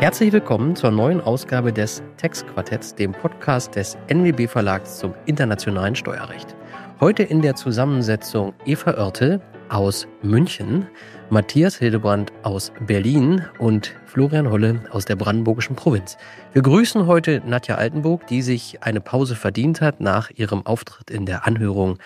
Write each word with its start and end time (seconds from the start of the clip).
Herzlich 0.00 0.32
willkommen 0.32 0.74
zur 0.76 0.92
neuen 0.92 1.20
Ausgabe 1.20 1.74
des 1.74 2.02
Textquartetts, 2.16 2.94
dem 2.94 3.12
Podcast 3.12 3.76
des 3.76 3.98
NWB 4.08 4.48
Verlags 4.48 4.98
zum 4.98 5.12
internationalen 5.26 5.94
Steuerrecht. 5.94 6.56
Heute 7.00 7.22
in 7.22 7.42
der 7.42 7.54
Zusammensetzung 7.54 8.54
Eva 8.64 8.92
Oertel 8.92 9.42
aus 9.68 10.08
München, 10.22 10.86
Matthias 11.28 11.76
Hildebrand 11.76 12.32
aus 12.44 12.72
Berlin 12.86 13.44
und 13.58 13.94
Florian 14.06 14.50
Holle 14.50 14.80
aus 14.90 15.04
der 15.04 15.16
brandenburgischen 15.16 15.76
Provinz. 15.76 16.16
Wir 16.54 16.62
grüßen 16.62 17.06
heute 17.06 17.42
Nadja 17.44 17.74
Altenburg, 17.74 18.26
die 18.26 18.40
sich 18.40 18.82
eine 18.82 19.02
Pause 19.02 19.36
verdient 19.36 19.82
hat 19.82 20.00
nach 20.00 20.30
ihrem 20.30 20.64
Auftritt 20.64 21.10
in 21.10 21.26
der 21.26 21.46
Anhörung 21.46 21.98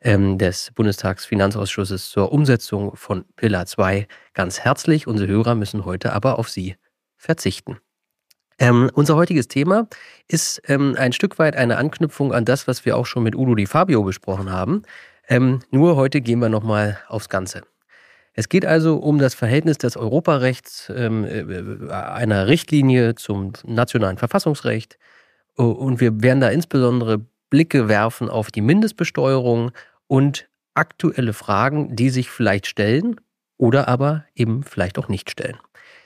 ähm, 0.00 0.38
des 0.38 0.72
Bundestagsfinanzausschusses 0.74 2.10
zur 2.10 2.32
Umsetzung 2.32 2.96
von 2.96 3.26
Pillar 3.36 3.66
2 3.66 4.08
ganz 4.34 4.58
herzlich. 4.58 5.06
Unsere 5.06 5.30
Hörer 5.30 5.54
müssen 5.54 5.84
heute 5.84 6.12
aber 6.14 6.40
auf 6.40 6.48
Sie 6.48 6.74
verzichten. 7.18 7.78
Ähm, 8.58 8.90
unser 8.94 9.14
heutiges 9.16 9.46
Thema 9.48 9.86
ist 10.26 10.62
ähm, 10.66 10.96
ein 10.98 11.12
Stück 11.12 11.38
weit 11.38 11.56
eine 11.56 11.76
Anknüpfung 11.76 12.32
an 12.32 12.44
das, 12.44 12.66
was 12.66 12.84
wir 12.84 12.96
auch 12.96 13.06
schon 13.06 13.22
mit 13.22 13.36
Udo 13.36 13.54
Di 13.54 13.66
Fabio 13.66 14.02
besprochen 14.02 14.50
haben. 14.50 14.82
Ähm, 15.28 15.60
nur 15.70 15.96
heute 15.96 16.20
gehen 16.20 16.40
wir 16.40 16.48
nochmal 16.48 16.98
aufs 17.08 17.28
Ganze. 17.28 17.62
Es 18.32 18.48
geht 18.48 18.64
also 18.64 18.96
um 18.96 19.18
das 19.18 19.34
Verhältnis 19.34 19.78
des 19.78 19.96
Europarechts, 19.96 20.90
ähm, 20.94 21.24
äh, 21.24 21.92
einer 21.92 22.46
Richtlinie 22.46 23.14
zum 23.14 23.52
nationalen 23.64 24.18
Verfassungsrecht. 24.18 24.98
Und 25.56 26.00
wir 26.00 26.22
werden 26.22 26.40
da 26.40 26.50
insbesondere 26.50 27.20
Blicke 27.50 27.88
werfen 27.88 28.28
auf 28.28 28.52
die 28.52 28.60
Mindestbesteuerung 28.60 29.72
und 30.06 30.48
aktuelle 30.74 31.32
Fragen, 31.32 31.96
die 31.96 32.10
sich 32.10 32.30
vielleicht 32.30 32.66
stellen 32.66 33.20
oder 33.56 33.88
aber 33.88 34.24
eben 34.36 34.62
vielleicht 34.62 34.98
auch 34.98 35.08
nicht 35.08 35.30
stellen. 35.30 35.58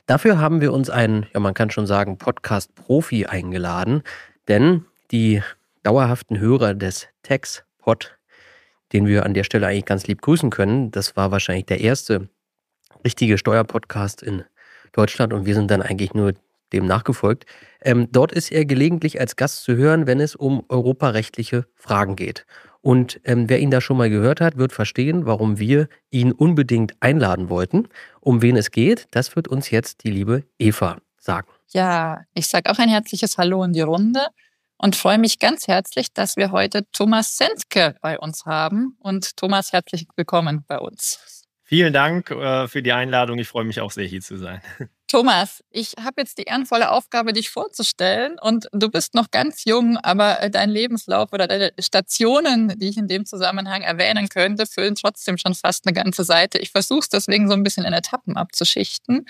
Dafür 0.06 0.38
haben 0.38 0.60
wir 0.60 0.72
uns 0.72 0.90
einen, 0.90 1.26
ja 1.32 1.40
man 1.40 1.54
kann 1.54 1.70
schon 1.70 1.86
sagen, 1.86 2.18
Podcast-Profi 2.18 3.26
eingeladen, 3.26 4.02
denn 4.48 4.84
die 5.10 5.42
dauerhaften 5.82 6.38
Hörer 6.38 6.74
des 6.74 7.08
Tex-Pod, 7.22 8.16
den 8.92 9.06
wir 9.06 9.24
an 9.24 9.34
der 9.34 9.44
Stelle 9.44 9.66
eigentlich 9.66 9.84
ganz 9.84 10.06
lieb 10.06 10.20
grüßen 10.20 10.50
können, 10.50 10.90
das 10.90 11.16
war 11.16 11.30
wahrscheinlich 11.30 11.66
der 11.66 11.80
erste 11.80 12.28
richtige 13.04 13.38
Steuerpodcast 13.38 14.22
in 14.22 14.44
Deutschland 14.92 15.32
und 15.32 15.46
wir 15.46 15.54
sind 15.54 15.70
dann 15.70 15.82
eigentlich 15.82 16.14
nur 16.14 16.34
dem 16.72 16.86
nachgefolgt. 16.86 17.46
Ähm, 17.80 18.08
dort 18.10 18.32
ist 18.32 18.50
er 18.50 18.64
gelegentlich 18.64 19.20
als 19.20 19.36
Gast 19.36 19.62
zu 19.64 19.76
hören, 19.76 20.06
wenn 20.06 20.20
es 20.20 20.34
um 20.34 20.64
europarechtliche 20.68 21.66
Fragen 21.74 22.16
geht. 22.16 22.46
Und 22.82 23.20
ähm, 23.24 23.48
wer 23.48 23.60
ihn 23.60 23.70
da 23.70 23.80
schon 23.80 23.96
mal 23.96 24.10
gehört 24.10 24.40
hat, 24.40 24.58
wird 24.58 24.72
verstehen, 24.72 25.24
warum 25.24 25.58
wir 25.58 25.88
ihn 26.10 26.32
unbedingt 26.32 26.94
einladen 27.00 27.48
wollten. 27.48 27.88
Um 28.20 28.42
wen 28.42 28.56
es 28.56 28.70
geht, 28.70 29.06
das 29.12 29.34
wird 29.36 29.48
uns 29.48 29.70
jetzt 29.70 30.04
die 30.04 30.10
liebe 30.10 30.44
Eva 30.58 30.98
sagen. 31.16 31.48
Ja, 31.68 32.22
ich 32.34 32.48
sage 32.48 32.70
auch 32.70 32.78
ein 32.78 32.88
herzliches 32.88 33.38
Hallo 33.38 33.62
in 33.62 33.72
die 33.72 33.80
Runde 33.80 34.26
und 34.76 34.96
freue 34.96 35.18
mich 35.18 35.38
ganz 35.38 35.68
herzlich, 35.68 36.12
dass 36.12 36.36
wir 36.36 36.50
heute 36.50 36.84
Thomas 36.90 37.36
Sentke 37.38 37.94
bei 38.02 38.18
uns 38.18 38.44
haben. 38.46 38.96
Und 38.98 39.36
Thomas, 39.36 39.72
herzlich 39.72 40.06
willkommen 40.16 40.64
bei 40.66 40.78
uns. 40.78 41.41
Vielen 41.72 41.94
Dank 41.94 42.30
äh, 42.30 42.68
für 42.68 42.82
die 42.82 42.92
Einladung. 42.92 43.38
Ich 43.38 43.48
freue 43.48 43.64
mich 43.64 43.80
auch 43.80 43.92
sehr, 43.92 44.04
hier 44.04 44.20
zu 44.20 44.36
sein. 44.36 44.60
Thomas, 45.08 45.64
ich 45.70 45.94
habe 45.98 46.20
jetzt 46.20 46.36
die 46.36 46.42
ehrenvolle 46.42 46.90
Aufgabe, 46.90 47.32
dich 47.32 47.48
vorzustellen. 47.48 48.36
Und 48.38 48.68
du 48.72 48.90
bist 48.90 49.14
noch 49.14 49.30
ganz 49.30 49.64
jung, 49.64 49.96
aber 49.96 50.42
äh, 50.42 50.50
dein 50.50 50.68
Lebenslauf 50.68 51.32
oder 51.32 51.46
deine 51.48 51.72
Stationen, 51.80 52.78
die 52.78 52.90
ich 52.90 52.98
in 52.98 53.08
dem 53.08 53.24
Zusammenhang 53.24 53.80
erwähnen 53.80 54.28
könnte, 54.28 54.66
füllen 54.66 54.96
trotzdem 54.96 55.38
schon 55.38 55.54
fast 55.54 55.86
eine 55.86 55.94
ganze 55.94 56.24
Seite. 56.24 56.58
Ich 56.58 56.72
versuche 56.72 57.00
es 57.00 57.08
deswegen 57.08 57.48
so 57.48 57.54
ein 57.54 57.62
bisschen 57.62 57.86
in 57.86 57.94
Etappen 57.94 58.36
abzuschichten. 58.36 59.24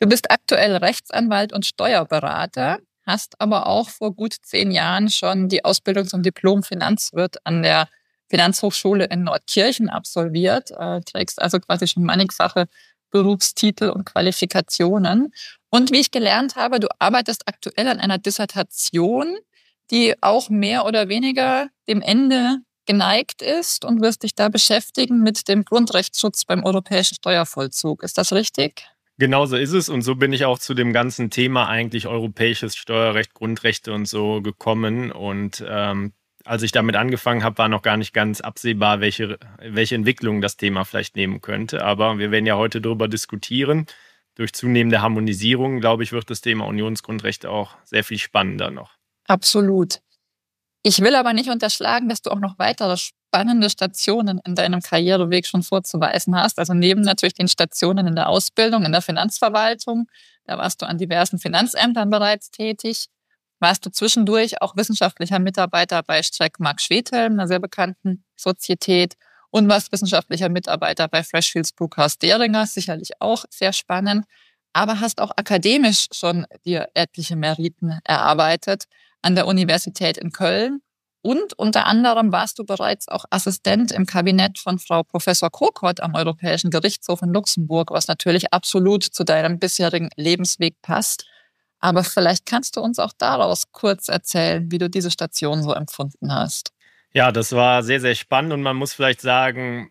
Du 0.00 0.08
bist 0.08 0.32
aktuell 0.32 0.74
Rechtsanwalt 0.74 1.52
und 1.52 1.64
Steuerberater, 1.64 2.80
hast 3.06 3.40
aber 3.40 3.68
auch 3.68 3.88
vor 3.88 4.12
gut 4.12 4.34
zehn 4.42 4.72
Jahren 4.72 5.10
schon 5.10 5.48
die 5.48 5.64
Ausbildung 5.64 6.08
zum 6.08 6.24
Diplom-Finanzwirt 6.24 7.36
an 7.44 7.62
der 7.62 7.88
Finanzhochschule 8.28 9.06
in 9.06 9.24
Nordkirchen 9.24 9.88
absolviert, 9.88 10.70
äh, 10.70 11.00
trägst 11.00 11.40
also 11.40 11.58
quasi 11.60 11.86
schon 11.86 12.04
mannigfache 12.04 12.66
Berufstitel 13.10 13.90
und 13.90 14.04
Qualifikationen. 14.04 15.32
Und 15.70 15.92
wie 15.92 16.00
ich 16.00 16.10
gelernt 16.10 16.56
habe, 16.56 16.80
du 16.80 16.88
arbeitest 16.98 17.48
aktuell 17.48 17.88
an 17.88 18.00
einer 18.00 18.18
Dissertation, 18.18 19.36
die 19.90 20.14
auch 20.20 20.50
mehr 20.50 20.84
oder 20.84 21.08
weniger 21.08 21.68
dem 21.88 22.02
Ende 22.02 22.58
geneigt 22.86 23.42
ist 23.42 23.84
und 23.84 24.00
wirst 24.00 24.22
dich 24.22 24.34
da 24.34 24.48
beschäftigen 24.48 25.22
mit 25.22 25.48
dem 25.48 25.64
Grundrechtsschutz 25.64 26.44
beim 26.44 26.64
europäischen 26.64 27.16
Steuervollzug. 27.16 28.02
Ist 28.02 28.16
das 28.18 28.32
richtig? 28.32 28.86
Genauso 29.18 29.56
ist 29.56 29.72
es 29.72 29.88
und 29.88 30.02
so 30.02 30.14
bin 30.14 30.32
ich 30.32 30.44
auch 30.44 30.58
zu 30.58 30.74
dem 30.74 30.92
ganzen 30.92 31.28
Thema 31.28 31.68
eigentlich 31.68 32.06
europäisches 32.06 32.76
Steuerrecht, 32.76 33.34
Grundrechte 33.34 33.92
und 33.92 34.06
so 34.06 34.40
gekommen 34.40 35.10
und 35.10 35.62
ähm, 35.68 36.12
als 36.48 36.62
ich 36.62 36.72
damit 36.72 36.96
angefangen 36.96 37.44
habe, 37.44 37.58
war 37.58 37.68
noch 37.68 37.82
gar 37.82 37.98
nicht 37.98 38.14
ganz 38.14 38.40
absehbar, 38.40 39.00
welche, 39.00 39.38
welche 39.60 39.94
Entwicklung 39.94 40.40
das 40.40 40.56
Thema 40.56 40.84
vielleicht 40.84 41.14
nehmen 41.14 41.42
könnte. 41.42 41.84
Aber 41.84 42.18
wir 42.18 42.30
werden 42.30 42.46
ja 42.46 42.56
heute 42.56 42.80
darüber 42.80 43.06
diskutieren. 43.06 43.86
Durch 44.34 44.54
zunehmende 44.54 45.02
Harmonisierung, 45.02 45.80
glaube 45.80 46.04
ich, 46.04 46.12
wird 46.12 46.30
das 46.30 46.40
Thema 46.40 46.64
Unionsgrundrechte 46.66 47.50
auch 47.50 47.76
sehr 47.84 48.02
viel 48.02 48.18
spannender 48.18 48.70
noch. 48.70 48.92
Absolut. 49.26 50.00
Ich 50.82 51.00
will 51.00 51.16
aber 51.16 51.34
nicht 51.34 51.50
unterschlagen, 51.50 52.08
dass 52.08 52.22
du 52.22 52.30
auch 52.30 52.38
noch 52.38 52.58
weitere 52.58 52.96
spannende 52.96 53.68
Stationen 53.68 54.40
in 54.46 54.54
deinem 54.54 54.80
Karriereweg 54.80 55.46
schon 55.46 55.62
vorzuweisen 55.62 56.34
hast. 56.34 56.58
Also 56.58 56.72
neben 56.72 57.02
natürlich 57.02 57.34
den 57.34 57.48
Stationen 57.48 58.06
in 58.06 58.16
der 58.16 58.30
Ausbildung, 58.30 58.86
in 58.86 58.92
der 58.92 59.02
Finanzverwaltung, 59.02 60.06
da 60.44 60.56
warst 60.56 60.80
du 60.80 60.86
an 60.86 60.96
diversen 60.96 61.38
Finanzämtern 61.38 62.08
bereits 62.08 62.50
tätig 62.50 63.08
warst 63.60 63.84
du 63.86 63.90
zwischendurch 63.90 64.60
auch 64.62 64.76
wissenschaftlicher 64.76 65.38
Mitarbeiter 65.38 66.02
bei 66.02 66.22
Streck 66.22 66.60
Mark 66.60 66.80
Schwethelm, 66.80 67.34
einer 67.34 67.48
sehr 67.48 67.60
bekannten 67.60 68.24
Sozietät, 68.36 69.16
und 69.50 69.68
warst 69.68 69.92
wissenschaftlicher 69.92 70.48
Mitarbeiter 70.48 71.08
bei 71.08 71.22
Freshfields 71.22 71.72
Brookhouse 71.72 72.18
Deringer, 72.18 72.66
sicherlich 72.66 73.10
auch 73.20 73.44
sehr 73.50 73.72
spannend, 73.72 74.26
aber 74.72 75.00
hast 75.00 75.20
auch 75.20 75.32
akademisch 75.36 76.06
schon 76.12 76.46
dir 76.64 76.88
etliche 76.94 77.36
Meriten 77.36 77.98
erarbeitet 78.04 78.84
an 79.22 79.34
der 79.34 79.46
Universität 79.46 80.18
in 80.18 80.32
Köln. 80.32 80.80
Und 81.20 81.52
unter 81.54 81.86
anderem 81.86 82.30
warst 82.30 82.58
du 82.58 82.64
bereits 82.64 83.08
auch 83.08 83.24
Assistent 83.30 83.90
im 83.90 84.06
Kabinett 84.06 84.58
von 84.58 84.78
Frau 84.78 85.02
Professor 85.02 85.50
Kokott 85.50 86.00
am 86.00 86.14
Europäischen 86.14 86.70
Gerichtshof 86.70 87.22
in 87.22 87.32
Luxemburg, 87.32 87.90
was 87.90 88.06
natürlich 88.06 88.52
absolut 88.52 89.02
zu 89.02 89.24
deinem 89.24 89.58
bisherigen 89.58 90.10
Lebensweg 90.16 90.80
passt. 90.80 91.26
Aber 91.80 92.04
vielleicht 92.04 92.46
kannst 92.46 92.76
du 92.76 92.80
uns 92.80 92.98
auch 92.98 93.12
daraus 93.16 93.70
kurz 93.72 94.08
erzählen, 94.08 94.70
wie 94.70 94.78
du 94.78 94.90
diese 94.90 95.10
Station 95.10 95.62
so 95.62 95.72
empfunden 95.72 96.32
hast. 96.32 96.72
Ja, 97.12 97.32
das 97.32 97.52
war 97.52 97.82
sehr, 97.82 98.00
sehr 98.00 98.14
spannend 98.14 98.52
und 98.52 98.62
man 98.62 98.76
muss 98.76 98.92
vielleicht 98.92 99.20
sagen, 99.20 99.90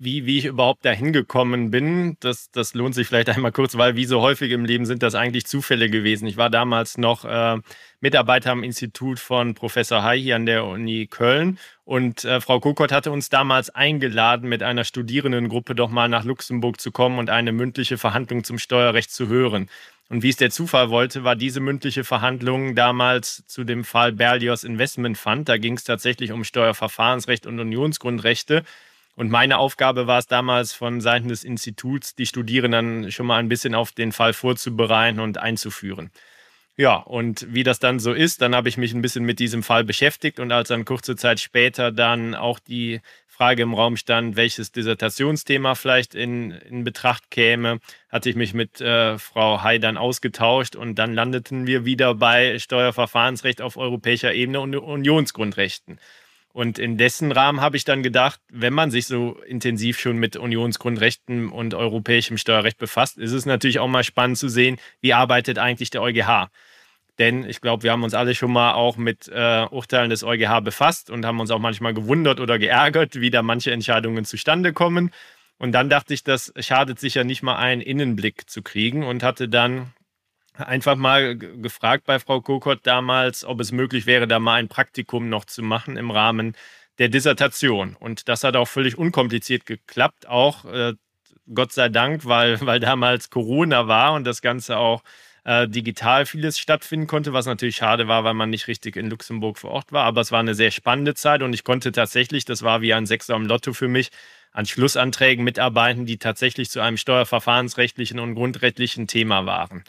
wie, 0.00 0.24
wie 0.24 0.38
ich 0.38 0.46
überhaupt 0.46 0.84
dahin 0.86 1.12
gekommen 1.12 1.70
bin, 1.70 2.16
das, 2.20 2.50
das 2.50 2.72
lohnt 2.72 2.94
sich 2.94 3.06
vielleicht 3.06 3.28
einmal 3.28 3.52
kurz, 3.52 3.76
weil 3.76 3.96
wie 3.96 4.06
so 4.06 4.22
häufig 4.22 4.50
im 4.50 4.64
Leben 4.64 4.86
sind 4.86 5.02
das 5.02 5.14
eigentlich 5.14 5.46
Zufälle 5.46 5.90
gewesen. 5.90 6.26
Ich 6.26 6.38
war 6.38 6.48
damals 6.48 6.96
noch 6.96 7.26
äh, 7.26 7.58
Mitarbeiter 8.00 8.50
am 8.50 8.62
Institut 8.64 9.18
von 9.18 9.54
Professor 9.54 10.02
Hai 10.02 10.18
hier 10.18 10.36
an 10.36 10.46
der 10.46 10.64
Uni 10.64 11.06
Köln 11.06 11.58
und 11.84 12.24
äh, 12.24 12.40
Frau 12.40 12.60
Kokott 12.60 12.92
hatte 12.92 13.12
uns 13.12 13.28
damals 13.28 13.68
eingeladen, 13.68 14.48
mit 14.48 14.62
einer 14.62 14.84
Studierendengruppe 14.84 15.74
doch 15.74 15.90
mal 15.90 16.08
nach 16.08 16.24
Luxemburg 16.24 16.80
zu 16.80 16.92
kommen 16.92 17.18
und 17.18 17.28
eine 17.28 17.52
mündliche 17.52 17.98
Verhandlung 17.98 18.42
zum 18.42 18.58
Steuerrecht 18.58 19.10
zu 19.10 19.28
hören. 19.28 19.68
Und 20.10 20.24
wie 20.24 20.28
es 20.28 20.36
der 20.36 20.50
Zufall 20.50 20.90
wollte, 20.90 21.22
war 21.22 21.36
diese 21.36 21.60
mündliche 21.60 22.02
Verhandlung 22.02 22.74
damals 22.74 23.46
zu 23.46 23.62
dem 23.62 23.84
Fall 23.84 24.10
Berlioz 24.12 24.64
Investment 24.64 25.16
Fund. 25.16 25.48
Da 25.48 25.56
ging 25.56 25.76
es 25.76 25.84
tatsächlich 25.84 26.32
um 26.32 26.42
Steuerverfahrensrecht 26.42 27.46
und 27.46 27.60
Unionsgrundrechte. 27.60 28.64
Und 29.14 29.30
meine 29.30 29.58
Aufgabe 29.58 30.08
war 30.08 30.18
es 30.18 30.26
damals 30.26 30.72
von 30.72 31.00
Seiten 31.00 31.28
des 31.28 31.44
Instituts, 31.44 32.16
die 32.16 32.26
Studierenden 32.26 33.12
schon 33.12 33.26
mal 33.26 33.38
ein 33.38 33.48
bisschen 33.48 33.76
auf 33.76 33.92
den 33.92 34.10
Fall 34.10 34.32
vorzubereiten 34.32 35.20
und 35.20 35.38
einzuführen. 35.38 36.10
Ja, 36.76 36.96
und 36.96 37.46
wie 37.54 37.62
das 37.62 37.78
dann 37.78 38.00
so 38.00 38.12
ist, 38.12 38.42
dann 38.42 38.54
habe 38.54 38.68
ich 38.68 38.78
mich 38.78 38.92
ein 38.92 39.02
bisschen 39.02 39.24
mit 39.24 39.38
diesem 39.38 39.62
Fall 39.62 39.84
beschäftigt 39.84 40.40
und 40.40 40.50
als 40.50 40.68
dann 40.68 40.84
kurze 40.84 41.14
Zeit 41.14 41.38
später 41.38 41.92
dann 41.92 42.34
auch 42.34 42.58
die 42.58 43.00
Frage 43.40 43.62
im 43.62 43.72
Raum 43.72 43.96
stand, 43.96 44.36
welches 44.36 44.70
Dissertationsthema 44.70 45.74
vielleicht 45.74 46.14
in, 46.14 46.50
in 46.50 46.84
Betracht 46.84 47.30
käme, 47.30 47.80
hatte 48.10 48.28
ich 48.28 48.36
mich 48.36 48.52
mit 48.52 48.82
äh, 48.82 49.16
Frau 49.16 49.62
Hay 49.62 49.80
dann 49.80 49.96
ausgetauscht 49.96 50.76
und 50.76 50.96
dann 50.96 51.14
landeten 51.14 51.66
wir 51.66 51.86
wieder 51.86 52.14
bei 52.14 52.58
Steuerverfahrensrecht 52.58 53.62
auf 53.62 53.78
europäischer 53.78 54.34
Ebene 54.34 54.60
und 54.60 54.76
Unionsgrundrechten. 54.76 55.98
Und 56.52 56.78
in 56.78 56.98
dessen 56.98 57.32
Rahmen 57.32 57.62
habe 57.62 57.78
ich 57.78 57.84
dann 57.84 58.02
gedacht, 58.02 58.42
wenn 58.50 58.74
man 58.74 58.90
sich 58.90 59.06
so 59.06 59.40
intensiv 59.46 59.98
schon 59.98 60.18
mit 60.18 60.36
Unionsgrundrechten 60.36 61.48
und 61.48 61.72
europäischem 61.72 62.36
Steuerrecht 62.36 62.76
befasst, 62.76 63.16
ist 63.16 63.32
es 63.32 63.46
natürlich 63.46 63.78
auch 63.78 63.88
mal 63.88 64.04
spannend 64.04 64.36
zu 64.36 64.50
sehen, 64.50 64.76
wie 65.00 65.14
arbeitet 65.14 65.56
eigentlich 65.56 65.88
der 65.88 66.02
EuGH. 66.02 66.50
Denn 67.20 67.44
ich 67.44 67.60
glaube, 67.60 67.82
wir 67.82 67.92
haben 67.92 68.02
uns 68.02 68.14
alle 68.14 68.34
schon 68.34 68.50
mal 68.50 68.72
auch 68.72 68.96
mit 68.96 69.28
äh, 69.28 69.66
Urteilen 69.70 70.08
des 70.08 70.24
EuGH 70.24 70.62
befasst 70.62 71.10
und 71.10 71.26
haben 71.26 71.38
uns 71.38 71.50
auch 71.50 71.58
manchmal 71.58 71.92
gewundert 71.92 72.40
oder 72.40 72.58
geärgert, 72.58 73.20
wie 73.20 73.30
da 73.30 73.42
manche 73.42 73.72
Entscheidungen 73.72 74.24
zustande 74.24 74.72
kommen. 74.72 75.12
Und 75.58 75.72
dann 75.72 75.90
dachte 75.90 76.14
ich, 76.14 76.24
das 76.24 76.50
schadet 76.58 76.98
sicher 76.98 77.22
nicht 77.22 77.42
mal 77.42 77.56
einen 77.56 77.82
Innenblick 77.82 78.48
zu 78.48 78.62
kriegen 78.62 79.04
und 79.04 79.22
hatte 79.22 79.50
dann 79.50 79.92
einfach 80.54 80.96
mal 80.96 81.36
gefragt 81.36 82.06
bei 82.06 82.18
Frau 82.18 82.40
Kokott 82.40 82.80
damals, 82.84 83.44
ob 83.44 83.60
es 83.60 83.70
möglich 83.70 84.06
wäre, 84.06 84.26
da 84.26 84.38
mal 84.38 84.54
ein 84.54 84.68
Praktikum 84.68 85.28
noch 85.28 85.44
zu 85.44 85.62
machen 85.62 85.98
im 85.98 86.10
Rahmen 86.10 86.56
der 86.98 87.10
Dissertation. 87.10 87.96
Und 88.00 88.30
das 88.30 88.44
hat 88.44 88.56
auch 88.56 88.68
völlig 88.68 88.96
unkompliziert 88.96 89.66
geklappt, 89.66 90.26
auch 90.26 90.64
äh, 90.64 90.94
Gott 91.52 91.72
sei 91.72 91.90
Dank, 91.90 92.24
weil, 92.24 92.58
weil 92.62 92.80
damals 92.80 93.28
Corona 93.28 93.88
war 93.88 94.14
und 94.14 94.24
das 94.24 94.40
Ganze 94.40 94.78
auch 94.78 95.02
äh, 95.44 95.68
digital 95.68 96.26
vieles 96.26 96.58
stattfinden 96.58 97.06
konnte, 97.06 97.32
was 97.32 97.46
natürlich 97.46 97.76
schade 97.76 98.08
war, 98.08 98.24
weil 98.24 98.34
man 98.34 98.50
nicht 98.50 98.68
richtig 98.68 98.96
in 98.96 99.10
Luxemburg 99.10 99.58
vor 99.58 99.70
Ort 99.70 99.92
war. 99.92 100.04
Aber 100.04 100.20
es 100.20 100.32
war 100.32 100.40
eine 100.40 100.54
sehr 100.54 100.70
spannende 100.70 101.14
Zeit 101.14 101.42
und 101.42 101.52
ich 101.52 101.64
konnte 101.64 101.92
tatsächlich, 101.92 102.44
das 102.44 102.62
war 102.62 102.80
wie 102.82 102.94
ein 102.94 103.06
Sechser 103.06 103.34
im 103.36 103.46
Lotto 103.46 103.72
für 103.72 103.88
mich, 103.88 104.10
an 104.52 104.66
Schlussanträgen 104.66 105.44
mitarbeiten, 105.44 106.06
die 106.06 106.18
tatsächlich 106.18 106.70
zu 106.70 106.80
einem 106.80 106.96
steuerverfahrensrechtlichen 106.96 108.18
und 108.18 108.34
grundrechtlichen 108.34 109.06
Thema 109.06 109.46
waren. 109.46 109.84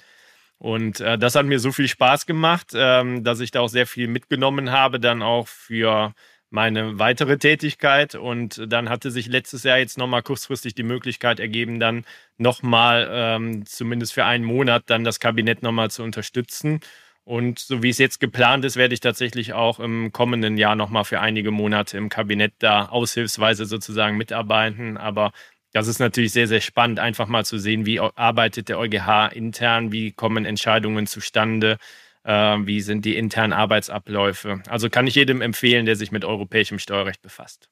Und 0.60 1.00
äh, 1.00 1.18
das 1.18 1.34
hat 1.36 1.48
mir 1.48 1.60
so 1.60 1.72
viel 1.72 1.88
Spaß 1.88 2.28
gemacht, 2.28 2.68
ähm, 2.76 3.24
dass 3.24 3.40
ich 3.40 3.50
da 3.50 3.62
auch 3.62 3.70
sehr 3.70 3.88
viel 3.88 4.08
mitgenommen 4.08 4.72
habe, 4.72 5.00
dann 5.00 5.24
auch 5.24 5.48
für 5.48 6.14
meine 6.52 7.00
weitere 7.00 7.38
Tätigkeit. 7.38 8.16
Und 8.16 8.62
dann 8.68 8.90
hatte 8.90 9.10
sich 9.10 9.28
letztes 9.28 9.64
Jahr 9.64 9.80
jetzt 9.80 9.98
nochmal 9.98 10.22
kurzfristig 10.22 10.76
die 10.76 10.84
Möglichkeit 10.84 11.40
ergeben, 11.40 11.80
dann 11.80 12.06
nochmal 12.38 13.10
ähm, 13.12 13.66
zumindest 13.66 14.14
für 14.14 14.26
einen 14.26 14.44
Monat 14.44 14.84
dann 14.88 15.04
das 15.04 15.20
Kabinett 15.20 15.64
nochmal 15.64 15.90
zu 15.90 16.04
unterstützen. 16.04 16.82
Und 17.24 17.60
so 17.60 17.84
wie 17.84 17.90
es 17.90 17.98
jetzt 17.98 18.20
geplant 18.20 18.66
ist, 18.66 18.76
werde 18.76 18.94
ich 18.94 19.00
tatsächlich 19.00 19.54
auch 19.54 19.80
im 19.80 20.12
kommenden 20.12 20.58
Jahr 20.58 20.76
nochmal 20.76 21.06
für 21.06 21.20
einige 21.20 21.52
Monate 21.52 21.98
im 21.98 22.10
Kabinett 22.10 22.54
da 22.60 22.86
aushilfsweise 22.88 23.66
sozusagen 23.66 24.18
mitarbeiten. 24.18 24.98
Aber 24.98 25.32
das 25.72 25.88
ist 25.88 26.00
natürlich 26.00 26.34
sehr, 26.34 26.48
sehr 26.48 26.62
spannend, 26.62 27.00
einfach 27.00 27.28
mal 27.28 27.46
zu 27.46 27.58
sehen, 27.58 27.86
wie 27.86 28.00
arbeitet 28.00 28.70
der 28.70 28.80
EuGH 28.80 29.32
intern, 29.34 29.92
wie 29.92 30.12
kommen 30.12 30.46
Entscheidungen 30.46 31.08
zustande, 31.08 31.78
wie 32.24 32.82
sind 32.82 33.04
die 33.06 33.16
internen 33.16 33.54
Arbeitsabläufe. 33.54 34.62
Also 34.70 34.90
kann 34.90 35.08
ich 35.08 35.16
jedem 35.16 35.42
empfehlen, 35.42 35.86
der 35.86 35.96
sich 35.96 36.12
mit 36.12 36.24
europäischem 36.24 36.78
Steuerrecht 36.78 37.22
befasst. 37.22 37.70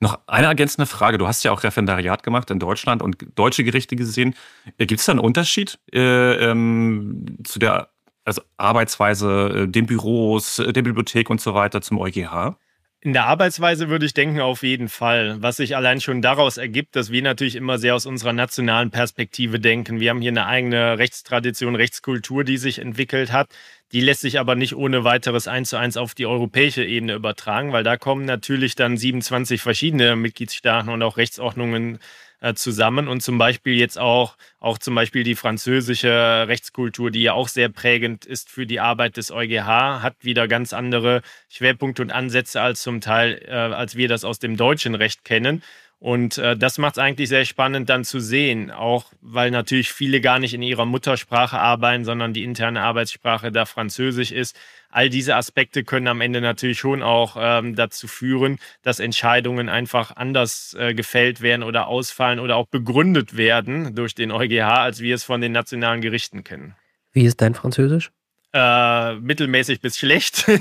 Noch 0.00 0.18
eine 0.26 0.48
ergänzende 0.48 0.86
Frage. 0.86 1.16
Du 1.16 1.26
hast 1.26 1.42
ja 1.44 1.52
auch 1.52 1.62
Referendariat 1.62 2.22
gemacht 2.22 2.50
in 2.50 2.58
Deutschland 2.58 3.02
und 3.02 3.16
deutsche 3.34 3.64
Gerichte 3.64 3.96
gesehen. 3.96 4.34
Gibt 4.76 5.00
es 5.00 5.06
da 5.06 5.12
einen 5.12 5.20
Unterschied 5.20 5.78
äh, 5.92 6.50
ähm, 6.50 7.38
zu 7.44 7.58
der 7.58 7.88
also 8.24 8.42
Arbeitsweise, 8.56 9.62
äh, 9.64 9.68
den 9.68 9.86
Büros, 9.86 10.58
äh, 10.58 10.72
der 10.72 10.82
Bibliothek 10.82 11.30
und 11.30 11.40
so 11.40 11.54
weiter 11.54 11.80
zum 11.80 11.98
EuGH? 11.98 12.58
In 13.06 13.12
der 13.12 13.26
Arbeitsweise 13.26 13.88
würde 13.88 14.04
ich 14.04 14.14
denken, 14.14 14.40
auf 14.40 14.64
jeden 14.64 14.88
Fall. 14.88 15.36
Was 15.40 15.58
sich 15.58 15.76
allein 15.76 16.00
schon 16.00 16.22
daraus 16.22 16.56
ergibt, 16.56 16.96
dass 16.96 17.12
wir 17.12 17.22
natürlich 17.22 17.54
immer 17.54 17.78
sehr 17.78 17.94
aus 17.94 18.04
unserer 18.04 18.32
nationalen 18.32 18.90
Perspektive 18.90 19.60
denken. 19.60 20.00
Wir 20.00 20.10
haben 20.10 20.20
hier 20.20 20.32
eine 20.32 20.46
eigene 20.46 20.98
Rechtstradition, 20.98 21.76
Rechtskultur, 21.76 22.42
die 22.42 22.56
sich 22.56 22.80
entwickelt 22.80 23.30
hat. 23.30 23.48
Die 23.92 24.00
lässt 24.00 24.22
sich 24.22 24.40
aber 24.40 24.56
nicht 24.56 24.74
ohne 24.74 25.04
weiteres 25.04 25.46
eins 25.46 25.70
zu 25.70 25.76
eins 25.76 25.96
auf 25.96 26.16
die 26.16 26.26
europäische 26.26 26.84
Ebene 26.84 27.14
übertragen, 27.14 27.72
weil 27.72 27.84
da 27.84 27.96
kommen 27.96 28.24
natürlich 28.24 28.74
dann 28.74 28.96
27 28.96 29.62
verschiedene 29.62 30.16
Mitgliedstaaten 30.16 30.90
und 30.90 31.00
auch 31.04 31.16
Rechtsordnungen 31.16 32.00
äh, 32.40 32.54
zusammen 32.54 33.08
und 33.08 33.22
zum 33.22 33.38
Beispiel 33.38 33.74
jetzt 33.74 33.98
auch, 33.98 34.36
auch 34.58 34.78
zum 34.78 34.94
Beispiel 34.94 35.24
die 35.24 35.34
französische 35.34 36.44
Rechtskultur, 36.48 37.10
die 37.10 37.22
ja 37.22 37.32
auch 37.32 37.48
sehr 37.48 37.68
prägend 37.68 38.26
ist 38.26 38.50
für 38.50 38.66
die 38.66 38.80
Arbeit 38.80 39.16
des 39.16 39.30
EuGH, 39.30 40.02
hat 40.02 40.16
wieder 40.20 40.48
ganz 40.48 40.72
andere 40.72 41.22
Schwerpunkte 41.48 42.02
und 42.02 42.10
Ansätze 42.10 42.60
als 42.60 42.82
zum 42.82 43.00
Teil, 43.00 43.42
äh, 43.46 43.52
als 43.52 43.96
wir 43.96 44.08
das 44.08 44.24
aus 44.24 44.38
dem 44.38 44.56
deutschen 44.56 44.94
Recht 44.94 45.24
kennen. 45.24 45.62
Und 45.98 46.36
äh, 46.36 46.56
das 46.56 46.76
macht 46.76 46.96
es 46.96 47.02
eigentlich 47.02 47.30
sehr 47.30 47.46
spannend 47.46 47.88
dann 47.88 48.04
zu 48.04 48.20
sehen, 48.20 48.70
auch 48.70 49.06
weil 49.22 49.50
natürlich 49.50 49.92
viele 49.92 50.20
gar 50.20 50.38
nicht 50.38 50.52
in 50.52 50.60
ihrer 50.60 50.84
Muttersprache 50.84 51.58
arbeiten, 51.58 52.04
sondern 52.04 52.34
die 52.34 52.44
interne 52.44 52.82
Arbeitssprache 52.82 53.50
da 53.50 53.64
Französisch 53.64 54.30
ist. 54.30 54.54
All 54.90 55.08
diese 55.08 55.36
Aspekte 55.36 55.84
können 55.84 56.06
am 56.06 56.20
Ende 56.20 56.42
natürlich 56.42 56.78
schon 56.78 57.02
auch 57.02 57.36
ähm, 57.40 57.74
dazu 57.74 58.08
führen, 58.08 58.58
dass 58.82 59.00
Entscheidungen 59.00 59.70
einfach 59.70 60.14
anders 60.14 60.76
äh, 60.78 60.92
gefällt 60.92 61.40
werden 61.40 61.62
oder 61.62 61.86
ausfallen 61.86 62.40
oder 62.40 62.56
auch 62.56 62.66
begründet 62.66 63.38
werden 63.38 63.94
durch 63.94 64.14
den 64.14 64.30
EuGH, 64.30 64.62
als 64.64 65.00
wir 65.00 65.14
es 65.14 65.24
von 65.24 65.40
den 65.40 65.52
nationalen 65.52 66.02
Gerichten 66.02 66.44
kennen. 66.44 66.76
Wie 67.12 67.24
ist 67.24 67.40
dein 67.40 67.54
Französisch? 67.54 68.10
Äh, 68.56 69.16
mittelmäßig 69.16 69.80
bis 69.80 69.98
schlecht. 69.98 70.46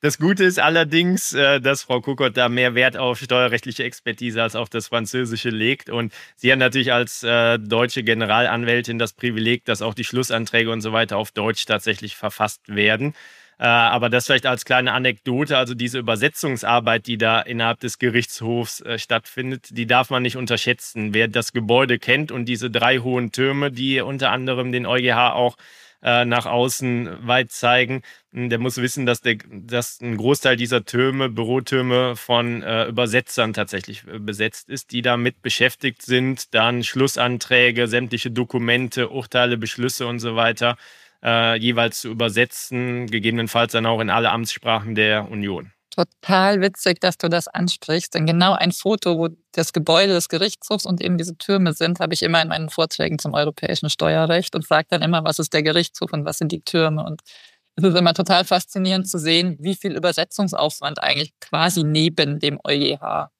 Das 0.00 0.18
Gute 0.18 0.44
ist 0.44 0.60
allerdings, 0.60 1.32
äh, 1.32 1.62
dass 1.62 1.84
Frau 1.84 2.02
Kukot 2.02 2.36
da 2.36 2.50
mehr 2.50 2.74
Wert 2.74 2.94
auf 2.94 3.20
steuerrechtliche 3.20 3.84
Expertise 3.84 4.42
als 4.42 4.54
auf 4.54 4.68
das 4.68 4.88
Französische 4.88 5.48
legt. 5.48 5.88
Und 5.88 6.12
sie 6.36 6.52
hat 6.52 6.58
natürlich 6.58 6.92
als 6.92 7.22
äh, 7.22 7.58
deutsche 7.58 8.02
Generalanwältin 8.02 8.98
das 8.98 9.14
Privileg, 9.14 9.64
dass 9.64 9.80
auch 9.80 9.94
die 9.94 10.04
Schlussanträge 10.04 10.70
und 10.70 10.82
so 10.82 10.92
weiter 10.92 11.16
auf 11.16 11.32
Deutsch 11.32 11.64
tatsächlich 11.64 12.16
verfasst 12.16 12.60
werden. 12.66 13.14
Aber 13.56 14.10
das 14.10 14.26
vielleicht 14.26 14.46
als 14.46 14.64
kleine 14.64 14.92
Anekdote, 14.92 15.56
also 15.56 15.74
diese 15.74 16.00
Übersetzungsarbeit, 16.00 17.06
die 17.06 17.16
da 17.16 17.40
innerhalb 17.40 17.78
des 17.78 18.00
Gerichtshofs 18.00 18.82
stattfindet, 18.96 19.68
die 19.70 19.86
darf 19.86 20.10
man 20.10 20.22
nicht 20.24 20.36
unterschätzen. 20.36 21.14
Wer 21.14 21.28
das 21.28 21.52
Gebäude 21.52 22.00
kennt 22.00 22.32
und 22.32 22.46
diese 22.46 22.68
drei 22.68 22.98
hohen 22.98 23.30
Türme, 23.30 23.70
die 23.70 24.00
unter 24.00 24.32
anderem 24.32 24.72
den 24.72 24.86
EuGH 24.86 25.34
auch 25.34 25.56
äh, 26.04 26.24
nach 26.24 26.46
außen 26.46 27.26
weit 27.26 27.50
zeigen. 27.50 28.02
Hm, 28.32 28.50
der 28.50 28.58
muss 28.58 28.76
wissen, 28.76 29.06
dass, 29.06 29.20
der, 29.22 29.38
dass 29.50 30.00
ein 30.00 30.16
Großteil 30.16 30.56
dieser 30.56 30.84
Türme, 30.84 31.28
Bürotürme 31.28 32.14
von 32.14 32.62
äh, 32.62 32.84
Übersetzern 32.86 33.52
tatsächlich 33.52 34.04
äh, 34.06 34.18
besetzt 34.18 34.68
ist, 34.68 34.92
die 34.92 35.02
damit 35.02 35.42
beschäftigt 35.42 36.02
sind, 36.02 36.54
dann 36.54 36.84
Schlussanträge, 36.84 37.88
sämtliche 37.88 38.30
Dokumente, 38.30 39.08
Urteile, 39.08 39.56
Beschlüsse 39.56 40.06
und 40.06 40.20
so 40.20 40.36
weiter 40.36 40.76
äh, 41.24 41.58
jeweils 41.58 42.00
zu 42.00 42.10
übersetzen, 42.10 43.06
gegebenenfalls 43.06 43.72
dann 43.72 43.86
auch 43.86 44.00
in 44.00 44.10
alle 44.10 44.30
Amtssprachen 44.30 44.94
der 44.94 45.30
Union. 45.30 45.73
Total 45.94 46.60
witzig, 46.60 47.00
dass 47.00 47.18
du 47.18 47.28
das 47.28 47.46
ansprichst. 47.46 48.14
Denn 48.14 48.26
genau 48.26 48.54
ein 48.54 48.72
Foto, 48.72 49.16
wo 49.16 49.28
das 49.52 49.72
Gebäude 49.72 50.12
des 50.12 50.28
Gerichtshofs 50.28 50.86
und 50.86 51.00
eben 51.00 51.18
diese 51.18 51.36
Türme 51.38 51.72
sind, 51.72 52.00
habe 52.00 52.14
ich 52.14 52.22
immer 52.22 52.42
in 52.42 52.48
meinen 52.48 52.68
Vorträgen 52.68 53.20
zum 53.20 53.34
europäischen 53.34 53.88
Steuerrecht 53.88 54.56
und 54.56 54.66
frage 54.66 54.88
dann 54.90 55.02
immer, 55.02 55.22
was 55.22 55.38
ist 55.38 55.52
der 55.52 55.62
Gerichtshof 55.62 56.12
und 56.12 56.24
was 56.24 56.38
sind 56.38 56.50
die 56.50 56.62
Türme. 56.62 57.04
Und 57.04 57.22
es 57.76 57.84
ist 57.84 57.96
immer 57.96 58.12
total 58.12 58.44
faszinierend 58.44 59.08
zu 59.08 59.18
sehen, 59.18 59.56
wie 59.60 59.76
viel 59.76 59.92
Übersetzungsaufwand 59.96 61.00
eigentlich 61.00 61.32
quasi 61.40 61.84
neben 61.84 62.40
dem 62.40 62.58
EuGH 62.64 63.30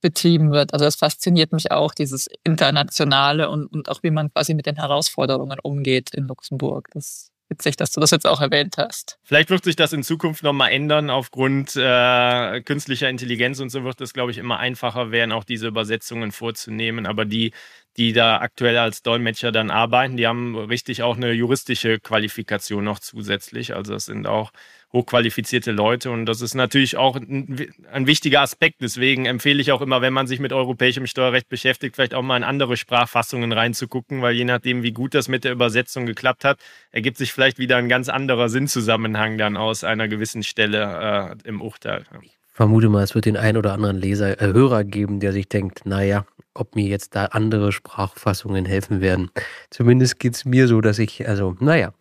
betrieben 0.00 0.52
wird. 0.52 0.72
Also 0.72 0.84
das 0.84 0.96
fasziniert 0.96 1.52
mich 1.52 1.72
auch, 1.72 1.92
dieses 1.92 2.28
Internationale 2.44 3.50
und, 3.50 3.66
und 3.66 3.88
auch 3.88 4.02
wie 4.02 4.10
man 4.12 4.32
quasi 4.32 4.54
mit 4.54 4.66
den 4.66 4.76
Herausforderungen 4.76 5.58
umgeht 5.60 6.14
in 6.14 6.28
Luxemburg. 6.28 6.88
Das 6.92 7.32
witzig, 7.50 7.76
dass 7.76 7.90
du 7.90 8.00
das 8.00 8.10
jetzt 8.12 8.26
auch 8.26 8.40
erwähnt 8.40 8.76
hast. 8.78 9.18
Vielleicht 9.24 9.50
wird 9.50 9.64
sich 9.64 9.76
das 9.76 9.92
in 9.92 10.02
Zukunft 10.02 10.42
nochmal 10.42 10.70
ändern. 10.70 11.10
Aufgrund 11.10 11.76
äh, 11.76 12.60
künstlicher 12.62 13.10
Intelligenz 13.10 13.60
und 13.60 13.70
so 13.70 13.84
wird 13.84 14.00
es, 14.00 14.14
glaube 14.14 14.30
ich, 14.30 14.38
immer 14.38 14.58
einfacher 14.58 15.10
werden, 15.10 15.32
auch 15.32 15.44
diese 15.44 15.68
Übersetzungen 15.68 16.32
vorzunehmen. 16.32 17.06
Aber 17.06 17.24
die, 17.24 17.52
die 17.96 18.12
da 18.12 18.38
aktuell 18.38 18.78
als 18.78 19.02
Dolmetscher 19.02 19.52
dann 19.52 19.70
arbeiten, 19.70 20.16
die 20.16 20.26
haben 20.26 20.56
richtig 20.56 21.02
auch 21.02 21.16
eine 21.16 21.32
juristische 21.32 21.98
Qualifikation 21.98 22.84
noch 22.84 23.00
zusätzlich. 23.00 23.74
Also 23.74 23.92
das 23.92 24.06
sind 24.06 24.26
auch 24.26 24.52
hochqualifizierte 24.92 25.70
Leute 25.70 26.10
und 26.10 26.26
das 26.26 26.40
ist 26.40 26.54
natürlich 26.54 26.96
auch 26.96 27.16
ein, 27.16 27.70
ein, 27.92 28.06
wichtiger 28.06 28.40
Aspekt. 28.40 28.80
Deswegen 28.80 29.26
empfehle 29.26 29.60
ich 29.60 29.70
auch 29.70 29.82
immer, 29.82 30.02
wenn 30.02 30.12
man 30.12 30.26
sich 30.26 30.40
mit 30.40 30.52
europäischem 30.52 31.06
Steuerrecht 31.06 31.48
beschäftigt, 31.48 31.94
vielleicht 31.94 32.14
auch 32.14 32.22
mal 32.22 32.36
in 32.36 32.42
andere 32.42 32.76
Sprachfassungen 32.76 33.52
reinzugucken, 33.52 34.20
weil 34.20 34.34
je 34.34 34.44
nachdem, 34.44 34.82
wie 34.82 34.92
gut 34.92 35.14
das 35.14 35.28
mit 35.28 35.44
der 35.44 35.52
Übersetzung 35.52 36.06
geklappt 36.06 36.44
hat, 36.44 36.58
ergibt 36.90 37.18
sich 37.18 37.32
vielleicht 37.32 37.58
wieder 37.58 37.76
ein 37.76 37.88
ganz 37.88 38.08
anderer 38.08 38.48
Sinnzusammenhang 38.48 39.38
dann 39.38 39.56
aus 39.56 39.84
einer 39.84 40.08
gewissen 40.08 40.42
Stelle 40.42 41.36
äh, 41.44 41.48
im 41.48 41.62
Urteil. 41.62 42.04
Ich 42.22 42.36
vermute 42.52 42.88
mal, 42.88 43.04
es 43.04 43.14
wird 43.14 43.26
den 43.26 43.36
einen 43.36 43.58
oder 43.58 43.72
anderen 43.72 43.96
Leser, 43.96 44.40
äh, 44.40 44.52
Hörer 44.52 44.82
geben, 44.82 45.20
der 45.20 45.32
sich 45.32 45.48
denkt, 45.48 45.86
naja, 45.86 46.26
ob 46.52 46.74
mir 46.74 46.86
jetzt 46.86 47.14
da 47.14 47.26
andere 47.26 47.70
Sprachfassungen 47.70 48.64
helfen 48.64 49.00
werden. 49.00 49.30
Zumindest 49.70 50.18
geht 50.18 50.34
es 50.34 50.44
mir 50.44 50.66
so, 50.66 50.80
dass 50.80 50.98
ich, 50.98 51.28
also, 51.28 51.56
naja. 51.60 51.92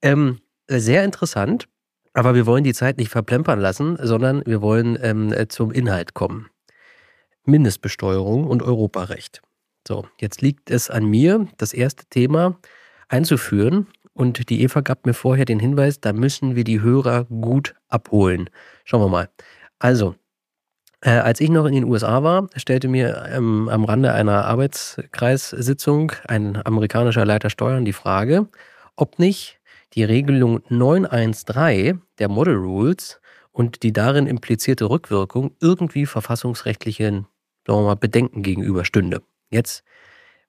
Ähm, 0.00 0.38
sehr 0.68 1.04
interessant. 1.04 1.68
Aber 2.12 2.34
wir 2.34 2.46
wollen 2.46 2.64
die 2.64 2.74
Zeit 2.74 2.98
nicht 2.98 3.10
verplempern 3.10 3.60
lassen, 3.60 3.96
sondern 4.00 4.42
wir 4.46 4.62
wollen 4.62 4.98
ähm, 5.00 5.32
zum 5.48 5.70
Inhalt 5.70 6.14
kommen. 6.14 6.48
Mindestbesteuerung 7.44 8.46
und 8.46 8.62
Europarecht. 8.62 9.42
So, 9.86 10.06
jetzt 10.20 10.42
liegt 10.42 10.70
es 10.70 10.90
an 10.90 11.06
mir, 11.06 11.46
das 11.56 11.72
erste 11.72 12.06
Thema 12.06 12.58
einzuführen. 13.08 13.86
Und 14.12 14.50
die 14.50 14.62
Eva 14.62 14.80
gab 14.80 15.06
mir 15.06 15.14
vorher 15.14 15.44
den 15.44 15.60
Hinweis, 15.60 16.00
da 16.00 16.12
müssen 16.12 16.56
wir 16.56 16.64
die 16.64 16.80
Hörer 16.80 17.24
gut 17.24 17.74
abholen. 17.88 18.50
Schauen 18.84 19.02
wir 19.02 19.08
mal. 19.08 19.30
Also, 19.78 20.14
äh, 21.00 21.10
als 21.10 21.40
ich 21.40 21.48
noch 21.48 21.64
in 21.64 21.72
den 21.72 21.84
USA 21.84 22.22
war, 22.22 22.48
stellte 22.56 22.88
mir 22.88 23.24
ähm, 23.30 23.68
am 23.70 23.84
Rande 23.84 24.12
einer 24.12 24.44
Arbeitskreissitzung 24.44 26.12
ein 26.28 26.60
amerikanischer 26.66 27.24
Leiter 27.24 27.48
Steuern 27.48 27.86
die 27.86 27.94
Frage, 27.94 28.48
ob 28.96 29.18
nicht 29.18 29.59
die 29.94 30.04
Regelung 30.04 30.62
913 30.68 32.00
der 32.18 32.28
Model 32.28 32.54
Rules 32.54 33.20
und 33.52 33.82
die 33.82 33.92
darin 33.92 34.26
implizierte 34.26 34.88
Rückwirkung 34.88 35.56
irgendwie 35.60 36.06
verfassungsrechtlichen 36.06 37.26
sagen 37.66 37.80
wir 37.80 37.86
mal, 37.86 37.96
Bedenken 37.96 38.42
gegenüberstünde. 38.42 39.22
Jetzt 39.50 39.84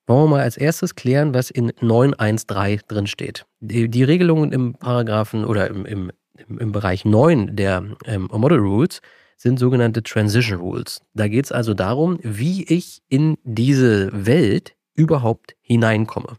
Wollen 0.07 0.23
wir 0.23 0.27
mal 0.27 0.41
als 0.41 0.57
erstes 0.57 0.95
klären, 0.95 1.33
was 1.33 1.51
in 1.51 1.71
913 1.79 2.81
drin 2.87 3.07
steht. 3.07 3.45
Die, 3.59 3.87
die 3.87 4.03
Regelungen 4.03 4.51
im 4.51 4.73
Paragraphen 4.73 5.45
oder 5.45 5.67
im, 5.67 5.85
im, 5.85 6.11
im 6.47 6.71
Bereich 6.71 7.05
9 7.05 7.55
der 7.55 7.85
ähm, 8.05 8.27
Model 8.31 8.59
Rules 8.59 9.01
sind 9.37 9.57
sogenannte 9.57 10.03
Transition 10.03 10.59
Rules. 10.59 11.01
Da 11.13 11.27
geht 11.27 11.45
es 11.45 11.51
also 11.51 11.73
darum, 11.73 12.19
wie 12.23 12.63
ich 12.65 13.01
in 13.09 13.37
diese 13.43 14.09
Welt 14.25 14.75
überhaupt 14.95 15.55
hineinkomme. 15.61 16.35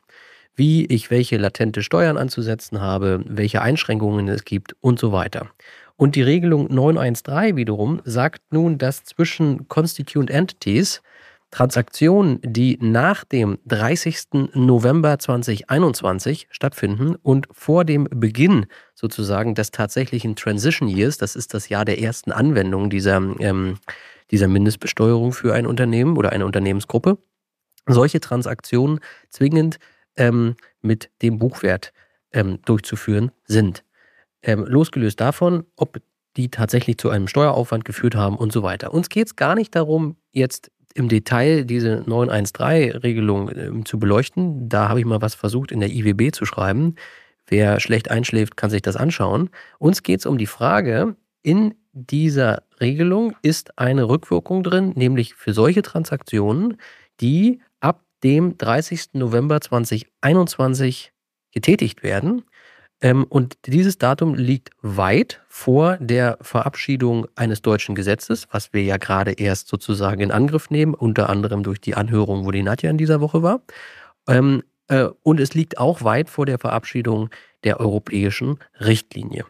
Wie 0.55 0.85
ich 0.87 1.11
welche 1.11 1.39
latente 1.39 1.83
Steuern 1.83 2.19
anzusetzen 2.19 2.81
habe, 2.81 3.25
welche 3.27 3.63
Einschränkungen 3.63 4.29
es 4.29 4.45
gibt 4.45 4.77
und 4.81 4.99
so 4.99 5.13
weiter. 5.13 5.51
Und 5.97 6.17
die 6.17 6.23
Regelung 6.23 6.73
913 6.73 7.57
wiederum 7.57 8.01
sagt 8.05 8.43
nun, 8.51 8.79
dass 8.79 9.05
zwischen 9.05 9.69
Constituent 9.69 10.31
Entities 10.31 11.03
Transaktionen, 11.53 12.41
die 12.43 12.79
nach 12.81 13.25
dem 13.25 13.59
30. 13.67 14.55
November 14.55 15.19
2021 15.19 16.49
stattfinden 16.51 17.15
und 17.17 17.47
vor 17.53 17.85
dem 17.85 18.09
Beginn 18.11 18.67
sozusagen 18.95 19.55
des 19.55 19.71
tatsächlichen 19.71 20.35
Transition 20.35 20.89
Years, 20.89 21.19
das 21.19 21.37
ist 21.37 21.53
das 21.53 21.69
Jahr 21.69 21.85
der 21.85 22.01
ersten 22.01 22.33
Anwendung 22.33 22.89
dieser, 22.89 23.19
ähm, 23.39 23.77
dieser 24.31 24.49
Mindestbesteuerung 24.49 25.33
für 25.35 25.53
ein 25.53 25.67
Unternehmen 25.67 26.17
oder 26.17 26.33
eine 26.33 26.47
Unternehmensgruppe, 26.47 27.19
solche 27.87 28.21
Transaktionen 28.21 29.01
zwingend 29.29 29.79
ähm, 30.17 30.57
mit 30.81 31.11
dem 31.23 31.39
Buchwert 31.39 31.93
ähm, 32.33 32.61
durchzuführen 32.65 33.33
sind. 33.45 33.85
Ähm, 34.43 34.65
losgelöst 34.67 35.21
davon, 35.21 35.65
ob 35.77 36.01
die 36.37 36.51
tatsächlich 36.51 36.99
zu 36.99 37.11
einem 37.11 37.29
Steueraufwand 37.29 37.85
geführt 37.85 38.15
haben 38.15 38.37
und 38.37 38.53
so 38.53 38.63
weiter. 38.63 38.93
Uns 38.93 39.09
geht 39.09 39.27
es 39.27 39.37
gar 39.37 39.55
nicht 39.55 39.75
darum, 39.77 40.17
jetzt 40.33 40.71
im 40.95 41.09
Detail 41.09 41.65
diese 41.65 42.03
913-Regelung 42.07 43.49
äh, 43.51 43.85
zu 43.85 43.99
beleuchten. 43.99 44.69
Da 44.69 44.89
habe 44.89 45.01
ich 45.01 45.07
mal 45.07 45.23
was 45.23 45.35
versucht 45.35 45.73
in 45.73 45.81
der 45.81 45.91
IWB 45.91 46.33
zu 46.33 46.45
schreiben. 46.45 46.97
Wer 47.47 47.81
schlecht 47.81 48.11
einschläft, 48.11 48.57
kann 48.57 48.71
sich 48.71 48.83
das 48.83 48.97
anschauen. 48.97 49.51
Uns 49.79 50.03
geht 50.03 50.21
es 50.21 50.27
um 50.27 50.39
die 50.39 50.47
Frage, 50.47 51.17
in 51.43 51.75
dieser 51.93 52.63
Regelung 52.81 53.35
ist 53.43 53.79
eine 53.79 54.09
Rückwirkung 54.09 54.63
drin, 54.63 54.93
nämlich 54.95 55.35
für 55.35 55.53
solche 55.53 55.83
Transaktionen, 55.83 56.79
die 57.21 57.61
dem 58.25 58.57
30. 58.57 59.15
November 59.15 59.61
2021 59.61 61.13
getätigt 61.53 62.03
werden. 62.03 62.45
Ähm, 63.01 63.25
und 63.25 63.59
dieses 63.67 63.99
Datum 63.99 64.35
liegt 64.35 64.71
weit 64.81 65.43
vor 65.49 65.97
der 65.99 66.39
Verabschiedung 66.41 67.27
eines 67.35 67.61
deutschen 67.61 67.95
Gesetzes, 67.95 68.47
was 68.51 68.73
wir 68.73 68.83
ja 68.83 68.97
gerade 68.97 69.33
erst 69.33 69.69
sozusagen 69.69 70.21
in 70.21 70.31
Angriff 70.31 70.71
nehmen, 70.71 70.95
unter 70.95 71.29
anderem 71.29 71.63
durch 71.63 71.81
die 71.81 71.95
Anhörung, 71.95 72.47
wo 72.47 72.53
die 72.53 72.63
Nadja 72.63 72.91
in 72.91 72.99
dieser 72.99 73.21
Woche 73.21 73.43
war. 73.43 73.63
Ähm, 74.29 74.63
äh, 74.89 75.09
und 75.23 75.41
es 75.41 75.55
liegt 75.55 75.79
auch 75.79 76.05
weit 76.05 76.31
vor 76.31 76.47
der 76.47 76.59
Verabschiedung 76.59 77.31
der 77.65 77.81
europäischen 77.81 78.59
Richtlinie. 78.81 79.45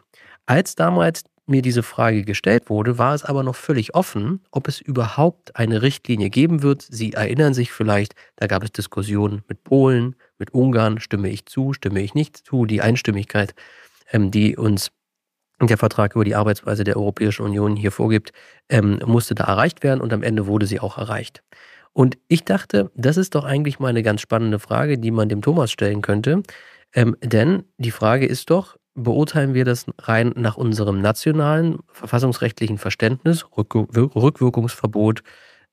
Als 0.45 0.75
damals 0.75 1.23
mir 1.45 1.61
diese 1.61 1.83
Frage 1.83 2.23
gestellt 2.23 2.69
wurde, 2.69 2.97
war 2.97 3.13
es 3.13 3.23
aber 3.23 3.43
noch 3.43 3.55
völlig 3.55 3.95
offen, 3.95 4.41
ob 4.51 4.67
es 4.67 4.79
überhaupt 4.79 5.55
eine 5.55 5.81
Richtlinie 5.81 6.29
geben 6.29 6.63
wird. 6.63 6.81
Sie 6.89 7.13
erinnern 7.13 7.53
sich 7.53 7.71
vielleicht, 7.71 8.15
da 8.37 8.47
gab 8.47 8.63
es 8.63 8.71
Diskussionen 8.71 9.43
mit 9.47 9.63
Polen, 9.63 10.15
mit 10.37 10.53
Ungarn, 10.53 10.99
stimme 10.99 11.29
ich 11.29 11.45
zu, 11.45 11.73
stimme 11.73 12.01
ich 12.01 12.13
nicht 12.13 12.37
zu. 12.37 12.65
Die 12.65 12.81
Einstimmigkeit, 12.81 13.53
ähm, 14.11 14.31
die 14.31 14.55
uns 14.55 14.91
der 15.61 15.77
Vertrag 15.77 16.15
über 16.15 16.25
die 16.25 16.35
Arbeitsweise 16.35 16.83
der 16.83 16.97
Europäischen 16.97 17.43
Union 17.45 17.75
hier 17.75 17.91
vorgibt, 17.91 18.31
ähm, 18.69 18.99
musste 19.05 19.35
da 19.35 19.45
erreicht 19.45 19.83
werden 19.83 20.01
und 20.01 20.13
am 20.13 20.23
Ende 20.23 20.47
wurde 20.47 20.65
sie 20.65 20.79
auch 20.79 20.97
erreicht. 20.97 21.43
Und 21.93 22.17
ich 22.27 22.43
dachte, 22.43 22.91
das 22.95 23.17
ist 23.17 23.35
doch 23.35 23.45
eigentlich 23.45 23.79
mal 23.79 23.89
eine 23.89 24.03
ganz 24.03 24.21
spannende 24.21 24.59
Frage, 24.59 24.97
die 24.97 25.11
man 25.11 25.29
dem 25.29 25.41
Thomas 25.41 25.71
stellen 25.71 26.01
könnte. 26.01 26.41
Ähm, 26.93 27.15
denn 27.23 27.63
die 27.77 27.91
Frage 27.91 28.25
ist 28.25 28.49
doch, 28.49 28.77
beurteilen 28.95 29.53
wir 29.53 29.65
das 29.65 29.85
rein 29.99 30.33
nach 30.35 30.57
unserem 30.57 31.01
nationalen 31.01 31.79
verfassungsrechtlichen 31.87 32.77
Verständnis, 32.77 33.45
Rückwirkungsverbot, 33.57 35.23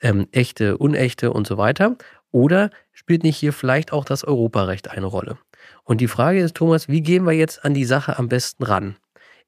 ähm, 0.00 0.26
echte, 0.32 0.78
unechte 0.78 1.32
und 1.32 1.46
so 1.46 1.58
weiter? 1.58 1.96
Oder 2.32 2.70
spielt 2.92 3.22
nicht 3.22 3.36
hier 3.36 3.52
vielleicht 3.52 3.92
auch 3.92 4.04
das 4.04 4.24
Europarecht 4.24 4.90
eine 4.90 5.06
Rolle? 5.06 5.38
Und 5.84 6.00
die 6.00 6.08
Frage 6.08 6.40
ist, 6.40 6.56
Thomas, 6.56 6.88
wie 6.88 7.02
gehen 7.02 7.26
wir 7.26 7.32
jetzt 7.32 7.64
an 7.64 7.74
die 7.74 7.84
Sache 7.84 8.18
am 8.18 8.28
besten 8.28 8.64
ran? 8.64 8.96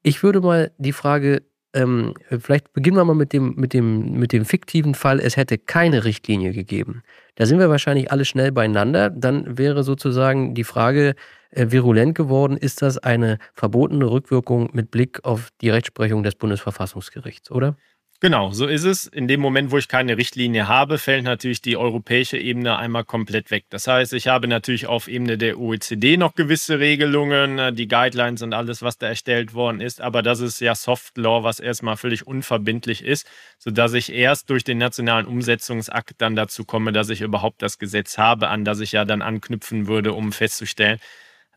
Ich 0.03 0.23
würde 0.23 0.41
mal 0.41 0.73
die 0.79 0.93
Frage, 0.93 1.43
ähm, 1.75 2.15
vielleicht 2.41 2.73
beginnen 2.73 2.97
wir 2.97 3.05
mal 3.05 3.15
mit 3.15 3.33
dem, 3.33 3.55
mit, 3.57 3.73
dem, 3.73 4.13
mit 4.13 4.33
dem 4.33 4.45
fiktiven 4.45 4.95
Fall, 4.95 5.21
es 5.21 5.37
hätte 5.37 5.59
keine 5.59 6.05
Richtlinie 6.05 6.53
gegeben. 6.53 7.03
Da 7.35 7.47
sind 7.47 7.59
wir 7.59 7.71
wahrscheinlich 7.71 8.11
alle 8.13 8.25
schnell 8.25 8.53
beieinander. 8.53 9.11
Dann 9.11 9.59
wäre 9.59 9.83
sozusagen 9.83 10.55
die 10.55 10.65
Frage, 10.65 11.15
äh, 11.53 11.71
virulent 11.71 12.15
geworden. 12.15 12.57
Ist 12.57 12.81
das 12.83 12.99
eine 12.99 13.39
verbotene 13.55 14.11
Rückwirkung 14.11 14.71
mit 14.73 14.91
Blick 14.91 15.25
auf 15.25 15.51
die 15.61 15.69
Rechtsprechung 15.69 16.23
des 16.23 16.35
Bundesverfassungsgerichts, 16.35 17.51
oder? 17.51 17.77
Genau, 18.23 18.53
so 18.53 18.69
ist 18.69 18.85
es. 18.85 19.09
In 19.09 19.27
dem 19.27 19.41
Moment, 19.41 19.73
wo 19.73 19.79
ich 19.79 19.89
keine 19.89 20.17
Richtlinie 20.17 20.69
habe, 20.69 20.99
fällt 20.99 21.25
natürlich 21.25 21.61
die 21.61 21.77
europäische 21.77 22.39
Ebene 22.39 22.79
einmal 22.79 23.03
komplett 23.03 23.51
weg. 23.51 23.65
Das 23.69 23.89
heißt, 23.89 24.13
ich 24.13 24.29
habe 24.29 24.47
natürlich 24.47 24.87
auf 24.87 25.09
Ebene 25.09 25.37
der 25.37 25.59
OECD 25.59 26.17
noch 26.17 26.37
gewisse 26.37 26.79
Regelungen, 26.79 27.59
äh, 27.59 27.73
die 27.73 27.89
Guidelines 27.89 28.43
und 28.43 28.55
alles, 28.55 28.81
was 28.81 28.97
da 28.97 29.09
erstellt 29.09 29.55
worden 29.55 29.81
ist. 29.81 30.01
Aber 30.01 30.23
das 30.23 30.39
ist 30.39 30.61
ja 30.61 30.77
Soft 30.77 31.19
Law, 31.19 31.43
was 31.43 31.59
erstmal 31.59 31.97
völlig 31.97 32.25
unverbindlich 32.25 33.05
ist, 33.05 33.27
sodass 33.59 33.93
ich 33.93 34.13
erst 34.13 34.51
durch 34.51 34.63
den 34.63 34.79
nationalen 34.79 35.27
Umsetzungsakt 35.27 36.15
dann 36.19 36.37
dazu 36.37 36.65
komme, 36.65 36.93
dass 36.93 37.09
ich 37.09 37.23
überhaupt 37.23 37.61
das 37.61 37.81
Gesetz 37.81 38.19
habe, 38.19 38.51
an 38.51 38.65
das 38.65 38.79
ich 38.79 38.93
ja 38.93 39.05
dann 39.05 39.21
anknüpfen 39.21 39.89
würde, 39.89 40.13
um 40.13 40.31
festzustellen, 40.31 41.01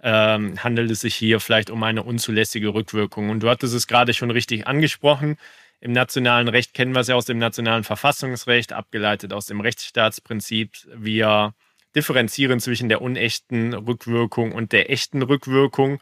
ähm, 0.02 0.64
handelt 0.64 0.90
es 0.90 1.02
sich 1.02 1.14
hier 1.14 1.40
vielleicht 1.40 1.70
um 1.70 1.84
eine 1.84 2.02
unzulässige 2.02 2.74
Rückwirkung. 2.74 3.30
Und 3.30 3.42
du 3.42 3.50
hattest 3.52 3.76
es 3.76 3.86
gerade 3.86 4.16
schon 4.16 4.32
richtig 4.32 4.66
angesprochen. 4.66 5.38
Im 5.86 5.92
nationalen 5.92 6.48
Recht 6.48 6.74
kennen 6.74 6.96
wir 6.96 7.02
es 7.02 7.10
ja 7.10 7.16
aus 7.16 7.26
dem 7.26 7.38
nationalen 7.38 7.84
Verfassungsrecht, 7.84 8.74
abgeleitet 8.74 9.32
aus 9.32 9.46
dem 9.46 9.62
Rechtsstaatsprinzip. 9.62 10.72
Wir 10.96 11.54
differenzieren 11.96 12.60
zwischen 12.60 12.90
der 12.90 13.04
unechten 13.04 13.76
Rückwirkung 13.76 14.52
und 14.52 14.72
der 14.72 14.90
echten 14.90 15.22
Rückwirkung. 15.22 16.02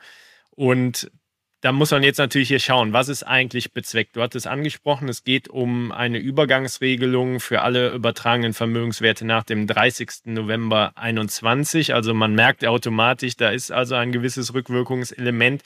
Und 0.52 1.12
da 1.60 1.74
muss 1.74 1.92
man 1.92 2.02
jetzt 2.02 2.18
natürlich 2.18 2.48
hier 2.48 2.62
schauen, 2.62 2.94
was 2.94 3.10
ist 3.10 3.24
eigentlich 3.24 3.74
bezweckt. 3.74 4.16
Du 4.16 4.22
hattest 4.22 4.48
angesprochen, 4.48 5.10
es 5.10 5.26
geht 5.26 5.50
um 5.50 5.92
eine 5.92 6.18
Übergangsregelung 6.18 7.42
für 7.42 7.62
alle 7.62 7.90
übertragenen 7.90 8.54
Vermögenswerte 8.54 9.26
nach 9.26 9.44
dem 9.44 9.68
30. 9.68 10.28
November 10.28 10.94
2021. 10.96 11.94
Also 11.94 12.14
man 12.14 12.36
merkt 12.36 12.66
automatisch, 12.66 13.36
da 13.36 13.50
ist 13.50 13.70
also 13.70 13.96
ein 13.96 14.14
gewisses 14.14 14.54
Rückwirkungselement. 14.54 15.62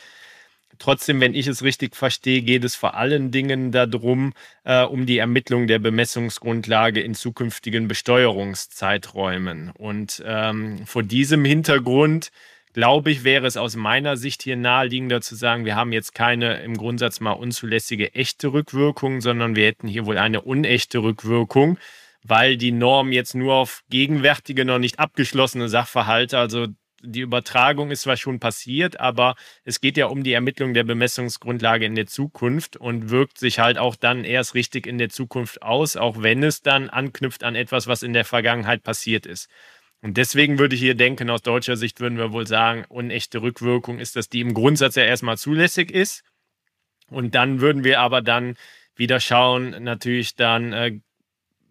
Trotzdem, 0.80 1.20
wenn 1.22 1.34
ich 1.34 1.48
es 1.48 1.64
richtig 1.64 1.96
verstehe, 1.96 2.42
geht 2.42 2.64
es 2.64 2.76
vor 2.76 2.96
allen 2.96 3.32
Dingen 3.32 3.72
darum, 3.72 4.34
äh, 4.64 4.84
um 4.84 5.06
die 5.06 5.18
Ermittlung 5.18 5.68
der 5.68 5.80
Bemessungsgrundlage 5.80 7.02
in 7.02 7.16
zukünftigen 7.16 7.88
Besteuerungszeiträumen. 7.88 9.72
Und 9.72 10.24
ähm, 10.26 10.86
vor 10.86 11.04
diesem 11.04 11.46
Hintergrund 11.46 12.32
glaube 12.78 13.10
ich, 13.10 13.24
wäre 13.24 13.48
es 13.48 13.58
aus 13.58 13.76
meiner 13.76 14.18
Sicht 14.18 14.44
hier 14.44 14.56
naheliegender 14.56 15.20
zu 15.20 15.34
sagen, 15.34 15.66
wir 15.66 15.76
haben 15.76 15.92
jetzt 15.92 16.14
keine 16.14 16.62
im 16.62 16.78
Grundsatz 16.78 17.20
mal 17.20 17.32
unzulässige 17.32 18.14
echte 18.14 18.54
Rückwirkung, 18.54 19.20
sondern 19.20 19.56
wir 19.56 19.66
hätten 19.66 19.88
hier 19.88 20.06
wohl 20.06 20.20
eine 20.20 20.42
unechte 20.42 21.00
Rückwirkung, 21.00 21.80
weil 22.24 22.56
die 22.56 22.72
Norm 22.72 23.12
jetzt 23.12 23.34
nur 23.34 23.56
auf 23.56 23.84
gegenwärtige, 23.90 24.64
noch 24.64 24.78
nicht 24.78 25.00
abgeschlossene 25.00 25.70
Sachverhalte, 25.70 26.38
also 26.38 26.68
die 27.02 27.22
Übertragung 27.22 27.92
ist 27.92 28.02
zwar 28.02 28.18
schon 28.18 28.40
passiert, 28.40 29.00
aber 29.00 29.36
es 29.64 29.82
geht 29.82 29.98
ja 29.98 30.08
um 30.08 30.24
die 30.24 30.34
Ermittlung 30.34 30.74
der 30.74 30.84
Bemessungsgrundlage 30.84 31.86
in 31.86 31.96
der 31.96 32.08
Zukunft 32.08 32.78
und 32.78 33.10
wirkt 33.10 33.38
sich 33.38 33.60
halt 33.60 33.78
auch 33.78 33.96
dann 33.96 34.24
erst 34.24 34.56
richtig 34.56 34.88
in 34.88 34.98
der 34.98 35.10
Zukunft 35.10 35.62
aus, 35.62 35.96
auch 35.96 36.22
wenn 36.22 36.44
es 36.44 36.62
dann 36.62 36.90
anknüpft 36.90 37.44
an 37.44 37.56
etwas, 37.56 37.88
was 37.88 38.04
in 38.04 38.14
der 38.14 38.26
Vergangenheit 38.26 38.84
passiert 38.84 39.26
ist. 39.26 39.50
Und 40.02 40.18
deswegen 40.18 40.60
würde 40.60 40.76
ich 40.76 40.82
hier 40.82 40.96
denken, 40.96 41.30
aus 41.30 41.42
deutscher 41.42 41.76
Sicht 41.76 42.00
würden 42.00 42.18
wir 42.18 42.32
wohl 42.32 42.48
sagen, 42.48 42.86
unechte 42.88 43.42
Rückwirkung 43.42 44.00
ist, 44.00 44.16
dass 44.16 44.30
die 44.30 44.42
im 44.42 44.54
Grundsatz 44.54 44.96
ja 44.96 45.04
erstmal 45.04 45.38
zulässig 45.38 45.92
ist. 45.92 46.24
Und 47.10 47.36
dann 47.36 47.62
würden 47.62 47.84
wir 47.84 48.00
aber 48.00 48.22
dann 48.22 48.56
wieder 48.96 49.20
schauen, 49.20 49.84
natürlich 49.84 50.36
dann 50.36 50.74
äh, 50.74 51.00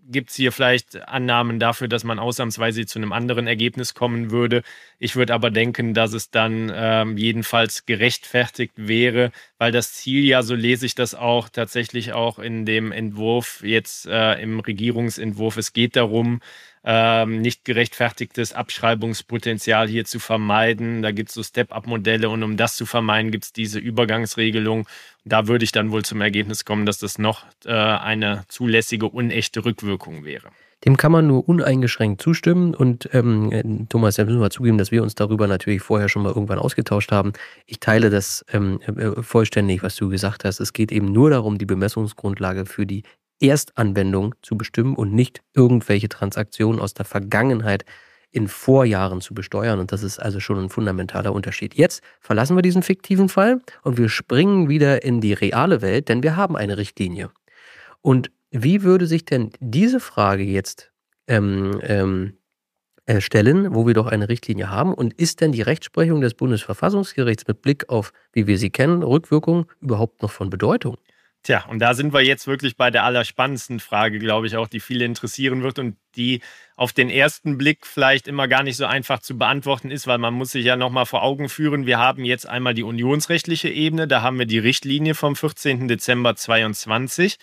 gibt 0.08 0.30
es 0.30 0.36
hier 0.36 0.52
vielleicht 0.52 1.08
Annahmen 1.08 1.58
dafür, 1.58 1.88
dass 1.88 2.04
man 2.04 2.18
ausnahmsweise 2.18 2.86
zu 2.86 2.98
einem 2.98 3.12
anderen 3.12 3.46
Ergebnis 3.46 3.94
kommen 3.94 4.30
würde. 4.30 4.62
Ich 4.98 5.16
würde 5.16 5.34
aber 5.34 5.50
denken, 5.50 5.94
dass 5.94 6.12
es 6.12 6.30
dann 6.30 6.72
ähm, 6.74 7.16
jedenfalls 7.16 7.86
gerechtfertigt 7.86 8.74
wäre, 8.76 9.32
weil 9.58 9.72
das 9.72 9.92
Ziel 9.94 10.24
ja, 10.24 10.42
so 10.42 10.54
lese 10.54 10.86
ich 10.86 10.94
das 10.94 11.14
auch 11.14 11.48
tatsächlich 11.48 12.12
auch 12.12 12.38
in 12.38 12.64
dem 12.64 12.92
Entwurf, 12.92 13.62
jetzt 13.64 14.06
äh, 14.06 14.40
im 14.40 14.60
Regierungsentwurf, 14.60 15.56
es 15.56 15.72
geht 15.72 15.96
darum, 15.96 16.40
ähm, 16.88 17.40
nicht 17.40 17.64
gerechtfertigtes 17.64 18.52
Abschreibungspotenzial 18.52 19.88
hier 19.88 20.04
zu 20.04 20.20
vermeiden. 20.20 21.02
Da 21.02 21.10
gibt 21.10 21.30
es 21.30 21.34
so 21.34 21.42
Step-up-Modelle 21.42 22.30
und 22.30 22.44
um 22.44 22.56
das 22.56 22.76
zu 22.76 22.86
vermeiden, 22.86 23.32
gibt 23.32 23.44
es 23.44 23.52
diese 23.52 23.80
Übergangsregelung. 23.80 24.86
Da 25.24 25.48
würde 25.48 25.64
ich 25.64 25.72
dann 25.72 25.90
wohl 25.90 26.04
zum 26.04 26.20
Ergebnis 26.20 26.64
kommen, 26.64 26.86
dass 26.86 26.98
das 26.98 27.18
noch 27.18 27.44
äh, 27.64 27.72
eine 27.72 28.44
zulässige, 28.46 29.06
unechte 29.06 29.64
Rückwirkung 29.64 30.24
wäre. 30.24 30.48
Dem 30.84 30.96
kann 30.96 31.10
man 31.10 31.26
nur 31.26 31.48
uneingeschränkt 31.48 32.22
zustimmen. 32.22 32.72
Und 32.72 33.08
ähm, 33.12 33.50
äh, 33.50 33.64
Thomas, 33.88 34.14
da 34.14 34.24
müssen 34.24 34.40
wir 34.40 34.50
zugeben, 34.50 34.78
dass 34.78 34.92
wir 34.92 35.02
uns 35.02 35.16
darüber 35.16 35.48
natürlich 35.48 35.82
vorher 35.82 36.08
schon 36.08 36.22
mal 36.22 36.28
irgendwann 36.28 36.60
ausgetauscht 36.60 37.10
haben. 37.10 37.32
Ich 37.66 37.80
teile 37.80 38.10
das 38.10 38.44
ähm, 38.52 38.80
äh, 38.82 39.22
vollständig, 39.22 39.82
was 39.82 39.96
du 39.96 40.08
gesagt 40.08 40.44
hast. 40.44 40.60
Es 40.60 40.72
geht 40.72 40.92
eben 40.92 41.10
nur 41.10 41.30
darum, 41.30 41.58
die 41.58 41.66
Bemessungsgrundlage 41.66 42.64
für 42.64 42.86
die 42.86 43.02
Erstanwendung 43.40 44.34
zu 44.42 44.56
bestimmen 44.56 44.94
und 44.96 45.12
nicht 45.12 45.42
irgendwelche 45.54 46.08
Transaktionen 46.08 46.80
aus 46.80 46.94
der 46.94 47.04
Vergangenheit 47.04 47.84
in 48.30 48.48
Vorjahren 48.48 49.20
zu 49.20 49.34
besteuern. 49.34 49.78
Und 49.78 49.92
das 49.92 50.02
ist 50.02 50.18
also 50.18 50.40
schon 50.40 50.58
ein 50.58 50.68
fundamentaler 50.68 51.32
Unterschied. 51.32 51.74
Jetzt 51.74 52.02
verlassen 52.20 52.56
wir 52.56 52.62
diesen 52.62 52.82
fiktiven 52.82 53.28
Fall 53.28 53.60
und 53.82 53.96
wir 53.98 54.08
springen 54.08 54.68
wieder 54.68 55.04
in 55.04 55.20
die 55.20 55.32
reale 55.32 55.80
Welt, 55.80 56.08
denn 56.08 56.22
wir 56.22 56.36
haben 56.36 56.56
eine 56.56 56.76
Richtlinie. 56.76 57.30
Und 58.02 58.30
wie 58.50 58.82
würde 58.82 59.06
sich 59.06 59.24
denn 59.24 59.50
diese 59.60 60.00
Frage 60.00 60.42
jetzt 60.42 60.92
ähm, 61.26 61.80
ähm, 61.82 62.34
äh, 63.06 63.20
stellen, 63.20 63.74
wo 63.74 63.86
wir 63.86 63.94
doch 63.94 64.06
eine 64.06 64.28
Richtlinie 64.28 64.70
haben? 64.70 64.92
Und 64.92 65.14
ist 65.14 65.40
denn 65.40 65.52
die 65.52 65.62
Rechtsprechung 65.62 66.20
des 66.20 66.34
Bundesverfassungsgerichts 66.34 67.46
mit 67.46 67.62
Blick 67.62 67.88
auf, 67.88 68.12
wie 68.32 68.46
wir 68.46 68.58
sie 68.58 68.70
kennen, 68.70 69.02
Rückwirkung 69.02 69.66
überhaupt 69.80 70.22
noch 70.22 70.30
von 70.30 70.50
Bedeutung? 70.50 70.96
Tja, 71.46 71.64
und 71.68 71.78
da 71.78 71.94
sind 71.94 72.12
wir 72.12 72.22
jetzt 72.22 72.48
wirklich 72.48 72.76
bei 72.76 72.90
der 72.90 73.04
allerspannendsten 73.04 73.78
Frage, 73.78 74.18
glaube 74.18 74.48
ich, 74.48 74.56
auch, 74.56 74.66
die 74.66 74.80
viele 74.80 75.04
interessieren 75.04 75.62
wird 75.62 75.78
und 75.78 75.96
die 76.16 76.40
auf 76.74 76.92
den 76.92 77.08
ersten 77.08 77.56
Blick 77.56 77.86
vielleicht 77.86 78.26
immer 78.26 78.48
gar 78.48 78.64
nicht 78.64 78.76
so 78.76 78.84
einfach 78.84 79.20
zu 79.20 79.38
beantworten 79.38 79.92
ist, 79.92 80.08
weil 80.08 80.18
man 80.18 80.34
muss 80.34 80.50
sich 80.50 80.64
ja 80.64 80.74
nochmal 80.74 81.06
vor 81.06 81.22
Augen 81.22 81.48
führen, 81.48 81.86
wir 81.86 81.98
haben 81.98 82.24
jetzt 82.24 82.48
einmal 82.48 82.74
die 82.74 82.82
unionsrechtliche 82.82 83.68
Ebene, 83.68 84.08
da 84.08 84.22
haben 84.22 84.40
wir 84.40 84.46
die 84.46 84.58
Richtlinie 84.58 85.14
vom 85.14 85.36
14. 85.36 85.86
Dezember 85.86 86.34
2022 86.34 87.36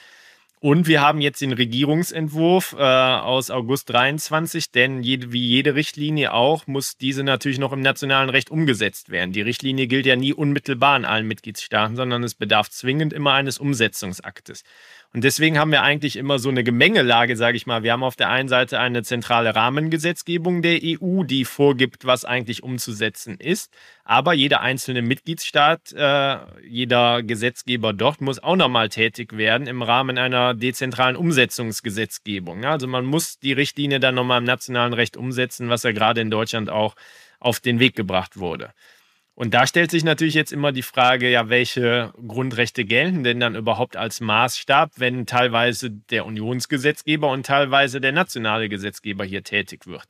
und 0.64 0.88
wir 0.88 1.02
haben 1.02 1.20
jetzt 1.20 1.42
den 1.42 1.52
Regierungsentwurf 1.52 2.74
äh, 2.80 2.82
aus 2.82 3.52
August 3.52 3.90
23, 3.90 4.72
denn 4.72 5.04
jede, 5.04 5.34
wie 5.34 5.46
jede 5.46 5.76
Richtlinie 5.76 6.32
auch, 6.32 6.68
muss 6.68 6.96
diese 6.96 7.26
natürlich 7.26 7.60
noch 7.60 7.74
im 7.74 7.82
nationalen 7.82 8.30
Recht 8.30 8.50
umgesetzt 8.50 9.10
werden. 9.10 9.34
Die 9.34 9.42
Richtlinie 9.42 9.88
gilt 9.88 10.06
ja 10.06 10.16
nie 10.16 10.32
unmittelbar 10.32 10.96
in 10.96 11.04
allen 11.04 11.28
Mitgliedstaaten, 11.28 11.98
sondern 11.98 12.24
es 12.24 12.36
bedarf 12.36 12.70
zwingend 12.70 13.12
immer 13.12 13.34
eines 13.34 13.58
Umsetzungsaktes. 13.58 14.64
Und 15.16 15.24
deswegen 15.24 15.60
haben 15.60 15.72
wir 15.72 15.84
eigentlich 15.84 16.16
immer 16.16 16.40
so 16.40 16.50
eine 16.50 16.64
Gemengelage, 16.64 17.36
sage 17.36 17.56
ich 17.56 17.68
mal. 17.68 17.84
Wir 17.84 17.92
haben 17.92 18.04
auf 18.04 18.16
der 18.16 18.30
einen 18.30 18.50
Seite 18.50 18.80
eine 18.80 19.04
zentrale 19.04 19.56
Rahmengesetzgebung 19.56 20.64
der 20.64 20.80
EU, 20.84 21.22
die 21.22 21.46
vorgibt, 21.46 22.06
was 22.06 22.26
eigentlich 22.26 22.64
umzusetzen 22.64 23.38
ist. 23.38 23.72
Aber 24.04 24.34
jeder 24.34 24.62
einzelne 24.62 25.04
Mitgliedstaat, 25.04 25.94
äh, 25.94 26.38
jeder 26.68 27.22
Gesetzgeber 27.22 27.94
dort 27.94 28.22
muss 28.22 28.42
auch 28.42 28.56
nochmal 28.56 28.90
tätig 28.90 29.38
werden 29.38 29.68
im 29.68 29.84
Rahmen 29.84 30.18
einer 30.18 30.56
dezentralen 30.56 31.16
Umsetzungsgesetzgebung. 31.16 32.66
Also 32.66 32.88
man 32.88 33.06
muss 33.06 33.38
die 33.38 33.54
Richtlinie 33.54 34.00
dann 34.00 34.16
nochmal 34.16 34.40
im 34.40 34.46
nationalen 34.46 34.94
Recht 34.94 35.16
umsetzen, 35.16 35.70
was 35.70 35.84
ja 35.84 35.92
gerade 35.92 36.22
in 36.22 36.32
Deutschland 36.32 36.72
auch 36.72 36.96
auf 37.40 37.60
den 37.60 37.80
Weg 37.80 37.96
gebracht 37.96 38.38
wurde. 38.38 38.74
Und 39.36 39.56
da 39.56 39.66
stellt 39.66 39.90
sich 39.90 40.04
natürlich 40.04 40.36
jetzt 40.36 40.54
immer 40.54 40.72
die 40.72 40.84
Frage, 40.84 41.30
ja, 41.30 41.50
welche 41.50 42.14
Grundrechte 42.28 42.86
gelten 42.86 43.24
denn 43.24 43.40
dann 43.40 43.56
überhaupt 43.56 43.98
als 43.98 44.22
Maßstab, 44.22 44.92
wenn 44.98 45.26
teilweise 45.26 45.90
der 45.90 46.26
Unionsgesetzgeber 46.28 47.32
und 47.32 47.46
teilweise 47.46 48.00
der 48.00 48.12
nationale 48.12 48.70
Gesetzgeber 48.70 49.26
hier 49.26 49.44
tätig 49.44 49.88
wird. 49.88 50.06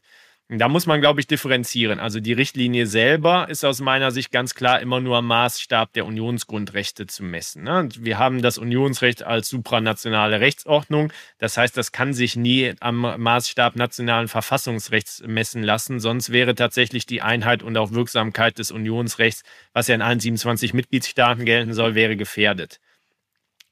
Da 0.49 0.67
muss 0.67 0.85
man, 0.85 0.99
glaube 0.99 1.21
ich, 1.21 1.27
differenzieren. 1.27 1.99
Also 1.99 2.19
die 2.19 2.33
Richtlinie 2.33 2.85
selber 2.85 3.47
ist 3.49 3.63
aus 3.63 3.79
meiner 3.79 4.11
Sicht 4.11 4.29
ganz 4.29 4.53
klar 4.53 4.81
immer 4.81 4.99
nur 4.99 5.17
am 5.17 5.27
Maßstab 5.27 5.93
der 5.93 6.05
Unionsgrundrechte 6.05 7.07
zu 7.07 7.23
messen. 7.23 7.63
Ne? 7.63 7.87
Wir 7.97 8.19
haben 8.19 8.41
das 8.41 8.57
Unionsrecht 8.57 9.23
als 9.23 9.47
supranationale 9.47 10.41
Rechtsordnung. 10.41 11.13
Das 11.39 11.55
heißt, 11.55 11.77
das 11.77 11.93
kann 11.93 12.13
sich 12.13 12.35
nie 12.35 12.73
am 12.81 13.01
Maßstab 13.01 13.77
nationalen 13.77 14.27
Verfassungsrechts 14.27 15.23
messen 15.25 15.63
lassen. 15.63 16.01
Sonst 16.01 16.31
wäre 16.31 16.55
tatsächlich 16.55 17.05
die 17.05 17.21
Einheit 17.21 17.63
und 17.63 17.77
auch 17.77 17.91
Wirksamkeit 17.91 18.59
des 18.59 18.69
Unionsrechts, 18.69 19.43
was 19.71 19.87
ja 19.87 19.95
in 19.95 20.01
allen 20.01 20.19
27 20.19 20.73
Mitgliedstaaten 20.73 21.45
gelten 21.45 21.73
soll, 21.73 21.95
wäre 21.95 22.17
gefährdet. 22.17 22.79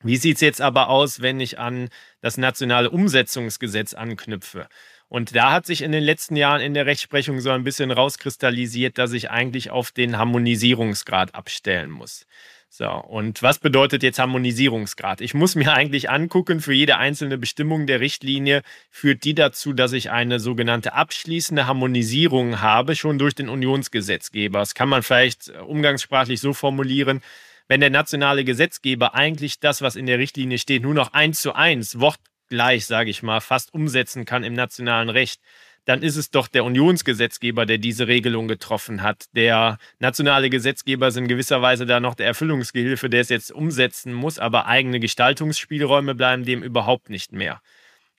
Wie 0.03 0.17
sieht 0.17 0.35
es 0.35 0.41
jetzt 0.41 0.61
aber 0.61 0.89
aus, 0.89 1.21
wenn 1.21 1.39
ich 1.39 1.59
an 1.59 1.89
das 2.21 2.37
nationale 2.37 2.89
Umsetzungsgesetz 2.89 3.93
anknüpfe? 3.93 4.67
Und 5.11 5.35
da 5.35 5.51
hat 5.51 5.65
sich 5.65 5.81
in 5.81 5.91
den 5.91 6.05
letzten 6.05 6.37
Jahren 6.37 6.61
in 6.61 6.73
der 6.73 6.85
Rechtsprechung 6.85 7.41
so 7.41 7.49
ein 7.49 7.65
bisschen 7.65 7.91
rauskristallisiert, 7.91 8.97
dass 8.97 9.11
ich 9.11 9.29
eigentlich 9.29 9.69
auf 9.69 9.91
den 9.91 10.17
Harmonisierungsgrad 10.17 11.35
abstellen 11.35 11.91
muss. 11.91 12.25
So, 12.69 12.87
und 12.87 13.43
was 13.43 13.59
bedeutet 13.59 14.03
jetzt 14.03 14.19
Harmonisierungsgrad? 14.19 15.19
Ich 15.19 15.33
muss 15.33 15.55
mir 15.55 15.73
eigentlich 15.73 16.09
angucken, 16.09 16.61
für 16.61 16.71
jede 16.71 16.95
einzelne 16.95 17.37
Bestimmung 17.37 17.87
der 17.87 17.99
Richtlinie 17.99 18.61
führt 18.89 19.25
die 19.25 19.35
dazu, 19.35 19.73
dass 19.73 19.91
ich 19.91 20.11
eine 20.11 20.39
sogenannte 20.39 20.93
abschließende 20.93 21.67
Harmonisierung 21.67 22.61
habe, 22.61 22.95
schon 22.95 23.19
durch 23.19 23.35
den 23.35 23.49
Unionsgesetzgeber. 23.49 24.59
Das 24.59 24.75
kann 24.75 24.87
man 24.87 25.03
vielleicht 25.03 25.49
umgangssprachlich 25.67 26.39
so 26.39 26.53
formulieren, 26.53 27.21
wenn 27.67 27.81
der 27.81 27.89
nationale 27.89 28.45
Gesetzgeber 28.45 29.13
eigentlich 29.13 29.59
das, 29.59 29.81
was 29.81 29.97
in 29.97 30.05
der 30.05 30.19
Richtlinie 30.19 30.57
steht, 30.57 30.83
nur 30.83 30.93
noch 30.93 31.11
eins 31.11 31.41
zu 31.41 31.53
eins, 31.53 31.99
Wort 31.99 32.19
gleich, 32.51 32.85
sage 32.85 33.09
ich 33.09 33.23
mal, 33.23 33.39
fast 33.39 33.73
umsetzen 33.73 34.25
kann 34.25 34.43
im 34.43 34.53
nationalen 34.53 35.09
Recht, 35.09 35.41
dann 35.85 36.03
ist 36.03 36.17
es 36.17 36.29
doch 36.29 36.47
der 36.47 36.63
Unionsgesetzgeber, 36.65 37.65
der 37.65 37.77
diese 37.77 38.07
Regelung 38.07 38.47
getroffen 38.47 39.01
hat. 39.01 39.25
Der 39.33 39.79
nationale 39.99 40.49
Gesetzgeber 40.49 41.07
ist 41.07 41.17
in 41.17 41.27
gewisser 41.27 41.61
Weise 41.61 41.85
da 41.85 41.99
noch 41.99 42.13
der 42.13 42.27
Erfüllungsgehilfe, 42.27 43.09
der 43.09 43.21
es 43.21 43.29
jetzt 43.29 43.51
umsetzen 43.51 44.13
muss, 44.13 44.37
aber 44.37 44.67
eigene 44.67 44.99
Gestaltungsspielräume 44.99 46.13
bleiben 46.13 46.43
dem 46.43 46.61
überhaupt 46.61 47.09
nicht 47.09 47.31
mehr. 47.31 47.61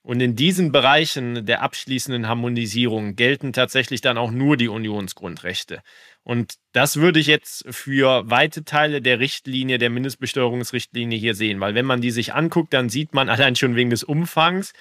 Und 0.03 0.19
in 0.19 0.35
diesen 0.35 0.73
Bereichen 0.73 1.45
der 1.45 1.61
abschließenden 1.61 2.27
Harmonisierung 2.27 3.15
gelten 3.15 3.53
tatsächlich 3.53 4.01
dann 4.01 4.17
auch 4.17 4.31
nur 4.31 4.57
die 4.57 4.67
Unionsgrundrechte. 4.67 5.81
Und 6.23 6.55
das 6.73 6.97
würde 6.97 7.19
ich 7.19 7.27
jetzt 7.27 7.65
für 7.73 8.29
weite 8.29 8.65
Teile 8.65 9.01
der 9.01 9.19
Richtlinie, 9.19 9.77
der 9.77 9.89
Mindestbesteuerungsrichtlinie 9.89 11.17
hier 11.17 11.35
sehen, 11.35 11.61
weil 11.61 11.73
wenn 11.73 11.85
man 11.85 12.01
die 12.01 12.11
sich 12.11 12.33
anguckt, 12.33 12.73
dann 12.73 12.89
sieht 12.89 13.13
man 13.13 13.29
allein 13.29 13.55
schon 13.55 13.77
wegen 13.77 13.89
des 13.89 14.03
Umfangs, 14.03 14.73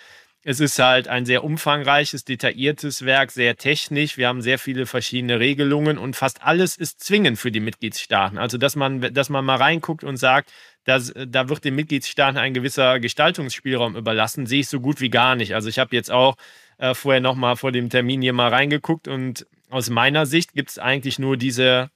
es 0.45 0.59
ist 0.59 0.79
halt 0.81 1.07
ein 1.07 1.25
sehr 1.25 1.45
umfangreiches, 1.45 2.25
detailliertes 2.25 3.05
Werk, 3.05 3.31
sehr 3.31 3.57
technisch. 3.57 4.17
Wir 4.17 4.27
haben 4.27 4.43
sehr 4.43 4.59
viele 4.59 4.87
verschiedene 4.87 5.39
Regelungen 5.39 5.99
und 5.99 6.17
fast 6.17 6.43
alles 6.43 6.77
ist 6.77 6.99
zwingend 6.99 7.39
für 7.39 7.53
die 7.53 7.61
Mitgliedstaaten. 7.61 8.39
Also, 8.39 8.59
dass 8.59 8.75
man, 8.75 9.15
dass 9.15 9.29
man 9.29 9.45
mal 9.45 9.57
reinguckt 9.57 10.03
und 10.03 10.17
sagt, 10.17 10.53
dass, 10.85 11.13
da 11.15 11.49
wird 11.49 11.65
den 11.65 11.75
Mitgliedstaaten 11.75 12.39
ein 12.39 12.55
gewisser 12.55 13.01
Gestaltungsspielraum 13.01 13.97
überlassen, 13.97 14.47
sehe 14.47 14.61
ich 14.61 14.69
so 14.69 14.81
gut 14.81 15.01
wie 15.01 15.11
gar 15.11 15.37
nicht. 15.37 15.55
Also, 15.55 15.69
ich 15.69 15.79
habe 15.79 15.95
jetzt 15.95 16.11
auch 16.11 16.37
äh, 16.79 16.95
vorher 16.95 17.21
nochmal 17.21 17.57
vor 17.57 17.73
dem 17.73 17.91
Termin 17.91 18.23
hier 18.23 18.33
mal 18.33 18.49
reingeguckt 18.49 19.09
und 19.09 19.47
aus 19.71 19.89
meiner 19.89 20.27
Sicht 20.27 20.53
gibt 20.53 20.71
es 20.71 20.79
eigentlich 20.79 21.19
nur 21.19 21.37
diese 21.37 21.91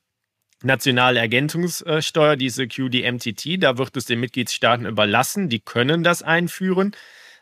nationale 0.63 1.21
Ergänzungssteuer, 1.21 2.37
diese 2.37 2.67
QDMTT. 2.67 3.63
Da 3.63 3.79
wird 3.79 3.97
es 3.97 4.07
den 4.07 4.21
Mitgliedstaaten 4.21 4.87
überlassen. 4.87 5.49
Die 5.49 5.61
können 5.61 6.03
das 6.03 6.23
einführen. 6.23 6.93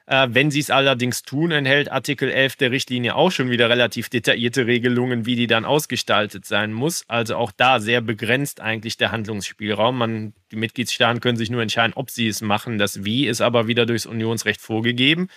Äh, 0.07 0.29
wenn 0.31 0.51
sie 0.51 0.61
es 0.61 0.71
allerdings 0.71 1.23
tun, 1.23 1.51
enthält 1.51 1.91
Artikel 1.91 2.31
11 2.31 2.57
der 2.57 2.71
Richtlinie 2.71 3.15
auch 3.15 3.31
schon 3.31 3.51
wieder 3.51 3.71
relativ 3.71 4.11
detaillierte 4.11 4.67
Regelungen, 4.67 5.25
wie 5.25 5.37
die 5.37 5.47
dann 5.47 5.65
ausgestaltet 5.65 6.45
sein 6.45 6.73
muss. 6.73 7.05
Also 7.09 7.37
auch 7.37 7.53
da 7.53 7.81
sehr 7.81 8.03
begrenzt 8.03 8.61
eigentlich 8.61 8.99
der 8.99 9.13
Handlungsspielraum. 9.13 9.97
Man, 9.97 10.35
die 10.51 10.57
Mitgliedstaaten 10.57 11.21
können 11.21 11.39
sich 11.39 11.51
nur 11.51 11.63
entscheiden, 11.63 11.95
ob 11.95 12.11
sie 12.11 12.29
es 12.29 12.43
machen. 12.43 12.77
Das 12.77 13.05
Wie 13.05 13.27
ist 13.27 13.41
aber 13.41 13.67
wieder 13.67 13.87
durchs 13.87 14.07
Unionsrecht 14.07 14.61
vorgegeben. 14.61 15.29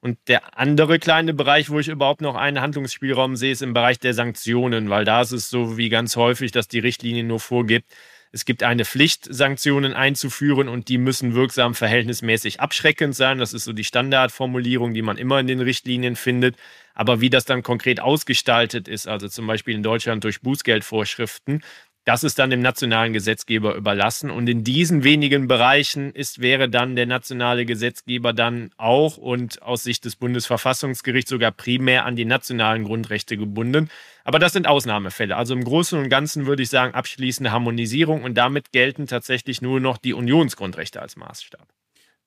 Und 0.00 0.18
der 0.28 0.56
andere 0.56 1.00
kleine 1.00 1.34
Bereich, 1.34 1.70
wo 1.70 1.80
ich 1.80 1.88
überhaupt 1.88 2.20
noch 2.20 2.36
einen 2.36 2.60
Handlungsspielraum 2.60 3.34
sehe, 3.34 3.50
ist 3.50 3.62
im 3.62 3.72
Bereich 3.72 3.98
der 3.98 4.14
Sanktionen, 4.14 4.88
weil 4.88 5.04
da 5.04 5.22
ist 5.22 5.32
es 5.32 5.50
so 5.50 5.78
wie 5.78 5.88
ganz 5.88 6.14
häufig, 6.14 6.52
dass 6.52 6.68
die 6.68 6.78
Richtlinie 6.78 7.24
nur 7.24 7.40
vorgibt, 7.40 7.92
es 8.36 8.44
gibt 8.44 8.62
eine 8.62 8.84
Pflicht, 8.84 9.26
Sanktionen 9.30 9.94
einzuführen 9.94 10.68
und 10.68 10.88
die 10.90 10.98
müssen 10.98 11.34
wirksam 11.34 11.74
verhältnismäßig 11.74 12.60
abschreckend 12.60 13.16
sein. 13.16 13.38
Das 13.38 13.54
ist 13.54 13.64
so 13.64 13.72
die 13.72 13.82
Standardformulierung, 13.82 14.92
die 14.92 15.00
man 15.00 15.16
immer 15.16 15.40
in 15.40 15.46
den 15.46 15.62
Richtlinien 15.62 16.16
findet. 16.16 16.54
Aber 16.92 17.22
wie 17.22 17.30
das 17.30 17.46
dann 17.46 17.62
konkret 17.62 17.98
ausgestaltet 17.98 18.88
ist, 18.88 19.08
also 19.08 19.26
zum 19.28 19.46
Beispiel 19.46 19.74
in 19.74 19.82
Deutschland 19.82 20.22
durch 20.22 20.42
Bußgeldvorschriften, 20.42 21.62
das 22.04 22.24
ist 22.24 22.38
dann 22.38 22.50
dem 22.50 22.60
nationalen 22.60 23.14
Gesetzgeber 23.14 23.74
überlassen. 23.74 24.30
Und 24.30 24.48
in 24.48 24.64
diesen 24.64 25.02
wenigen 25.02 25.48
Bereichen 25.48 26.12
ist, 26.12 26.42
wäre 26.42 26.68
dann 26.68 26.94
der 26.94 27.06
nationale 27.06 27.64
Gesetzgeber 27.64 28.34
dann 28.34 28.70
auch 28.76 29.16
und 29.16 29.62
aus 29.62 29.82
Sicht 29.82 30.04
des 30.04 30.14
Bundesverfassungsgerichts 30.14 31.30
sogar 31.30 31.52
primär 31.52 32.04
an 32.04 32.16
die 32.16 32.26
nationalen 32.26 32.84
Grundrechte 32.84 33.38
gebunden. 33.38 33.88
Aber 34.26 34.40
das 34.40 34.52
sind 34.52 34.66
Ausnahmefälle. 34.66 35.36
Also 35.36 35.54
im 35.54 35.62
Großen 35.62 35.96
und 35.96 36.08
Ganzen 36.08 36.46
würde 36.46 36.60
ich 36.60 36.68
sagen, 36.68 36.94
abschließende 36.94 37.52
Harmonisierung 37.52 38.24
und 38.24 38.34
damit 38.34 38.72
gelten 38.72 39.06
tatsächlich 39.06 39.62
nur 39.62 39.78
noch 39.78 39.98
die 39.98 40.14
Unionsgrundrechte 40.14 41.00
als 41.00 41.14
Maßstab. 41.14 41.68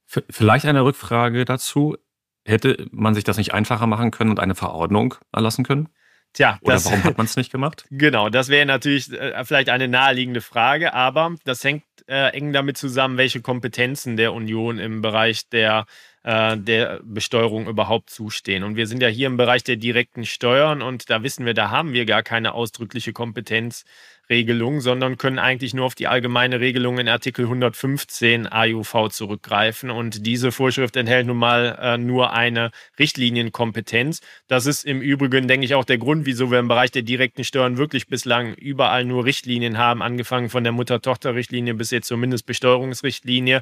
Vielleicht 0.06 0.64
eine 0.64 0.86
Rückfrage 0.86 1.44
dazu. 1.44 1.98
Hätte 2.46 2.88
man 2.92 3.16
sich 3.16 3.26
das 3.26 3.36
nicht 3.36 3.54
einfacher 3.54 3.86
machen 3.86 4.12
können 4.12 4.30
und 4.30 4.40
eine 4.40 4.56
Verordnung 4.56 5.16
erlassen 5.34 5.66
können? 5.66 5.90
Tja, 6.32 6.58
Oder 6.62 6.76
das, 6.76 6.86
warum 6.86 7.04
hat 7.04 7.18
man 7.18 7.26
es 7.26 7.36
nicht 7.36 7.52
gemacht? 7.52 7.86
Genau, 7.92 8.30
das 8.30 8.48
wäre 8.48 8.66
natürlich 8.66 9.12
äh, 9.12 9.44
vielleicht 9.44 9.68
eine 9.68 9.90
naheliegende 9.90 10.40
Frage, 10.40 10.94
aber 10.94 11.36
das 11.44 11.62
hängt 11.66 11.84
äh, 12.08 12.30
eng 12.30 12.54
damit 12.54 12.78
zusammen, 12.78 13.18
welche 13.18 13.42
Kompetenzen 13.42 14.16
der 14.16 14.32
Union 14.34 14.80
im 14.80 15.02
Bereich 15.02 15.50
der 15.50 15.86
äh, 16.24 16.58
der 16.58 17.00
Besteuerung 17.04 17.68
überhaupt 17.68 18.10
zustehen. 18.10 18.64
Und 18.64 18.76
wir 18.76 18.88
sind 18.88 19.02
ja 19.02 19.08
hier 19.08 19.28
im 19.28 19.38
Bereich 19.38 19.64
der 19.64 19.78
direkten 19.78 20.26
Steuern 20.26 20.82
und 20.82 21.10
da 21.10 21.24
wissen 21.24 21.46
wir, 21.46 21.54
da 21.54 21.70
haben 21.70 21.94
wir 21.94 22.06
gar 22.06 22.24
keine 22.24 22.54
ausdrückliche 22.54 23.14
Kompetenzregelung, 23.14 24.82
sondern 24.82 25.18
können 25.18 25.40
eigentlich 25.40 25.74
nur 25.74 25.86
auf 25.86 25.96
die 25.96 26.08
allgemeine 26.08 26.60
Regelung 26.60 27.00
in 27.00 27.08
Artikel 27.08 27.46
115 27.46 28.52
AUV 28.52 29.10
zurückgreifen. 29.10 29.90
Und 29.90 30.26
diese 30.26 30.52
Vorschrift 30.52 30.98
enthält 30.98 31.26
nun 31.26 31.38
mal 31.38 31.78
äh, 31.82 31.98
nur 31.98 32.34
eine 32.34 32.72
Richtlinienkompetenz. 33.00 34.20
Das 34.48 34.66
ist 34.66 34.84
im 34.84 35.02
Übrigen, 35.02 35.48
denke 35.48 35.66
ich, 35.66 35.74
auch 35.76 35.86
der 35.86 36.00
Grund, 36.00 36.26
wieso 36.26 36.52
wir 36.52 36.60
im 36.60 36.68
Bereich 36.68 36.92
der 36.92 37.04
direkten 37.04 37.46
Steuern 37.46 37.78
wirklich 37.78 38.08
bislang 38.08 38.56
überall 38.56 39.06
nur 39.06 39.24
Richtlinien 39.24 39.78
haben, 39.78 40.02
angefangen 40.02 40.50
von 40.50 40.66
der 40.66 40.74
Mutter-Tochter-Richtlinie 40.74 41.76
bis 41.76 41.92
jetzt 41.92 42.08
zur 42.08 42.18
Mindestbesteuerungsrichtlinie. 42.18 43.62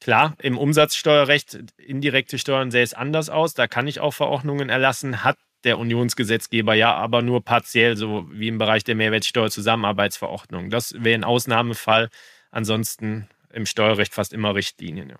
Klar, 0.00 0.36
im 0.40 0.56
Umsatzsteuerrecht, 0.58 1.58
indirekte 1.76 2.38
Steuern 2.38 2.70
sähe 2.70 2.84
es 2.84 2.94
anders 2.94 3.30
aus. 3.30 3.54
Da 3.54 3.66
kann 3.66 3.88
ich 3.88 4.00
auch 4.00 4.14
Verordnungen 4.14 4.68
erlassen, 4.68 5.24
hat 5.24 5.36
der 5.64 5.78
Unionsgesetzgeber 5.78 6.74
ja 6.74 6.94
aber 6.94 7.22
nur 7.22 7.44
partiell, 7.44 7.96
so 7.96 8.26
wie 8.30 8.48
im 8.48 8.58
Bereich 8.58 8.84
der 8.84 8.94
Mehrwertsteuerzusammenarbeitsverordnung. 8.94 10.70
Das 10.70 10.94
wäre 10.96 11.18
ein 11.18 11.24
Ausnahmefall. 11.24 12.10
Ansonsten 12.50 13.28
im 13.52 13.66
Steuerrecht 13.66 14.14
fast 14.14 14.32
immer 14.32 14.54
Richtlinien. 14.54 15.10
Ja. 15.10 15.16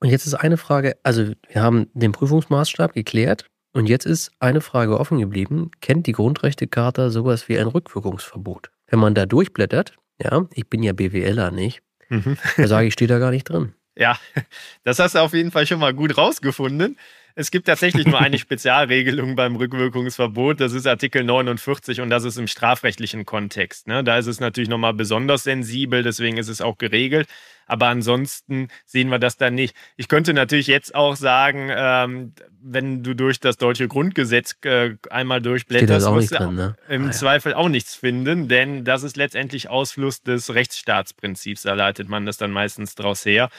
Und 0.00 0.10
jetzt 0.10 0.26
ist 0.26 0.34
eine 0.34 0.56
Frage, 0.56 0.96
also 1.02 1.32
wir 1.48 1.62
haben 1.62 1.88
den 1.94 2.12
Prüfungsmaßstab 2.12 2.92
geklärt 2.92 3.46
und 3.72 3.86
jetzt 3.86 4.06
ist 4.06 4.32
eine 4.38 4.60
Frage 4.60 4.98
offen 4.98 5.18
geblieben. 5.18 5.70
Kennt 5.80 6.06
die 6.06 6.12
Grundrechtecharta 6.12 7.10
sowas 7.10 7.48
wie 7.48 7.58
ein 7.58 7.66
Rückwirkungsverbot? 7.66 8.70
Wenn 8.86 9.00
man 9.00 9.14
da 9.14 9.26
durchblättert, 9.26 9.96
ja, 10.22 10.46
ich 10.54 10.68
bin 10.68 10.82
ja 10.82 10.92
BWLer 10.92 11.50
nicht, 11.50 11.82
mhm. 12.08 12.36
da 12.56 12.66
sage 12.66 12.88
ich, 12.88 12.92
steht 12.92 13.10
da 13.10 13.18
gar 13.18 13.30
nicht 13.30 13.44
drin. 13.44 13.74
Ja, 13.98 14.18
das 14.84 14.98
hast 14.98 15.16
du 15.16 15.18
auf 15.18 15.34
jeden 15.34 15.50
Fall 15.50 15.66
schon 15.66 15.80
mal 15.80 15.92
gut 15.92 16.16
rausgefunden. 16.16 16.96
Es 17.34 17.52
gibt 17.52 17.66
tatsächlich 17.66 18.06
nur 18.06 18.20
eine 18.20 18.38
Spezialregelung 18.38 19.36
beim 19.36 19.56
Rückwirkungsverbot. 19.56 20.60
Das 20.60 20.72
ist 20.72 20.86
Artikel 20.86 21.22
49 21.22 22.00
und 22.00 22.10
das 22.10 22.24
ist 22.24 22.36
im 22.36 22.46
strafrechtlichen 22.46 23.26
Kontext. 23.26 23.86
Ne? 23.86 24.02
Da 24.02 24.18
ist 24.18 24.26
es 24.26 24.40
natürlich 24.40 24.68
nochmal 24.68 24.94
besonders 24.94 25.44
sensibel, 25.44 26.02
deswegen 26.02 26.36
ist 26.36 26.48
es 26.48 26.60
auch 26.60 26.78
geregelt. 26.78 27.28
Aber 27.66 27.88
ansonsten 27.88 28.68
sehen 28.86 29.08
wir 29.10 29.18
das 29.18 29.36
da 29.36 29.50
nicht. 29.50 29.76
Ich 29.96 30.08
könnte 30.08 30.32
natürlich 30.32 30.66
jetzt 30.68 30.94
auch 30.94 31.16
sagen, 31.16 31.68
ähm, 31.70 32.32
wenn 32.60 33.04
du 33.04 33.14
durch 33.14 33.38
das 33.40 33.56
deutsche 33.56 33.86
Grundgesetz 33.88 34.56
äh, 34.64 34.96
einmal 35.10 35.42
durchblätterst, 35.42 36.06
wirst 36.06 36.32
du 36.32 36.36
drin, 36.38 36.54
ne? 36.54 36.76
im 36.88 37.02
ah, 37.02 37.06
ja. 37.06 37.12
Zweifel 37.12 37.54
auch 37.54 37.68
nichts 37.68 37.94
finden, 37.94 38.48
denn 38.48 38.84
das 38.84 39.02
ist 39.02 39.16
letztendlich 39.16 39.68
Ausfluss 39.68 40.22
des 40.22 40.54
Rechtsstaatsprinzips. 40.54 41.62
Da 41.62 41.74
leitet 41.74 42.08
man 42.08 42.26
das 42.26 42.38
dann 42.38 42.50
meistens 42.50 42.94
draus 42.94 43.24
her. 43.24 43.50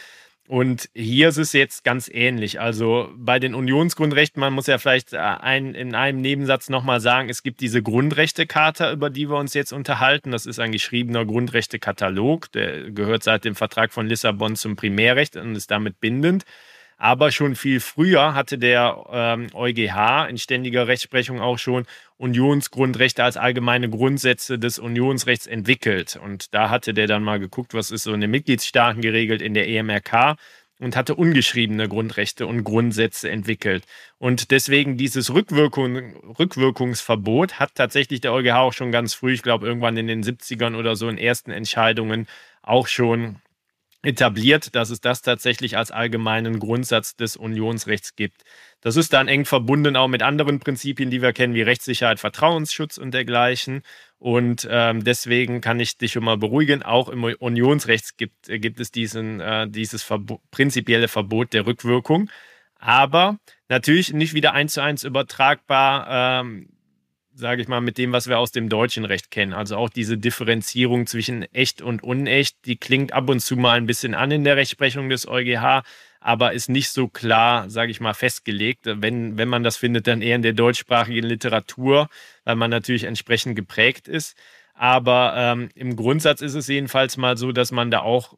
Und 0.50 0.90
hier 0.96 1.30
ist 1.30 1.38
es 1.38 1.54
jetzt 1.54 1.84
ganz 1.84 2.10
ähnlich. 2.12 2.60
Also 2.60 3.12
bei 3.16 3.38
den 3.38 3.54
Unionsgrundrechten, 3.54 4.40
man 4.40 4.52
muss 4.52 4.66
ja 4.66 4.80
vielleicht 4.80 5.14
äh, 5.14 5.18
ein, 5.18 5.76
in 5.76 5.94
einem 5.94 6.22
Nebensatz 6.22 6.70
nochmal 6.70 7.02
sagen, 7.02 7.30
es 7.30 7.44
gibt 7.44 7.62
diese 7.62 7.84
Grundrechtecharta, 7.84 8.92
über 8.92 9.12
die 9.12 9.30
wir 9.30 9.38
uns 9.38 9.54
jetzt 9.54 9.72
unterhalten. 9.72 10.32
Das 10.32 10.48
ist 10.48 10.60
ein 10.60 10.72
geschriebener 10.72 11.24
Grundrechtekatalog. 11.24 12.52
Der 12.54 12.90
gehört 12.90 13.22
seit 13.22 13.46
dem 13.46 13.54
Vertrag 13.54 13.94
von 13.94 14.08
Lissabon 14.08 14.56
zum 14.56 14.76
Primärrecht 14.76 15.36
und 15.36 15.56
ist 15.56 15.70
damit 15.70 16.00
bindend. 16.00 16.46
Aber 17.02 17.32
schon 17.32 17.56
viel 17.56 17.80
früher 17.80 18.36
hatte 18.36 18.58
der 18.58 19.06
ähm, 19.10 19.48
EuGH 19.54 20.28
in 20.30 20.38
ständiger 20.38 20.88
Rechtsprechung 20.88 21.40
auch 21.40 21.58
schon 21.58 21.86
Unionsgrundrechte 22.18 23.24
als 23.24 23.38
allgemeine 23.38 23.90
Grundsätze 23.90 24.60
des 24.60 24.80
Unionsrechts 24.80 25.48
entwickelt. 25.48 26.20
Und 26.22 26.54
da 26.54 26.70
hatte 26.70 26.94
der 26.94 27.08
dann 27.08 27.24
mal 27.24 27.40
geguckt, 27.40 27.74
was 27.74 27.92
ist 27.92 28.04
so 28.04 28.14
in 28.14 28.20
den 28.20 28.32
Mitgliedstaaten 28.32 29.00
geregelt 29.00 29.42
in 29.42 29.54
der 29.54 29.70
EMRK 29.70 30.36
und 30.82 30.98
hatte 30.98 31.16
ungeschriebene 31.16 31.88
Grundrechte 31.88 32.46
und 32.46 32.66
Grundsätze 32.66 33.30
entwickelt. 33.30 33.86
Und 34.18 34.52
deswegen 34.52 34.98
dieses 34.98 35.34
Rückwirkung, 35.34 36.18
Rückwirkungsverbot 36.38 37.62
hat 37.62 37.76
tatsächlich 37.76 38.20
der 38.20 38.34
EuGH 38.34 38.56
auch 38.56 38.74
schon 38.74 38.92
ganz 38.92 39.14
früh, 39.14 39.32
ich 39.32 39.42
glaube 39.42 39.66
irgendwann 39.66 39.96
in 39.96 40.08
den 40.08 40.22
70ern 40.22 40.76
oder 40.76 40.98
so 40.98 41.08
in 41.08 41.18
ersten 41.18 41.52
Entscheidungen 41.52 42.28
auch 42.62 42.88
schon 42.88 43.38
etabliert, 44.02 44.76
dass 44.76 44.90
es 44.90 45.02
das 45.02 45.22
tatsächlich 45.22 45.76
als 45.76 45.92
allgemeinen 45.92 46.60
Grundsatz 46.60 47.16
des 47.16 47.36
Unionsrechts 47.36 48.16
gibt. 48.16 48.44
Das 48.82 48.96
ist 48.96 49.12
dann 49.12 49.28
eng 49.28 49.44
verbunden 49.44 49.98
auch 49.98 50.08
mit 50.08 50.24
anderen 50.24 50.60
Prinzipien, 50.60 51.10
die 51.10 51.22
wir 51.22 51.34
kennen, 51.34 51.54
wie 51.54 51.62
Rechtssicherheit, 51.62 52.20
Vertrauensschutz 52.20 52.98
und 52.98 53.14
dergleichen. 53.14 53.82
Und 54.18 54.68
ähm, 54.70 55.04
deswegen 55.04 55.60
kann 55.60 55.80
ich 55.80 55.98
dich 55.98 56.14
schon 56.14 56.24
mal 56.24 56.38
beruhigen, 56.38 56.82
auch 56.84 57.10
im 57.10 57.24
Unionsrecht 57.24 58.18
gibt, 58.18 58.48
gibt 58.48 58.80
es 58.80 58.92
diesen, 58.92 59.42
äh, 59.42 59.68
dieses 59.70 60.04
Verbo 60.04 60.42
prinzipielle 60.52 61.10
Verbot 61.10 61.54
der 61.54 61.66
Rückwirkung. 61.66 62.30
Aber 62.80 63.38
natürlich 63.68 64.14
nicht 64.14 64.34
wieder 64.34 64.54
eins 64.54 64.74
zu 64.74 64.82
eins 64.82 65.04
übertragbar 65.04 66.42
ähm, 66.42 66.70
sage 67.40 67.62
ich 67.62 67.68
mal, 67.68 67.82
mit 67.82 67.98
dem, 67.98 68.12
was 68.12 68.28
wir 68.28 68.38
aus 68.38 68.52
dem 68.52 68.70
deutschen 68.70 69.06
Recht 69.06 69.32
kennen. 69.32 69.54
Also 69.54 69.78
auch 69.78 69.90
diese 69.90 70.18
Differenzierung 70.18 71.08
zwischen 71.08 71.44
echt 71.54 71.82
und 71.82 72.04
unecht, 72.04 72.58
die 72.66 72.76
klingt 72.76 73.14
ab 73.14 73.30
und 73.30 73.40
zu 73.40 73.56
mal 73.56 73.78
ein 73.78 73.86
bisschen 73.86 74.14
an 74.14 74.30
in 74.30 74.44
der 74.44 74.58
Rechtsprechung 74.58 75.10
des 75.10 75.28
EuGH, 75.28 75.84
aber 76.20 76.52
ist 76.54 76.70
nicht 76.70 76.90
so 76.90 77.08
klar, 77.08 77.70
sage 77.70 77.92
ich 77.92 78.02
mal, 78.02 78.14
festgelegt. 78.14 78.82
Wenn, 78.84 79.38
wenn 79.38 79.48
man 79.48 79.64
das 79.64 79.78
findet, 79.78 80.08
dann 80.08 80.22
eher 80.22 80.36
in 80.36 80.42
der 80.42 80.54
deutschsprachigen 80.54 81.26
Literatur, 81.26 82.10
weil 82.44 82.58
man 82.58 82.70
natürlich 82.70 83.06
entsprechend 83.06 83.56
geprägt 83.56 84.08
ist. 84.10 84.36
Aber 84.74 85.34
ähm, 85.36 85.70
im 85.76 85.96
Grundsatz 85.96 86.42
ist 86.42 86.56
es 86.56 86.68
jedenfalls 86.68 87.16
mal 87.18 87.38
so, 87.38 87.52
dass 87.54 87.72
man 87.72 87.90
da 87.90 88.00
auch 88.00 88.36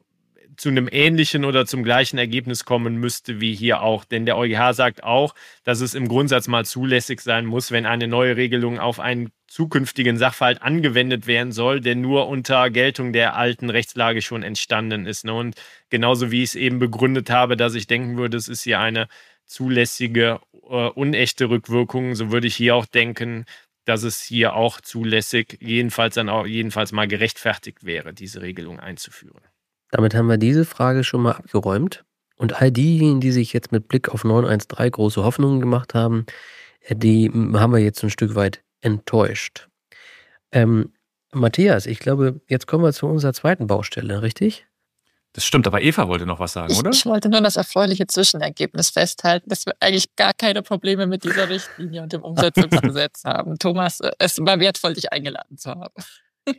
zu 0.58 0.70
einem 0.70 0.90
ähnlichen 0.92 1.46
oder 1.46 1.66
zum 1.66 1.84
gleichen 1.84 2.18
Ergebnis 2.18 2.66
kommen 2.66 2.96
müsste 2.96 3.40
wie 3.40 3.54
hier 3.56 3.82
auch. 3.82 4.06
Denn 4.06 4.26
der 4.26 4.38
EuGH 4.38 4.74
sagt 4.74 5.04
auch, 5.04 5.34
dass 5.64 5.82
es 5.82 5.94
im 5.94 6.08
Grundsatz 6.08 6.48
mal 6.48 6.66
zulässig 6.66 7.22
sein 7.22 7.46
muss, 7.46 7.72
wenn 7.72 7.86
eine 7.86 8.08
neue 8.08 8.36
Regelung 8.36 8.80
auf 8.80 9.00
einen 9.00 9.32
zukünftigen 9.48 10.18
Sachverhalt 10.18 10.62
angewendet 10.62 11.28
werden 11.28 11.52
soll, 11.52 11.82
der 11.82 11.96
nur 11.96 12.28
unter 12.28 12.70
Geltung 12.70 13.14
der 13.14 13.36
alten 13.36 13.70
Rechtslage 13.70 14.22
schon 14.22 14.44
entstanden 14.44 15.06
ist. 15.06 15.26
Ne? 15.26 15.34
Und 15.34 15.56
genauso 15.90 16.32
wie 16.32 16.44
ich 16.44 16.50
es 16.50 16.56
eben 16.56 16.80
begründet 16.80 17.30
habe, 17.30 17.58
dass 17.58 17.76
ich 17.76 17.88
denken 17.88 18.18
würde, 18.18 18.38
es 18.38 18.48
ist 18.48 18.64
hier 18.64 18.80
eine 18.80 19.08
zulässige, 19.46 20.40
äh, 20.70 20.88
unechte 20.90 21.50
Rückwirkung, 21.50 22.16
so 22.16 22.32
würde 22.32 22.48
ich 22.48 22.56
hier 22.56 22.76
auch 22.76 22.86
denken, 22.86 23.46
dass 23.86 24.04
es 24.04 24.22
hier 24.22 24.54
auch 24.54 24.80
zulässig, 24.80 25.58
jedenfalls 25.60 26.16
dann 26.16 26.30
auch 26.30 26.46
jedenfalls 26.46 26.92
mal 26.92 27.08
gerechtfertigt 27.08 27.84
wäre, 27.84 28.14
diese 28.14 28.42
Regelung 28.42 28.80
einzuführen. 28.80 29.42
Damit 29.92 30.16
haben 30.16 30.28
wir 30.28 30.38
diese 30.38 30.66
Frage 30.66 31.04
schon 31.04 31.22
mal 31.22 31.34
abgeräumt. 31.34 32.04
Und 32.38 32.60
all 32.60 32.72
diejenigen, 32.72 33.22
die 33.22 33.32
sich 33.32 33.54
jetzt 33.54 33.72
mit 33.72 33.88
Blick 33.88 34.10
auf 34.10 34.24
913 34.24 34.92
große 34.92 35.24
Hoffnungen 35.24 35.60
gemacht 35.60 35.94
haben, 35.94 36.26
äh, 36.80 36.96
die 36.96 37.30
haben 37.30 37.72
wir 37.72 37.80
jetzt 37.80 38.04
ein 38.04 38.10
Stück 38.10 38.34
weit 38.34 38.64
enttäuscht. 38.82 39.68
Ähm, 40.52 40.94
Matthias, 41.32 41.86
ich 41.86 42.00
glaube, 42.00 42.42
jetzt 42.48 42.68
kommen 42.68 42.84
wir 42.84 42.94
zu 42.94 43.06
unserer 43.06 43.34
zweiten 43.34 43.68
Baustelle, 43.68 44.22
richtig? 44.22 44.66
Das 45.34 45.46
stimmt, 45.46 45.66
aber 45.66 45.82
Eva 45.82 46.10
wollte 46.10 46.26
noch 46.26 46.40
was 46.40 46.54
sagen, 46.54 46.74
ich, 46.74 46.80
oder? 46.80 46.90
Ich 46.90 47.06
wollte 47.06 47.30
nur 47.30 47.40
das 47.40 47.56
erfreuliche 47.56 48.06
Zwischenergebnis 48.06 48.90
festhalten, 48.90 49.50
dass 49.50 49.66
wir 49.66 49.74
eigentlich 49.80 50.14
gar 50.18 50.34
keine 50.34 50.62
Probleme 50.62 51.08
mit 51.08 51.24
dieser 51.24 51.48
Richtlinie 51.48 52.02
und 52.02 52.12
dem 52.12 52.22
Umsetzungsgesetz 52.22 53.24
haben. 53.26 53.58
Thomas, 53.58 54.02
äh, 54.02 54.12
es 54.20 54.40
war 54.40 54.60
wertvoll, 54.60 54.94
dich 54.94 55.12
eingeladen 55.14 55.58
zu 55.58 55.70
haben. 55.70 55.94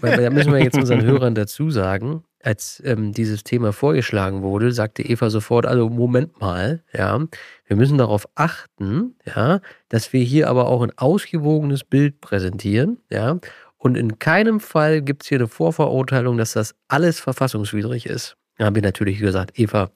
da 0.00 0.30
müssen 0.30 0.52
wir 0.52 0.62
jetzt 0.62 0.76
unseren 0.76 1.02
Hörern 1.02 1.34
dazu 1.34 1.70
sagen, 1.70 2.24
als 2.42 2.82
ähm, 2.84 3.12
dieses 3.12 3.44
Thema 3.44 3.72
vorgeschlagen 3.72 4.42
wurde, 4.42 4.72
sagte 4.72 5.02
Eva 5.02 5.30
sofort, 5.30 5.66
also 5.66 5.88
Moment 5.88 6.40
mal, 6.40 6.82
ja, 6.92 7.18
wir 7.66 7.76
müssen 7.76 7.98
darauf 7.98 8.26
achten, 8.34 9.16
ja, 9.24 9.60
dass 9.88 10.12
wir 10.12 10.22
hier 10.22 10.48
aber 10.48 10.68
auch 10.68 10.82
ein 10.82 10.92
ausgewogenes 10.96 11.84
Bild 11.84 12.20
präsentieren, 12.20 12.98
ja, 13.10 13.38
und 13.76 13.96
in 13.96 14.18
keinem 14.18 14.60
Fall 14.60 15.02
gibt 15.02 15.22
es 15.24 15.28
hier 15.28 15.38
eine 15.38 15.48
Vorverurteilung, 15.48 16.38
dass 16.38 16.52
das 16.52 16.74
alles 16.88 17.20
verfassungswidrig 17.20 18.06
ist. 18.06 18.36
Da 18.56 18.64
haben 18.64 18.74
wir 18.74 18.82
natürlich 18.82 19.18
gesagt, 19.18 19.58
Eva, 19.58 19.90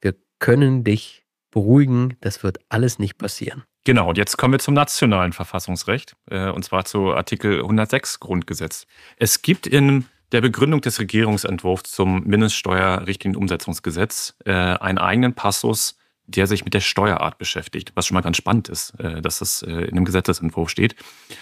wir 0.00 0.14
können 0.38 0.84
dich 0.84 1.24
beruhigen, 1.50 2.16
das 2.20 2.44
wird 2.44 2.58
alles 2.68 3.00
nicht 3.00 3.18
passieren. 3.18 3.64
Genau, 3.84 4.10
und 4.10 4.16
jetzt 4.16 4.36
kommen 4.36 4.54
wir 4.54 4.60
zum 4.60 4.74
nationalen 4.74 5.32
Verfassungsrecht, 5.32 6.14
äh, 6.30 6.50
und 6.50 6.64
zwar 6.64 6.84
zu 6.84 7.14
Artikel 7.14 7.62
106 7.62 8.20
Grundgesetz. 8.20 8.86
Es 9.16 9.42
gibt 9.42 9.66
in 9.66 10.06
der 10.30 10.40
Begründung 10.40 10.80
des 10.80 11.00
Regierungsentwurfs 11.00 11.90
zum 11.90 12.22
Mindeststeuerrichtlinienumsetzungsgesetz 12.24 14.36
äh, 14.44 14.52
einen 14.52 14.98
eigenen 14.98 15.34
Passus, 15.34 15.98
der 16.26 16.46
sich 16.46 16.64
mit 16.64 16.74
der 16.74 16.80
Steuerart 16.80 17.38
beschäftigt, 17.38 17.90
was 17.96 18.06
schon 18.06 18.14
mal 18.14 18.20
ganz 18.20 18.36
spannend 18.36 18.68
ist, 18.68 18.92
äh, 19.00 19.20
dass 19.20 19.40
das 19.40 19.62
in 19.62 19.96
dem 19.96 20.04
Gesetzesentwurf 20.04 20.70
steht. 20.70 20.94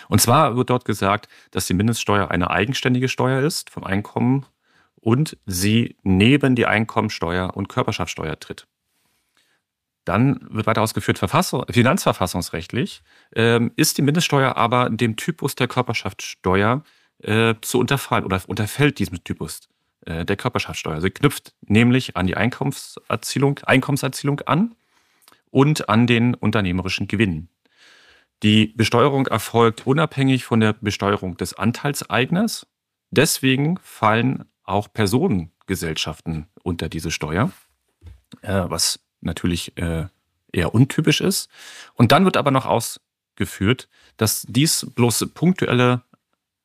Und 0.08 0.22
zwar 0.22 0.56
wird 0.56 0.70
dort 0.70 0.86
gesagt, 0.86 1.28
dass 1.50 1.66
die 1.66 1.74
Mindeststeuer 1.74 2.30
eine 2.30 2.50
eigenständige 2.50 3.10
Steuer 3.10 3.42
ist 3.42 3.68
vom 3.68 3.84
Einkommen 3.84 4.46
und 4.94 5.36
sie 5.44 5.96
neben 6.02 6.56
die 6.56 6.64
Einkommensteuer 6.64 7.54
und 7.54 7.68
Körperschaftssteuer 7.68 8.40
tritt. 8.40 8.66
Dann 10.10 10.40
wird 10.50 10.66
weiter 10.66 10.82
ausgeführt, 10.82 11.18
Verfassung, 11.18 11.64
finanzverfassungsrechtlich 11.70 13.04
ähm, 13.32 13.70
ist 13.76 13.96
die 13.96 14.02
Mindeststeuer 14.02 14.56
aber 14.56 14.90
dem 14.90 15.14
Typus 15.14 15.54
der 15.54 15.68
Körperschaftssteuer 15.68 16.82
äh, 17.22 17.54
zu 17.60 17.78
unterfallen 17.78 18.24
oder 18.24 18.42
unterfällt 18.48 18.98
diesem 18.98 19.22
Typus 19.22 19.68
äh, 20.06 20.24
der 20.24 20.36
Körperschaftssteuer. 20.36 21.00
Sie 21.00 21.10
knüpft 21.10 21.54
nämlich 21.60 22.16
an 22.16 22.26
die 22.26 22.36
Einkommenserzielung, 22.36 23.60
Einkommenserzielung 23.60 24.40
an 24.40 24.74
und 25.52 25.88
an 25.88 26.08
den 26.08 26.34
unternehmerischen 26.34 27.06
Gewinn. 27.06 27.48
Die 28.42 28.72
Besteuerung 28.74 29.28
erfolgt 29.28 29.86
unabhängig 29.86 30.44
von 30.44 30.58
der 30.58 30.72
Besteuerung 30.72 31.36
des 31.36 31.54
Anteilseigners. 31.54 32.66
Deswegen 33.12 33.78
fallen 33.80 34.44
auch 34.64 34.92
Personengesellschaften 34.92 36.48
unter 36.64 36.88
diese 36.88 37.12
Steuer, 37.12 37.52
äh, 38.42 38.64
was 38.66 38.98
natürlich 39.20 39.76
äh, 39.76 40.06
eher 40.52 40.74
untypisch 40.74 41.20
ist. 41.20 41.48
Und 41.94 42.12
dann 42.12 42.24
wird 42.24 42.36
aber 42.36 42.50
noch 42.50 42.66
ausgeführt, 42.66 43.88
dass 44.16 44.46
dies 44.48 44.86
bloß 44.94 45.30
punktuelle 45.34 46.02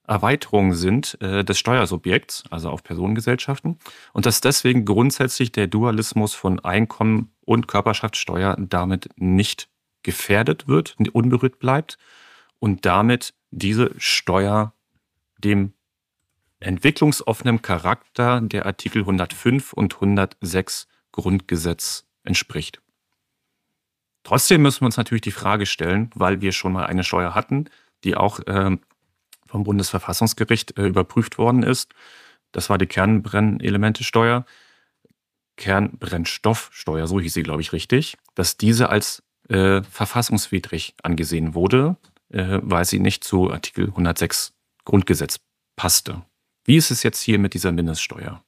Erweiterungen 0.07 0.73
sind 0.73 1.17
äh, 1.21 1.43
des 1.43 1.57
Steuersubjekts, 1.57 2.43
also 2.49 2.69
auf 2.69 2.83
Personengesellschaften, 2.83 3.79
und 4.13 4.25
dass 4.25 4.41
deswegen 4.41 4.85
grundsätzlich 4.85 5.51
der 5.51 5.67
Dualismus 5.67 6.35
von 6.35 6.59
Einkommen 6.59 7.31
und 7.41 7.67
Körperschaftssteuer 7.67 8.55
damit 8.59 9.09
nicht 9.15 9.67
gefährdet 10.03 10.67
wird, 10.67 10.95
unberührt 11.13 11.57
bleibt 11.59 11.97
und 12.59 12.85
damit 12.85 13.33
diese 13.49 13.91
Steuer 13.97 14.73
dem 15.39 15.73
entwicklungsoffenen 16.59 17.61
Charakter 17.61 18.41
der 18.41 18.65
Artikel 18.65 19.01
105 19.01 19.73
und 19.73 19.95
106 19.95 20.87
Grundgesetz 21.11 22.04
entspricht. 22.25 22.81
Trotzdem 24.23 24.63
müssen 24.63 24.81
wir 24.81 24.87
uns 24.87 24.97
natürlich 24.97 25.21
die 25.21 25.31
Frage 25.31 25.65
stellen, 25.65 26.09
weil 26.15 26.41
wir 26.41 26.51
schon 26.51 26.73
mal 26.73 26.87
eine 26.87 27.03
Steuer 27.03 27.35
hatten, 27.35 27.69
die 28.03 28.15
auch 28.15 28.39
äh, 28.39 28.77
vom 29.45 29.63
Bundesverfassungsgericht 29.63 30.77
äh, 30.77 30.87
überprüft 30.87 31.37
worden 31.37 31.63
ist. 31.63 31.93
Das 32.51 32.69
war 32.69 32.77
die 32.77 32.87
Kernbrennelementesteuer, 32.87 34.45
Kernbrennstoffsteuer, 35.57 37.07
so 37.07 37.19
hieß 37.19 37.33
sie, 37.33 37.43
glaube 37.43 37.61
ich, 37.61 37.71
richtig, 37.71 38.17
dass 38.33 38.57
diese 38.57 38.89
als 38.89 39.23
äh, 39.49 39.81
verfassungswidrig 39.83 40.95
angesehen 41.03 41.53
wurde, 41.53 41.97
äh, 42.29 42.59
weil 42.61 42.85
sie 42.85 42.99
nicht 42.99 43.23
zu 43.23 43.51
Artikel 43.51 43.87
106 43.87 44.53
Grundgesetz 44.83 45.39
passte. 45.75 46.23
Wie 46.65 46.77
ist 46.77 46.91
es 46.91 47.03
jetzt 47.03 47.21
hier 47.21 47.39
mit 47.39 47.53
dieser 47.53 47.71
Mindeststeuer? 47.71 48.43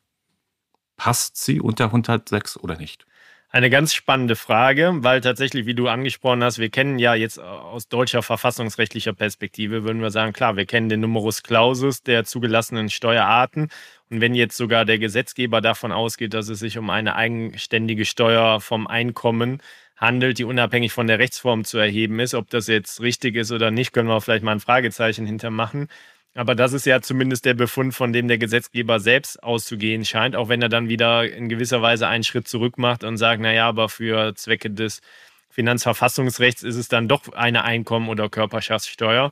Passt 0.98 1.38
sie 1.38 1.62
unter 1.62 1.86
106 1.86 2.58
oder 2.58 2.78
nicht? 2.78 3.06
Eine 3.50 3.70
ganz 3.70 3.94
spannende 3.94 4.36
Frage, 4.36 4.92
weil 4.98 5.22
tatsächlich, 5.22 5.66
wie 5.66 5.74
du 5.74 5.88
angesprochen 5.88 6.44
hast, 6.44 6.60
wir 6.60 6.70
kennen 6.70 7.00
ja 7.00 7.16
jetzt 7.16 7.40
aus 7.40 7.88
deutscher 7.88 8.22
verfassungsrechtlicher 8.22 9.14
Perspektive, 9.14 9.86
würden 9.86 10.02
wir 10.02 10.12
sagen, 10.12 10.34
klar, 10.34 10.58
wir 10.58 10.66
kennen 10.66 10.90
den 10.90 11.00
Numerus 11.00 11.44
Clausus 11.44 12.04
der 12.04 12.26
zugelassenen 12.26 12.90
Steuerarten. 12.90 13.70
Und 14.10 14.22
wenn 14.22 14.36
jetzt 14.36 14.58
sogar 14.58 14.84
der 14.84 15.00
Gesetzgeber 15.00 15.62
davon 15.62 15.94
ausgeht, 15.94 16.34
dass 16.34 16.50
es 16.50 16.60
sich 16.60 16.78
um 16.78 16.90
eine 16.90 17.16
eigenständige 17.16 18.04
Steuer 18.04 18.60
vom 18.60 18.86
Einkommen 18.86 19.62
handelt, 19.96 20.40
die 20.40 20.44
unabhängig 20.44 20.92
von 20.92 21.08
der 21.08 21.20
Rechtsform 21.20 21.64
zu 21.64 21.78
erheben 21.78 22.20
ist, 22.20 22.34
ob 22.34 22.50
das 22.50 22.68
jetzt 22.68 23.02
richtig 23.02 23.36
ist 23.38 23.54
oder 23.54 23.72
nicht, 23.72 23.94
können 23.94 24.10
wir 24.10 24.20
vielleicht 24.20 24.44
mal 24.44 24.52
ein 24.52 24.60
Fragezeichen 24.60 25.26
hintermachen. 25.26 25.88
Aber 26.34 26.54
das 26.54 26.74
ist 26.74 26.86
ja 26.86 27.02
zumindest 27.02 27.46
der 27.46 27.56
Befund, 27.56 27.96
von 27.96 28.14
dem 28.14 28.28
der 28.28 28.38
Gesetzgeber 28.38 29.00
selbst 29.00 29.42
auszugehen 29.42 30.06
scheint, 30.06 30.36
auch 30.36 30.50
wenn 30.50 30.62
er 30.62 30.70
dann 30.70 30.88
wieder 30.88 31.28
in 31.32 31.50
gewisser 31.50 31.82
Weise 31.82 32.08
einen 32.08 32.24
Schritt 32.24 32.48
zurück 32.48 32.78
macht 32.78 33.04
und 33.04 33.18
sagt, 33.18 33.42
naja, 33.42 33.68
aber 33.68 33.90
für 33.90 34.36
Zwecke 34.36 34.70
des 34.70 35.02
Finanzverfassungsrechts 35.50 36.62
ist 36.62 36.76
es 36.76 36.88
dann 36.88 37.08
doch 37.08 37.34
eine 37.34 37.64
Einkommen- 37.64 38.10
oder 38.10 38.30
Körperschaftssteuer. 38.30 39.32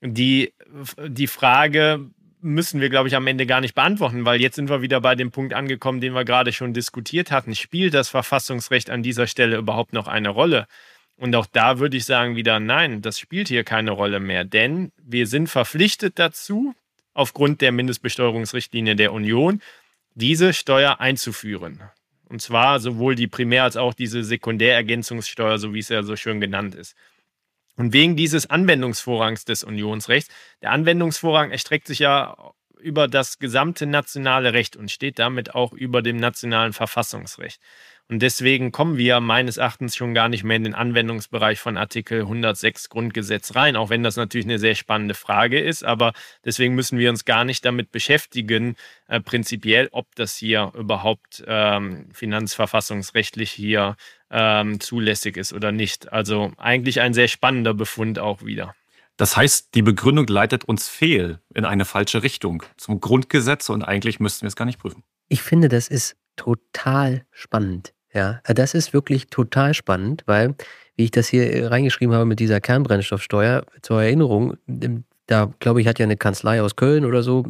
Die, 0.00 0.52
die 1.06 1.28
Frage 1.28 2.10
müssen 2.40 2.80
wir, 2.80 2.88
glaube 2.88 3.08
ich, 3.08 3.16
am 3.16 3.26
Ende 3.26 3.46
gar 3.46 3.60
nicht 3.60 3.74
beantworten, 3.74 4.24
weil 4.24 4.40
jetzt 4.40 4.56
sind 4.56 4.68
wir 4.68 4.82
wieder 4.82 5.00
bei 5.00 5.14
dem 5.14 5.30
Punkt 5.30 5.54
angekommen, 5.54 6.00
den 6.00 6.14
wir 6.14 6.24
gerade 6.24 6.52
schon 6.52 6.72
diskutiert 6.72 7.30
hatten. 7.30 7.54
Spielt 7.54 7.94
das 7.94 8.08
Verfassungsrecht 8.08 8.90
an 8.90 9.02
dieser 9.02 9.26
Stelle 9.26 9.58
überhaupt 9.58 9.92
noch 9.92 10.08
eine 10.08 10.30
Rolle? 10.30 10.66
Und 11.20 11.36
auch 11.36 11.44
da 11.44 11.78
würde 11.78 11.98
ich 11.98 12.06
sagen 12.06 12.34
wieder, 12.34 12.60
nein, 12.60 13.02
das 13.02 13.18
spielt 13.18 13.48
hier 13.48 13.62
keine 13.62 13.90
Rolle 13.90 14.20
mehr, 14.20 14.46
denn 14.46 14.90
wir 14.96 15.26
sind 15.26 15.48
verpflichtet 15.48 16.18
dazu, 16.18 16.74
aufgrund 17.12 17.60
der 17.60 17.72
Mindestbesteuerungsrichtlinie 17.72 18.96
der 18.96 19.12
Union, 19.12 19.60
diese 20.14 20.54
Steuer 20.54 20.98
einzuführen. 20.98 21.82
Und 22.24 22.40
zwar 22.40 22.80
sowohl 22.80 23.16
die 23.16 23.26
Primär- 23.26 23.64
als 23.64 23.76
auch 23.76 23.92
diese 23.92 24.24
Sekundärergänzungssteuer, 24.24 25.58
so 25.58 25.74
wie 25.74 25.80
es 25.80 25.90
ja 25.90 26.02
so 26.02 26.16
schön 26.16 26.40
genannt 26.40 26.74
ist. 26.74 26.96
Und 27.76 27.92
wegen 27.92 28.16
dieses 28.16 28.48
Anwendungsvorrangs 28.48 29.44
des 29.44 29.62
Unionsrechts, 29.62 30.30
der 30.62 30.70
Anwendungsvorrang 30.70 31.50
erstreckt 31.50 31.86
sich 31.86 31.98
ja 31.98 32.34
über 32.78 33.08
das 33.08 33.38
gesamte 33.38 33.84
nationale 33.84 34.54
Recht 34.54 34.74
und 34.74 34.90
steht 34.90 35.18
damit 35.18 35.54
auch 35.54 35.74
über 35.74 36.00
dem 36.00 36.16
nationalen 36.16 36.72
Verfassungsrecht. 36.72 37.60
Und 38.10 38.22
deswegen 38.22 38.72
kommen 38.72 38.98
wir 38.98 39.20
meines 39.20 39.56
Erachtens 39.56 39.94
schon 39.94 40.14
gar 40.14 40.28
nicht 40.28 40.42
mehr 40.42 40.56
in 40.56 40.64
den 40.64 40.74
Anwendungsbereich 40.74 41.60
von 41.60 41.76
Artikel 41.76 42.22
106 42.22 42.88
Grundgesetz 42.88 43.54
rein, 43.54 43.76
auch 43.76 43.88
wenn 43.88 44.02
das 44.02 44.16
natürlich 44.16 44.46
eine 44.46 44.58
sehr 44.58 44.74
spannende 44.74 45.14
Frage 45.14 45.60
ist. 45.60 45.84
Aber 45.84 46.12
deswegen 46.44 46.74
müssen 46.74 46.98
wir 46.98 47.08
uns 47.08 47.24
gar 47.24 47.44
nicht 47.44 47.64
damit 47.64 47.92
beschäftigen, 47.92 48.74
äh, 49.06 49.20
prinzipiell, 49.20 49.88
ob 49.92 50.12
das 50.16 50.34
hier 50.34 50.72
überhaupt 50.76 51.44
ähm, 51.46 52.08
finanzverfassungsrechtlich 52.12 53.52
hier 53.52 53.94
ähm, 54.28 54.80
zulässig 54.80 55.36
ist 55.36 55.52
oder 55.52 55.70
nicht. 55.70 56.12
Also 56.12 56.50
eigentlich 56.56 57.00
ein 57.00 57.14
sehr 57.14 57.28
spannender 57.28 57.74
Befund 57.74 58.18
auch 58.18 58.44
wieder. 58.44 58.74
Das 59.18 59.36
heißt, 59.36 59.76
die 59.76 59.82
Begründung 59.82 60.26
leitet 60.26 60.64
uns 60.64 60.88
fehl 60.88 61.38
in 61.54 61.64
eine 61.64 61.84
falsche 61.84 62.24
Richtung 62.24 62.64
zum 62.76 62.98
Grundgesetz 62.98 63.68
und 63.68 63.84
eigentlich 63.84 64.18
müssten 64.18 64.42
wir 64.42 64.48
es 64.48 64.56
gar 64.56 64.64
nicht 64.64 64.80
prüfen. 64.80 65.04
Ich 65.28 65.42
finde, 65.42 65.68
das 65.68 65.86
ist 65.86 66.16
total 66.34 67.24
spannend. 67.30 67.92
Ja, 68.12 68.40
äh, 68.44 68.54
das 68.54 68.74
ist 68.74 68.92
wirklich 68.92 69.28
total 69.28 69.74
spannend, 69.74 70.22
weil, 70.26 70.54
wie 70.96 71.04
ich 71.04 71.10
das 71.10 71.28
hier 71.28 71.52
äh, 71.52 71.66
reingeschrieben 71.66 72.14
habe 72.14 72.24
mit 72.24 72.40
dieser 72.40 72.60
Kernbrennstoffsteuer, 72.60 73.64
zur 73.82 74.02
Erinnerung, 74.02 74.56
da 75.26 75.52
glaube 75.60 75.80
ich, 75.80 75.86
hat 75.86 75.98
ja 76.00 76.04
eine 76.04 76.16
Kanzlei 76.16 76.60
aus 76.60 76.74
Köln 76.74 77.04
oder 77.04 77.22
so 77.22 77.44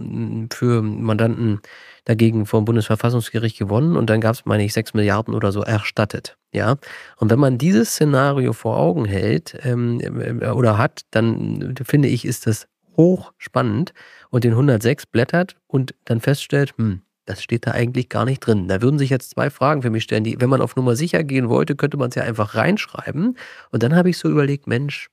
für 0.52 0.82
Mandanten 0.82 1.60
dagegen 2.04 2.44
vom 2.44 2.66
Bundesverfassungsgericht 2.66 3.58
gewonnen 3.58 3.96
und 3.96 4.10
dann 4.10 4.20
gab 4.20 4.34
es, 4.34 4.44
meine 4.44 4.64
ich, 4.64 4.74
sechs 4.74 4.92
Milliarden 4.92 5.34
oder 5.34 5.50
so 5.50 5.62
erstattet. 5.62 6.36
Ja, 6.52 6.76
und 7.16 7.30
wenn 7.30 7.38
man 7.38 7.56
dieses 7.56 7.90
Szenario 7.92 8.52
vor 8.52 8.76
Augen 8.76 9.06
hält 9.06 9.58
ähm, 9.64 10.00
äh, 10.00 10.48
oder 10.50 10.76
hat, 10.76 11.02
dann 11.10 11.74
finde 11.82 12.08
ich, 12.08 12.24
ist 12.26 12.46
das 12.46 12.66
hochspannend 12.96 13.94
und 14.28 14.44
den 14.44 14.52
106 14.52 15.06
blättert 15.06 15.56
und 15.66 15.94
dann 16.04 16.20
feststellt, 16.20 16.74
hm, 16.76 17.00
das 17.30 17.42
steht 17.42 17.66
da 17.66 17.72
eigentlich 17.72 18.08
gar 18.08 18.24
nicht 18.24 18.40
drin. 18.40 18.68
Da 18.68 18.80
würden 18.82 18.98
sich 18.98 19.10
jetzt 19.10 19.30
zwei 19.30 19.50
Fragen 19.50 19.82
für 19.82 19.90
mich 19.90 20.02
stellen. 20.02 20.24
Die, 20.24 20.40
wenn 20.40 20.50
man 20.50 20.60
auf 20.60 20.74
Nummer 20.76 20.96
sicher 20.96 21.22
gehen 21.22 21.48
wollte, 21.48 21.76
könnte 21.76 21.96
man 21.96 22.08
es 22.08 22.16
ja 22.16 22.24
einfach 22.24 22.56
reinschreiben. 22.56 23.36
Und 23.70 23.82
dann 23.82 23.94
habe 23.94 24.10
ich 24.10 24.18
so 24.18 24.28
überlegt, 24.28 24.66
Mensch, 24.66 25.08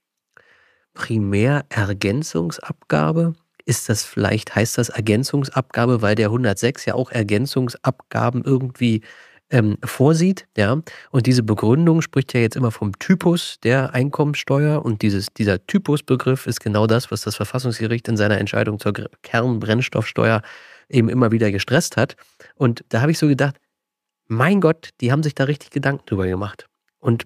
Primärergänzungsabgabe? 0.94 3.36
Ist 3.66 3.90
das 3.90 4.04
vielleicht, 4.04 4.56
heißt 4.56 4.78
das 4.78 4.90
Ergänzungsabgabe, 4.90 6.02
weil 6.02 6.16
der 6.16 6.28
106 6.28 6.86
ja 6.86 6.96
auch 6.96 7.12
Ergänzungsabgaben 7.12 8.44
irgendwie 8.44 9.02
ähm, 9.50 9.78
vorsieht, 9.84 10.48
ja. 10.58 10.82
Und 11.12 11.28
diese 11.28 11.44
Begründung 11.44 12.02
spricht 12.02 12.34
ja 12.34 12.42
jetzt 12.42 12.56
immer 12.56 12.72
vom 12.72 12.98
Typus 13.00 13.58
der 13.64 13.94
Einkommensteuer 13.94 14.84
und 14.84 15.02
dieses, 15.02 15.28
dieser 15.38 15.66
Typusbegriff 15.68 16.48
ist 16.48 16.62
genau 16.62 16.88
das, 16.88 17.12
was 17.12 17.22
das 17.22 17.36
Verfassungsgericht 17.36 18.08
in 18.08 18.18
seiner 18.18 18.40
Entscheidung 18.40 18.80
zur 18.80 18.94
Kernbrennstoffsteuer 19.22 20.42
eben 20.90 21.10
immer 21.10 21.32
wieder 21.32 21.52
gestresst 21.52 21.98
hat. 21.98 22.16
Und 22.56 22.84
da 22.90 23.02
habe 23.02 23.12
ich 23.12 23.18
so 23.18 23.28
gedacht, 23.28 23.58
mein 24.28 24.62
Gott, 24.62 24.90
die 25.02 25.12
haben 25.12 25.24
sich 25.24 25.36
da 25.36 25.46
richtig 25.46 25.70
Gedanken 25.72 26.06
drüber 26.06 26.28
gemacht. 26.28 26.68
Und 27.00 27.26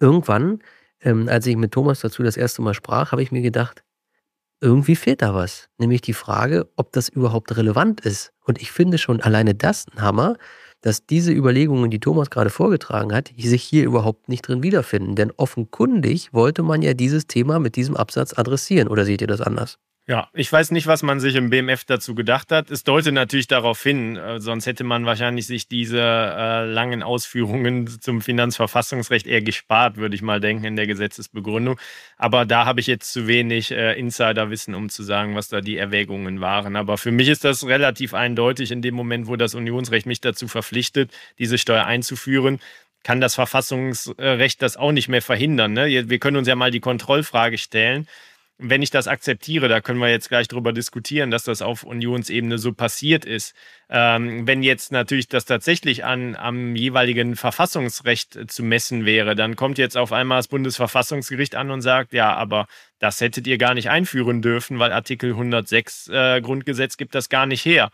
irgendwann, 0.00 0.60
ähm, 1.00 1.28
als 1.28 1.46
ich 1.46 1.56
mit 1.56 1.72
Thomas 1.72 2.00
dazu 2.00 2.22
das 2.22 2.36
erste 2.36 2.62
Mal 2.62 2.74
sprach, 2.74 3.12
habe 3.12 3.22
ich 3.22 3.32
mir 3.32 3.42
gedacht, 3.42 3.84
irgendwie 4.60 4.96
fehlt 4.96 5.22
da 5.22 5.34
was. 5.34 5.68
Nämlich 5.78 6.00
die 6.00 6.12
Frage, 6.14 6.68
ob 6.76 6.92
das 6.92 7.08
überhaupt 7.08 7.56
relevant 7.56 8.00
ist. 8.00 8.32
Und 8.44 8.60
ich 8.60 8.72
finde 8.72 8.98
schon 8.98 9.20
alleine 9.20 9.54
das 9.54 9.86
ein 9.88 10.02
Hammer, 10.02 10.36
dass 10.80 11.06
diese 11.06 11.32
Überlegungen, 11.32 11.90
die 11.90 12.00
Thomas 12.00 12.30
gerade 12.30 12.50
vorgetragen 12.50 13.12
hat, 13.12 13.32
sich 13.36 13.62
hier 13.62 13.84
überhaupt 13.84 14.28
nicht 14.28 14.42
drin 14.42 14.62
wiederfinden. 14.62 15.16
Denn 15.16 15.32
offenkundig 15.36 16.32
wollte 16.32 16.62
man 16.62 16.82
ja 16.82 16.94
dieses 16.94 17.26
Thema 17.26 17.58
mit 17.58 17.76
diesem 17.76 17.96
Absatz 17.96 18.36
adressieren. 18.36 18.88
Oder 18.88 19.04
seht 19.04 19.20
ihr 19.20 19.26
das 19.26 19.40
anders? 19.40 19.78
Ja, 20.10 20.30
ich 20.32 20.50
weiß 20.50 20.70
nicht, 20.70 20.86
was 20.86 21.02
man 21.02 21.20
sich 21.20 21.34
im 21.34 21.50
BMF 21.50 21.84
dazu 21.84 22.14
gedacht 22.14 22.50
hat. 22.50 22.70
Es 22.70 22.82
deutet 22.82 23.12
natürlich 23.12 23.46
darauf 23.46 23.82
hin, 23.82 24.16
äh, 24.16 24.40
sonst 24.40 24.64
hätte 24.64 24.82
man 24.82 25.04
wahrscheinlich 25.04 25.46
sich 25.46 25.68
diese 25.68 26.00
äh, 26.00 26.64
langen 26.64 27.02
Ausführungen 27.02 27.86
zum 28.00 28.22
Finanzverfassungsrecht 28.22 29.26
eher 29.26 29.42
gespart, 29.42 29.98
würde 29.98 30.14
ich 30.14 30.22
mal 30.22 30.40
denken, 30.40 30.64
in 30.64 30.76
der 30.76 30.86
Gesetzesbegründung. 30.86 31.78
Aber 32.16 32.46
da 32.46 32.64
habe 32.64 32.80
ich 32.80 32.86
jetzt 32.86 33.12
zu 33.12 33.26
wenig 33.26 33.70
äh, 33.70 33.98
Insiderwissen, 33.98 34.74
um 34.74 34.88
zu 34.88 35.02
sagen, 35.02 35.34
was 35.34 35.48
da 35.48 35.60
die 35.60 35.76
Erwägungen 35.76 36.40
waren. 36.40 36.76
Aber 36.76 36.96
für 36.96 37.12
mich 37.12 37.28
ist 37.28 37.44
das 37.44 37.66
relativ 37.66 38.14
eindeutig 38.14 38.70
in 38.70 38.80
dem 38.80 38.94
Moment, 38.94 39.26
wo 39.26 39.36
das 39.36 39.54
Unionsrecht 39.54 40.06
mich 40.06 40.22
dazu 40.22 40.48
verpflichtet, 40.48 41.12
diese 41.38 41.58
Steuer 41.58 41.84
einzuführen 41.84 42.60
kann 43.04 43.20
das 43.20 43.36
Verfassungsrecht 43.36 44.60
das 44.60 44.76
auch 44.76 44.90
nicht 44.90 45.08
mehr 45.08 45.22
verhindern. 45.22 45.72
Ne? 45.72 46.08
Wir 46.10 46.18
können 46.18 46.36
uns 46.36 46.48
ja 46.48 46.56
mal 46.56 46.72
die 46.72 46.80
Kontrollfrage 46.80 47.56
stellen 47.56 48.08
wenn 48.58 48.82
ich 48.82 48.90
das 48.90 49.06
akzeptiere, 49.06 49.68
da 49.68 49.80
können 49.80 50.00
wir 50.00 50.10
jetzt 50.10 50.28
gleich 50.28 50.48
drüber 50.48 50.72
diskutieren, 50.72 51.30
dass 51.30 51.44
das 51.44 51.62
auf 51.62 51.84
Unionsebene 51.84 52.58
so 52.58 52.72
passiert 52.72 53.24
ist. 53.24 53.54
Ähm, 53.88 54.46
wenn 54.48 54.64
jetzt 54.64 54.90
natürlich 54.90 55.28
das 55.28 55.44
tatsächlich 55.44 56.04
an, 56.04 56.34
am 56.34 56.74
jeweiligen 56.74 57.36
Verfassungsrecht 57.36 58.50
zu 58.50 58.64
messen 58.64 59.06
wäre, 59.06 59.36
dann 59.36 59.54
kommt 59.54 59.78
jetzt 59.78 59.96
auf 59.96 60.12
einmal 60.12 60.40
das 60.40 60.48
Bundesverfassungsgericht 60.48 61.54
an 61.54 61.70
und 61.70 61.82
sagt, 61.82 62.12
ja, 62.12 62.34
aber 62.34 62.66
das 62.98 63.20
hättet 63.20 63.46
ihr 63.46 63.58
gar 63.58 63.74
nicht 63.74 63.90
einführen 63.90 64.42
dürfen, 64.42 64.80
weil 64.80 64.92
Artikel 64.92 65.30
106 65.30 66.08
äh, 66.08 66.40
Grundgesetz 66.40 66.96
gibt 66.96 67.14
das 67.14 67.28
gar 67.28 67.46
nicht 67.46 67.64
her. 67.64 67.90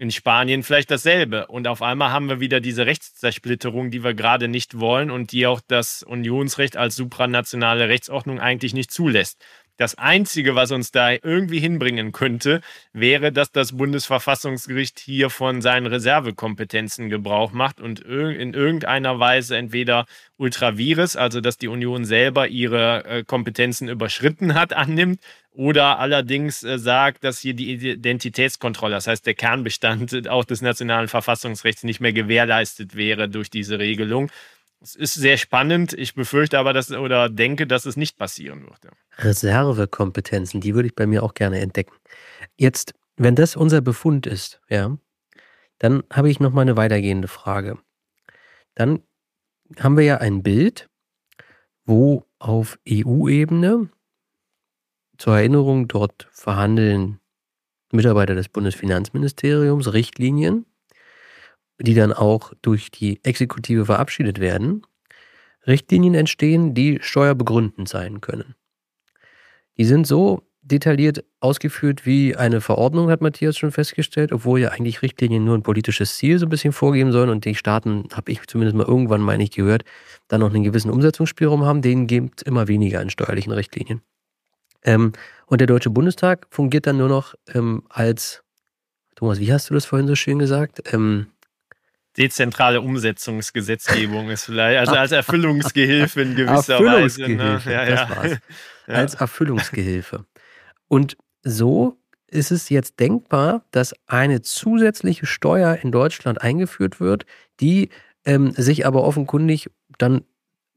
In 0.00 0.12
Spanien 0.12 0.62
vielleicht 0.62 0.92
dasselbe. 0.92 1.48
Und 1.48 1.66
auf 1.66 1.82
einmal 1.82 2.12
haben 2.12 2.28
wir 2.28 2.38
wieder 2.38 2.60
diese 2.60 2.86
Rechtszersplitterung, 2.86 3.90
die 3.90 4.04
wir 4.04 4.14
gerade 4.14 4.46
nicht 4.46 4.78
wollen 4.78 5.10
und 5.10 5.32
die 5.32 5.44
auch 5.48 5.60
das 5.66 6.04
Unionsrecht 6.04 6.76
als 6.76 6.94
supranationale 6.94 7.88
Rechtsordnung 7.88 8.38
eigentlich 8.38 8.74
nicht 8.74 8.92
zulässt. 8.92 9.44
Das 9.78 9.96
Einzige, 9.96 10.56
was 10.56 10.72
uns 10.72 10.90
da 10.90 11.12
irgendwie 11.12 11.60
hinbringen 11.60 12.10
könnte, 12.10 12.62
wäre, 12.92 13.30
dass 13.30 13.52
das 13.52 13.76
Bundesverfassungsgericht 13.76 14.98
hier 14.98 15.30
von 15.30 15.62
seinen 15.62 15.86
Reservekompetenzen 15.86 17.08
Gebrauch 17.08 17.52
macht 17.52 17.80
und 17.80 18.00
in 18.00 18.54
irgendeiner 18.54 19.20
Weise 19.20 19.56
entweder 19.56 20.06
ultravirus, 20.36 21.14
also 21.14 21.40
dass 21.40 21.58
die 21.58 21.68
Union 21.68 22.04
selber 22.04 22.48
ihre 22.48 23.04
äh, 23.04 23.24
Kompetenzen 23.24 23.88
überschritten 23.88 24.54
hat, 24.54 24.72
annimmt, 24.72 25.20
oder 25.52 26.00
allerdings 26.00 26.64
äh, 26.64 26.76
sagt, 26.78 27.22
dass 27.22 27.38
hier 27.38 27.54
die 27.54 27.72
Identitätskontrolle, 27.72 28.96
das 28.96 29.06
heißt 29.06 29.26
der 29.26 29.34
Kernbestand 29.34 30.28
auch 30.28 30.44
des 30.44 30.60
nationalen 30.60 31.06
Verfassungsrechts 31.06 31.84
nicht 31.84 32.00
mehr 32.00 32.12
gewährleistet 32.12 32.96
wäre 32.96 33.28
durch 33.28 33.48
diese 33.48 33.78
Regelung. 33.78 34.30
Es 34.80 34.94
ist 34.94 35.14
sehr 35.14 35.36
spannend. 35.36 35.92
Ich 35.92 36.14
befürchte 36.14 36.58
aber, 36.58 36.72
dass 36.72 36.90
oder 36.90 37.28
denke, 37.28 37.66
dass 37.66 37.84
es 37.84 37.96
nicht 37.96 38.16
passieren 38.16 38.62
würde. 38.62 38.90
Reservekompetenzen, 39.18 40.60
die 40.60 40.74
würde 40.74 40.88
ich 40.88 40.94
bei 40.94 41.06
mir 41.06 41.22
auch 41.22 41.34
gerne 41.34 41.60
entdecken. 41.60 41.94
Jetzt, 42.56 42.94
wenn 43.16 43.34
das 43.34 43.56
unser 43.56 43.80
Befund 43.80 44.26
ist, 44.26 44.60
ja, 44.68 44.96
dann 45.78 46.04
habe 46.12 46.30
ich 46.30 46.40
noch 46.40 46.52
mal 46.52 46.62
eine 46.62 46.76
weitergehende 46.76 47.28
Frage. 47.28 47.78
Dann 48.74 49.02
haben 49.80 49.96
wir 49.96 50.04
ja 50.04 50.18
ein 50.18 50.42
Bild, 50.42 50.88
wo 51.84 52.24
auf 52.38 52.78
EU-Ebene 52.88 53.88
zur 55.18 55.36
Erinnerung 55.36 55.88
dort 55.88 56.28
verhandeln 56.30 57.18
Mitarbeiter 57.90 58.34
des 58.34 58.48
Bundesfinanzministeriums 58.48 59.92
Richtlinien 59.92 60.66
die 61.78 61.94
dann 61.94 62.12
auch 62.12 62.52
durch 62.62 62.90
die 62.90 63.22
Exekutive 63.24 63.86
verabschiedet 63.86 64.40
werden, 64.40 64.82
Richtlinien 65.66 66.14
entstehen, 66.14 66.74
die 66.74 66.98
steuerbegründend 67.00 67.88
sein 67.88 68.20
können. 68.20 68.54
Die 69.76 69.84
sind 69.84 70.06
so 70.06 70.42
detailliert 70.60 71.24
ausgeführt 71.40 72.04
wie 72.04 72.36
eine 72.36 72.60
Verordnung, 72.60 73.10
hat 73.10 73.22
Matthias 73.22 73.56
schon 73.56 73.70
festgestellt, 73.70 74.32
obwohl 74.32 74.60
ja 74.60 74.70
eigentlich 74.70 75.02
Richtlinien 75.02 75.44
nur 75.44 75.56
ein 75.56 75.62
politisches 75.62 76.16
Ziel 76.16 76.38
so 76.38 76.46
ein 76.46 76.50
bisschen 76.50 76.72
vorgeben 76.72 77.12
sollen 77.12 77.30
und 77.30 77.44
die 77.44 77.54
Staaten, 77.54 78.04
habe 78.12 78.30
ich 78.32 78.46
zumindest 78.46 78.76
mal 78.76 78.86
irgendwann, 78.86 79.22
meine 79.22 79.42
ich, 79.44 79.50
gehört, 79.50 79.84
dann 80.26 80.40
noch 80.40 80.52
einen 80.52 80.64
gewissen 80.64 80.90
Umsetzungsspielraum 80.90 81.64
haben, 81.64 81.80
denen 81.80 82.06
gibt 82.06 82.40
es 82.40 82.46
immer 82.46 82.68
weniger 82.68 83.00
in 83.00 83.08
steuerlichen 83.08 83.52
Richtlinien. 83.52 84.02
Ähm, 84.84 85.12
und 85.46 85.60
der 85.60 85.66
Deutsche 85.66 85.90
Bundestag 85.90 86.46
fungiert 86.50 86.86
dann 86.86 86.98
nur 86.98 87.08
noch 87.08 87.34
ähm, 87.54 87.82
als, 87.88 88.42
Thomas, 89.16 89.40
wie 89.40 89.52
hast 89.52 89.70
du 89.70 89.74
das 89.74 89.86
vorhin 89.86 90.06
so 90.06 90.14
schön 90.14 90.38
gesagt? 90.38 90.92
Ähm, 90.92 91.28
dezentrale 92.16 92.80
Umsetzungsgesetzgebung 92.80 94.30
ist 94.30 94.44
vielleicht, 94.44 94.80
also 94.80 94.92
als 94.92 95.12
Erfüllungsgehilfe 95.12 96.22
in 96.22 96.34
gewisser 96.34 96.74
Erfüllungsgehilfe, 96.74 97.44
Weise. 97.44 97.68
Ne? 97.68 97.74
Ja, 97.74 97.86
das 97.86 98.00
ja. 98.00 98.16
war's. 98.16 98.38
Ja. 98.86 98.94
Als 98.94 99.14
Erfüllungsgehilfe. 99.14 100.24
Und 100.88 101.16
so 101.42 101.98
ist 102.26 102.50
es 102.50 102.68
jetzt 102.68 103.00
denkbar, 103.00 103.64
dass 103.70 103.94
eine 104.06 104.42
zusätzliche 104.42 105.26
Steuer 105.26 105.78
in 105.82 105.92
Deutschland 105.92 106.42
eingeführt 106.42 107.00
wird, 107.00 107.24
die 107.60 107.90
ähm, 108.24 108.52
sich 108.52 108.86
aber 108.86 109.04
offenkundig 109.04 109.70
dann, 109.98 110.24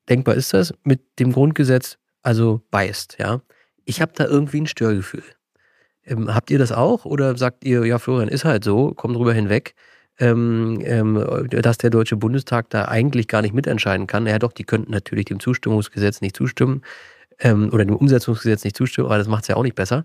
denkbar 0.10 0.36
ist 0.36 0.54
das, 0.54 0.74
mit 0.84 1.20
dem 1.20 1.32
Grundgesetz 1.32 1.98
also 2.22 2.62
beißt. 2.72 3.18
Ja? 3.20 3.42
Ich 3.86 4.02
habe 4.02 4.14
da 4.16 4.26
irgendwie 4.26 4.62
ein 4.62 4.68
Störgefühl. 4.68 5.24
Ähm, 6.04 6.34
habt 6.34 6.50
ihr 6.52 6.60
das 6.60 6.72
auch 6.72 7.06
oder 7.06 7.38
sagt 7.38 7.64
ihr, 7.64 7.86
ja, 7.86 8.00
Florian, 8.00 8.30
ist 8.30 8.46
halt 8.46 8.64
so, 8.64 8.94
komm 8.96 9.14
drüber 9.14 9.34
hinweg? 9.34 9.76
Ähm, 10.20 10.82
ähm, 10.84 11.48
dass 11.50 11.78
der 11.78 11.90
Deutsche 11.90 12.16
Bundestag 12.18 12.70
da 12.70 12.86
eigentlich 12.86 13.28
gar 13.28 13.42
nicht 13.42 13.54
mitentscheiden 13.54 14.08
kann. 14.08 14.28
Ja 14.28 14.40
doch, 14.40 14.54
die 14.54 14.64
könnten 14.64 14.92
natürlich 14.92 15.26
dem 15.26 15.40
Zustimmungsgesetz 15.40 16.22
nicht 16.22 16.36
zustimmen 16.36 16.82
ähm, 17.40 17.70
oder 17.72 17.86
dem 17.86 17.96
Umsetzungsgesetz 17.96 18.64
nicht 18.64 18.76
zustimmen, 18.76 19.08
aber 19.08 19.18
das 19.18 19.28
macht 19.28 19.44
es 19.44 19.48
ja 19.48 19.56
auch 19.56 19.64
nicht 19.64 19.76
besser. 19.76 20.04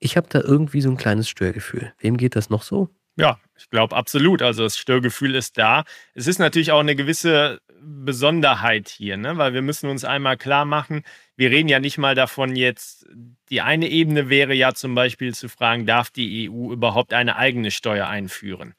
Ich 0.00 0.16
habe 0.16 0.26
da 0.28 0.40
irgendwie 0.40 0.82
so 0.82 0.90
ein 0.90 0.96
kleines 0.96 1.28
Störgefühl. 1.28 1.92
Wem 1.98 2.16
geht 2.16 2.36
das 2.36 2.50
noch 2.50 2.62
so? 2.62 2.90
Ja, 3.16 3.38
ich 3.56 3.70
glaube 3.70 3.96
absolut. 3.96 4.42
Also 4.42 4.64
das 4.64 4.76
Störgefühl 4.76 5.34
ist 5.34 5.56
da. 5.56 5.84
Es 6.14 6.26
ist 6.26 6.38
natürlich 6.38 6.72
auch 6.72 6.80
eine 6.80 6.96
gewisse 6.96 7.60
Besonderheit 7.80 8.88
hier, 8.88 9.16
ne? 9.16 9.38
weil 9.38 9.54
wir 9.54 9.62
müssen 9.62 9.88
uns 9.88 10.04
einmal 10.04 10.36
klar 10.36 10.64
machen, 10.64 11.02
wir 11.36 11.50
reden 11.50 11.68
ja 11.68 11.78
nicht 11.78 11.98
mal 11.98 12.14
davon 12.14 12.56
jetzt, 12.56 13.06
die 13.50 13.60
eine 13.60 13.88
Ebene 13.88 14.28
wäre 14.28 14.54
ja 14.54 14.74
zum 14.74 14.94
Beispiel 14.94 15.34
zu 15.34 15.48
fragen, 15.48 15.86
darf 15.86 16.10
die 16.10 16.50
EU 16.50 16.72
überhaupt 16.72 17.12
eine 17.12 17.36
eigene 17.36 17.70
Steuer 17.70 18.06
einführen? 18.08 18.74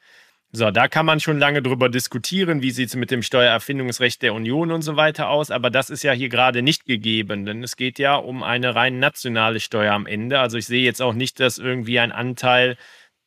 So, 0.50 0.70
da 0.70 0.88
kann 0.88 1.04
man 1.04 1.20
schon 1.20 1.38
lange 1.38 1.60
drüber 1.60 1.90
diskutieren, 1.90 2.62
wie 2.62 2.70
sieht 2.70 2.88
es 2.88 2.96
mit 2.96 3.10
dem 3.10 3.22
Steuererfindungsrecht 3.22 4.22
der 4.22 4.32
Union 4.32 4.72
und 4.72 4.80
so 4.80 4.96
weiter 4.96 5.28
aus, 5.28 5.50
aber 5.50 5.68
das 5.68 5.90
ist 5.90 6.02
ja 6.02 6.12
hier 6.12 6.30
gerade 6.30 6.62
nicht 6.62 6.86
gegeben, 6.86 7.44
denn 7.44 7.62
es 7.62 7.76
geht 7.76 7.98
ja 7.98 8.14
um 8.14 8.42
eine 8.42 8.74
rein 8.74 8.98
nationale 8.98 9.60
Steuer 9.60 9.92
am 9.92 10.06
Ende. 10.06 10.40
Also 10.40 10.56
ich 10.56 10.64
sehe 10.66 10.82
jetzt 10.82 11.02
auch 11.02 11.12
nicht, 11.12 11.38
dass 11.38 11.58
irgendwie 11.58 11.98
ein 11.98 12.12
Anteil 12.12 12.78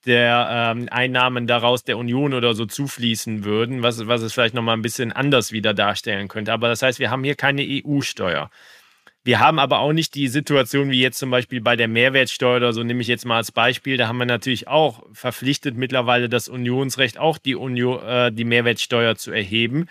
der 0.07 0.73
ähm, 0.75 0.87
Einnahmen 0.89 1.45
daraus 1.45 1.83
der 1.83 1.99
Union 1.99 2.33
oder 2.33 2.55
so 2.55 2.65
zufließen 2.65 3.43
würden, 3.43 3.83
was, 3.83 4.07
was 4.07 4.23
es 4.23 4.33
vielleicht 4.33 4.55
nochmal 4.55 4.75
ein 4.75 4.81
bisschen 4.81 5.11
anders 5.11 5.51
wieder 5.51 5.75
darstellen 5.75 6.27
könnte. 6.27 6.51
Aber 6.51 6.69
das 6.69 6.81
heißt, 6.81 6.97
wir 6.97 7.11
haben 7.11 7.23
hier 7.23 7.35
keine 7.35 7.61
EU-Steuer. 7.61 8.49
Wir 9.23 9.39
haben 9.39 9.59
aber 9.59 9.79
auch 9.79 9.93
nicht 9.93 10.15
die 10.15 10.27
Situation 10.27 10.89
wie 10.89 10.99
jetzt 10.99 11.19
zum 11.19 11.29
Beispiel 11.29 11.61
bei 11.61 11.75
der 11.75 11.87
Mehrwertsteuer 11.87 12.57
oder 12.57 12.73
so, 12.73 12.81
nehme 12.81 13.01
ich 13.01 13.07
jetzt 13.07 13.25
mal 13.25 13.37
als 13.37 13.51
Beispiel. 13.51 13.95
Da 13.97 14.07
haben 14.07 14.17
wir 14.17 14.25
natürlich 14.25 14.67
auch 14.67 15.03
verpflichtet 15.13 15.77
mittlerweile 15.77 16.27
das 16.27 16.47
Unionsrecht, 16.47 17.19
auch 17.19 17.37
die, 17.37 17.55
Union, 17.55 18.03
äh, 18.03 18.31
die 18.31 18.45
Mehrwertsteuer 18.45 19.15
zu 19.15 19.31
erheben. 19.31 19.87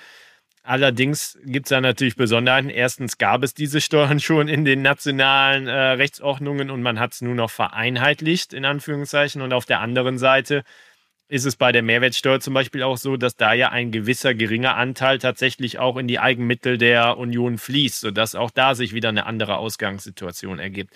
Allerdings 0.64 1.38
gibt 1.44 1.66
es 1.66 1.70
da 1.70 1.80
natürlich 1.80 2.16
Besonderheiten. 2.16 2.70
Erstens 2.70 3.18
gab 3.18 3.44
es 3.44 3.54
diese 3.54 3.80
Steuern 3.80 4.18
schon 4.20 4.48
in 4.48 4.64
den 4.64 4.82
nationalen 4.82 5.68
äh, 5.68 5.72
Rechtsordnungen 5.72 6.68
und 6.68 6.82
man 6.82 6.98
hat 6.98 7.12
es 7.12 7.22
nur 7.22 7.36
noch 7.36 7.50
vereinheitlicht, 7.50 8.52
in 8.52 8.64
Anführungszeichen. 8.64 9.42
Und 9.42 9.52
auf 9.52 9.64
der 9.64 9.80
anderen 9.80 10.18
Seite 10.18 10.64
ist 11.30 11.44
es 11.44 11.54
bei 11.54 11.70
der 11.70 11.82
Mehrwertsteuer 11.82 12.40
zum 12.40 12.54
Beispiel 12.54 12.82
auch 12.82 12.96
so, 12.96 13.16
dass 13.16 13.36
da 13.36 13.52
ja 13.52 13.68
ein 13.68 13.92
gewisser 13.92 14.34
geringer 14.34 14.76
Anteil 14.76 15.18
tatsächlich 15.18 15.78
auch 15.78 15.96
in 15.96 16.08
die 16.08 16.18
Eigenmittel 16.18 16.76
der 16.76 17.18
Union 17.18 17.56
fließt, 17.56 18.00
sodass 18.00 18.34
auch 18.34 18.50
da 18.50 18.74
sich 18.74 18.94
wieder 18.94 19.10
eine 19.10 19.26
andere 19.26 19.58
Ausgangssituation 19.58 20.58
ergibt. 20.58 20.92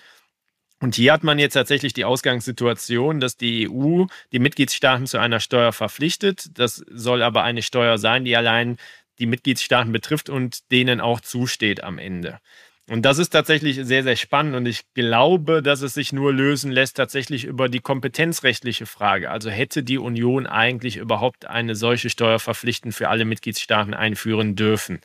Und 0.81 0.95
hier 0.95 1.13
hat 1.13 1.23
man 1.23 1.39
jetzt 1.39 1.53
tatsächlich 1.53 1.93
die 1.93 2.03
Ausgangssituation, 2.03 3.21
dass 3.21 3.37
die 3.37 3.69
EU 3.69 4.07
die 4.33 4.39
Mitgliedstaaten 4.39 5.07
zu 5.07 5.19
einer 5.19 5.39
Steuer 5.39 5.71
verpflichtet. 5.71 6.49
Das 6.59 6.83
soll 6.91 7.23
aber 7.23 7.43
eine 7.43 7.61
Steuer 7.61 7.97
sein, 7.97 8.25
die 8.25 8.35
allein 8.35 8.75
die 9.19 9.27
Mitgliedstaaten 9.27 9.93
betrifft 9.93 10.29
und 10.29 10.69
denen 10.69 10.99
auch 10.99 11.21
zusteht 11.21 11.81
am 11.81 11.97
Ende. 11.97 12.39
Und 12.87 13.01
das 13.01 13.17
ist 13.17 13.29
tatsächlich 13.29 13.79
sehr, 13.83 14.03
sehr 14.03 14.15
spannend 14.15 14.55
und 14.55 14.67
ich 14.67 14.81
glaube, 14.93 15.63
dass 15.63 15.81
es 15.81 15.95
sich 15.95 16.13
nur 16.13 16.31
lösen 16.31 16.71
lässt 16.71 16.95
tatsächlich 16.97 17.43
über 17.43 17.67
die 17.67 17.79
kompetenzrechtliche 17.79 18.85
Frage. 18.85 19.31
Also 19.31 19.49
hätte 19.49 19.81
die 19.81 19.97
Union 19.97 20.45
eigentlich 20.45 20.97
überhaupt 20.97 21.47
eine 21.47 21.73
solche 21.73 22.11
Steuer 22.11 22.37
verpflichtend 22.37 22.93
für 22.93 23.09
alle 23.09 23.25
Mitgliedstaaten 23.25 23.95
einführen 23.95 24.55
dürfen? 24.55 25.01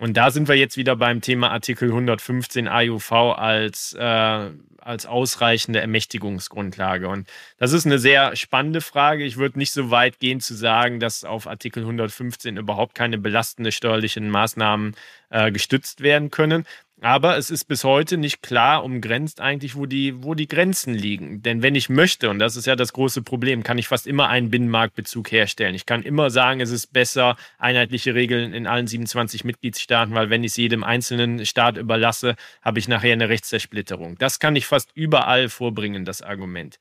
Und 0.00 0.16
da 0.16 0.30
sind 0.30 0.48
wir 0.48 0.54
jetzt 0.54 0.78
wieder 0.78 0.96
beim 0.96 1.20
Thema 1.20 1.50
Artikel 1.50 1.88
115 1.88 2.68
AUV 2.68 3.12
als, 3.36 3.92
äh, 3.92 4.50
als 4.78 5.04
ausreichende 5.04 5.80
Ermächtigungsgrundlage. 5.80 7.06
Und 7.06 7.28
das 7.58 7.72
ist 7.72 7.84
eine 7.84 7.98
sehr 7.98 8.34
spannende 8.34 8.80
Frage. 8.80 9.24
Ich 9.24 9.36
würde 9.36 9.58
nicht 9.58 9.72
so 9.72 9.90
weit 9.90 10.18
gehen 10.18 10.40
zu 10.40 10.54
sagen, 10.54 11.00
dass 11.00 11.24
auf 11.24 11.46
Artikel 11.46 11.82
115 11.82 12.56
überhaupt 12.56 12.94
keine 12.94 13.18
belastende 13.18 13.72
steuerlichen 13.72 14.30
Maßnahmen 14.30 14.96
äh, 15.28 15.52
gestützt 15.52 16.00
werden 16.00 16.30
können. 16.30 16.64
Aber 17.02 17.38
es 17.38 17.50
ist 17.50 17.64
bis 17.64 17.82
heute 17.82 18.18
nicht 18.18 18.42
klar 18.42 18.84
umgrenzt 18.84 19.40
eigentlich, 19.40 19.74
wo 19.74 19.86
die, 19.86 20.22
wo 20.22 20.34
die 20.34 20.48
Grenzen 20.48 20.92
liegen. 20.92 21.40
Denn 21.40 21.62
wenn 21.62 21.74
ich 21.74 21.88
möchte, 21.88 22.28
und 22.28 22.38
das 22.38 22.56
ist 22.56 22.66
ja 22.66 22.76
das 22.76 22.92
große 22.92 23.22
Problem, 23.22 23.62
kann 23.62 23.78
ich 23.78 23.88
fast 23.88 24.06
immer 24.06 24.28
einen 24.28 24.50
Binnenmarktbezug 24.50 25.32
herstellen. 25.32 25.74
Ich 25.74 25.86
kann 25.86 26.02
immer 26.02 26.28
sagen, 26.28 26.60
es 26.60 26.70
ist 26.70 26.92
besser, 26.92 27.36
einheitliche 27.58 28.14
Regeln 28.14 28.52
in 28.52 28.66
allen 28.66 28.86
27 28.86 29.44
Mitgliedstaaten, 29.44 30.14
weil 30.14 30.28
wenn 30.28 30.44
ich 30.44 30.52
es 30.52 30.56
jedem 30.58 30.84
einzelnen 30.84 31.46
Staat 31.46 31.78
überlasse, 31.78 32.36
habe 32.60 32.78
ich 32.78 32.86
nachher 32.86 33.14
eine 33.14 33.30
Rechtszersplitterung. 33.30 34.18
Das 34.18 34.38
kann 34.38 34.54
ich 34.54 34.66
fast 34.66 34.90
überall 34.94 35.48
vorbringen, 35.48 36.04
das 36.04 36.20
Argument. 36.20 36.78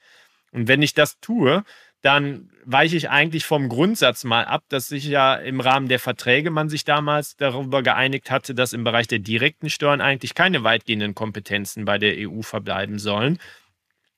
Und 0.52 0.68
wenn 0.68 0.82
ich 0.82 0.94
das 0.94 1.20
tue, 1.22 1.64
dann 2.02 2.50
weiche 2.64 2.96
ich 2.96 3.10
eigentlich 3.10 3.46
vom 3.46 3.68
Grundsatz 3.68 4.24
mal 4.24 4.46
ab, 4.46 4.64
dass 4.70 4.88
sich 4.88 5.06
ja 5.06 5.36
im 5.36 5.60
Rahmen 5.60 5.88
der 5.88 6.00
Verträge 6.00 6.50
man 6.52 6.70
sich 6.70 6.86
damals 6.86 7.36
darüber 7.36 7.84
geeinigt 7.84 8.32
hatte, 8.32 8.56
dass 8.56 8.74
im 8.74 8.84
Bereich 8.84 9.08
der 9.08 9.20
direkten 9.20 9.70
Steuern 9.70 10.00
eigentlich 10.00 10.34
keine 10.34 10.64
weitgehenden 10.64 11.16
Kompetenzen 11.16 11.86
bei 11.86 11.98
der 11.98 12.16
EU 12.18 12.42
verbleiben 12.42 13.00
sollen, 13.00 13.40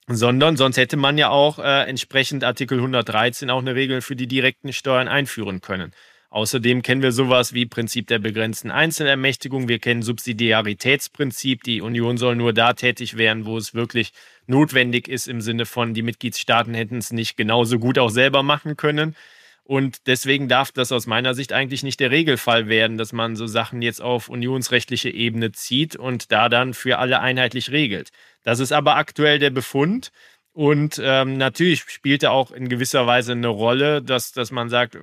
sondern 0.07 0.57
sonst 0.57 0.77
hätte 0.77 0.97
man 0.97 1.17
ja 1.17 1.29
auch 1.29 1.59
äh, 1.59 1.84
entsprechend 1.84 2.43
Artikel 2.43 2.77
113 2.77 3.49
auch 3.49 3.61
eine 3.61 3.75
Regel 3.75 4.01
für 4.01 4.15
die 4.15 4.27
direkten 4.27 4.73
Steuern 4.73 5.07
einführen 5.07 5.61
können. 5.61 5.91
Außerdem 6.32 6.82
kennen 6.82 7.01
wir 7.01 7.11
sowas 7.11 7.53
wie 7.53 7.65
Prinzip 7.65 8.07
der 8.07 8.17
begrenzten 8.17 8.71
Einzelermächtigung. 8.71 9.67
Wir 9.67 9.79
kennen 9.79 10.01
Subsidiaritätsprinzip. 10.01 11.61
Die 11.63 11.82
Union 11.82 12.15
soll 12.17 12.38
nur 12.38 12.53
da 12.53 12.71
tätig 12.71 13.17
werden, 13.17 13.45
wo 13.45 13.57
es 13.57 13.73
wirklich 13.73 14.13
notwendig 14.47 15.09
ist, 15.09 15.27
im 15.27 15.41
Sinne 15.41 15.65
von, 15.65 15.93
die 15.93 16.03
Mitgliedstaaten 16.03 16.73
hätten 16.73 16.99
es 16.99 17.11
nicht 17.11 17.36
genauso 17.36 17.79
gut 17.79 17.99
auch 17.99 18.09
selber 18.09 18.43
machen 18.43 18.77
können. 18.77 19.17
Und 19.65 20.07
deswegen 20.07 20.47
darf 20.47 20.71
das 20.71 20.93
aus 20.93 21.05
meiner 21.05 21.34
Sicht 21.34 21.51
eigentlich 21.51 21.84
nicht 21.84 21.99
der 21.99 22.11
Regelfall 22.11 22.69
werden, 22.69 22.97
dass 22.97 23.11
man 23.11 23.36
so 23.36 23.45
Sachen 23.45 23.82
jetzt 23.82 24.01
auf 24.01 24.29
unionsrechtliche 24.29 25.09
Ebene 25.09 25.51
zieht 25.51 25.97
und 25.97 26.32
da 26.32 26.47
dann 26.47 26.73
für 26.73 26.97
alle 26.97 27.19
einheitlich 27.19 27.71
regelt. 27.71 28.09
Das 28.43 28.61
ist 28.61 28.71
aber 28.71 28.95
aktuell 28.95 29.38
der 29.38 29.49
Befund. 29.49 30.13
Und 30.53 30.99
ähm, 31.03 31.38
natürlich 31.38 31.82
spielt 31.88 32.23
er 32.23 32.32
auch 32.32 32.51
in 32.51 32.69
gewisser 32.69 33.05
Weise 33.05 33.34
eine 33.34 33.47
Rolle, 33.47 34.01
dass, 34.01 34.32
dass 34.32 34.51
man 34.51 34.69
sagt, 34.69 34.97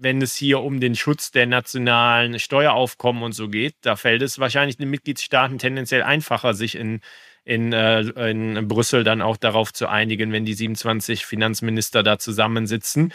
wenn 0.00 0.22
es 0.22 0.34
hier 0.34 0.60
um 0.60 0.80
den 0.80 0.96
Schutz 0.96 1.30
der 1.30 1.46
nationalen 1.46 2.38
Steueraufkommen 2.38 3.22
und 3.22 3.32
so 3.32 3.48
geht, 3.48 3.74
da 3.82 3.96
fällt 3.96 4.22
es 4.22 4.38
wahrscheinlich 4.38 4.78
den 4.78 4.88
Mitgliedstaaten 4.88 5.58
tendenziell 5.58 6.02
einfacher, 6.02 6.54
sich 6.54 6.74
in, 6.74 7.00
in, 7.44 7.72
äh, 7.74 8.00
in 8.30 8.66
Brüssel 8.66 9.04
dann 9.04 9.20
auch 9.20 9.36
darauf 9.36 9.72
zu 9.72 9.88
einigen, 9.88 10.32
wenn 10.32 10.46
die 10.46 10.54
27 10.54 11.26
Finanzminister 11.26 12.02
da 12.02 12.18
zusammensitzen. 12.18 13.12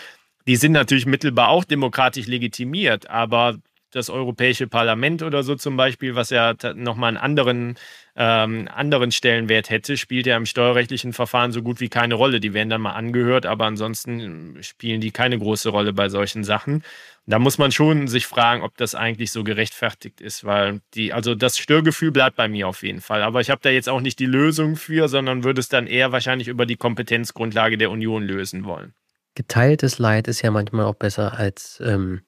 Die 0.48 0.58
sind 0.58 0.74
natürlich 0.74 1.08
mittelbar 1.08 1.50
auch 1.50 1.64
demokratisch 1.64 2.28
legitimiert, 2.28 3.10
aber 3.10 3.58
das 3.90 4.12
Europäische 4.12 4.68
Parlament 4.68 5.24
oder 5.24 5.42
so 5.42 5.56
zum 5.56 5.78
Beispiel, 5.78 6.16
was 6.16 6.30
ja 6.30 6.54
nochmal 6.76 7.10
einen 7.10 7.18
anderen, 7.18 7.78
ähm, 8.18 8.70
anderen 8.74 9.11
Stellenwert 9.11 9.70
hätte, 9.70 9.97
spielt 9.97 10.26
ja 10.26 10.38
im 10.38 10.45
steuerrechtlichen 10.45 11.11
Verfahren 11.11 11.51
so 11.51 11.61
gut 11.61 11.80
wie 11.80 11.89
keine 11.89 12.16
Rolle. 12.16 12.39
Die 12.39 12.53
werden 12.53 12.70
dann 12.70 12.82
mal 12.82 12.93
angehört, 12.93 13.45
aber 13.45 13.66
ansonsten 13.66 14.57
spielen 14.61 15.01
die 15.01 15.11
keine 15.11 15.38
große 15.38 15.70
Rolle 15.70 15.91
bei 15.91 16.07
solchen 16.07 16.43
Sachen. 16.43 16.84
Da 17.26 17.39
muss 17.39 17.57
man 17.57 17.72
schon 17.72 18.07
sich 18.07 18.28
fragen, 18.28 18.61
ob 18.61 18.78
das 18.78 18.95
eigentlich 18.95 19.32
so 19.32 19.43
gerechtfertigt 19.43 20.22
ist, 20.22 20.45
weil 20.45 20.82
die, 20.93 21.11
also 21.11 21.36
das 21.36 21.57
Störgefühl 21.57 22.11
bleibt 22.11 22.38
bei 22.38 22.47
mir 22.47 22.68
auf 22.68 22.84
jeden 22.84 23.01
Fall. 23.01 23.22
Aber 23.24 23.41
ich 23.41 23.49
habe 23.49 23.61
da 23.61 23.70
jetzt 23.70 23.89
auch 23.89 24.01
nicht 24.01 24.20
die 24.20 24.28
Lösung 24.28 24.76
für, 24.76 25.09
sondern 25.09 25.43
würde 25.43 25.59
es 25.59 25.68
dann 25.68 25.88
eher 25.88 26.11
wahrscheinlich 26.11 26.47
über 26.47 26.66
die 26.66 26.78
Kompetenzgrundlage 26.78 27.78
der 27.78 27.91
Union 27.91 28.24
lösen 28.24 28.63
wollen. 28.63 28.93
Geteiltes 29.34 29.99
Leid 29.99 30.30
ist 30.30 30.41
ja 30.41 30.51
manchmal 30.51 30.86
auch 30.86 30.95
besser 30.95 31.38
als 31.38 31.82
ähm, 31.84 32.22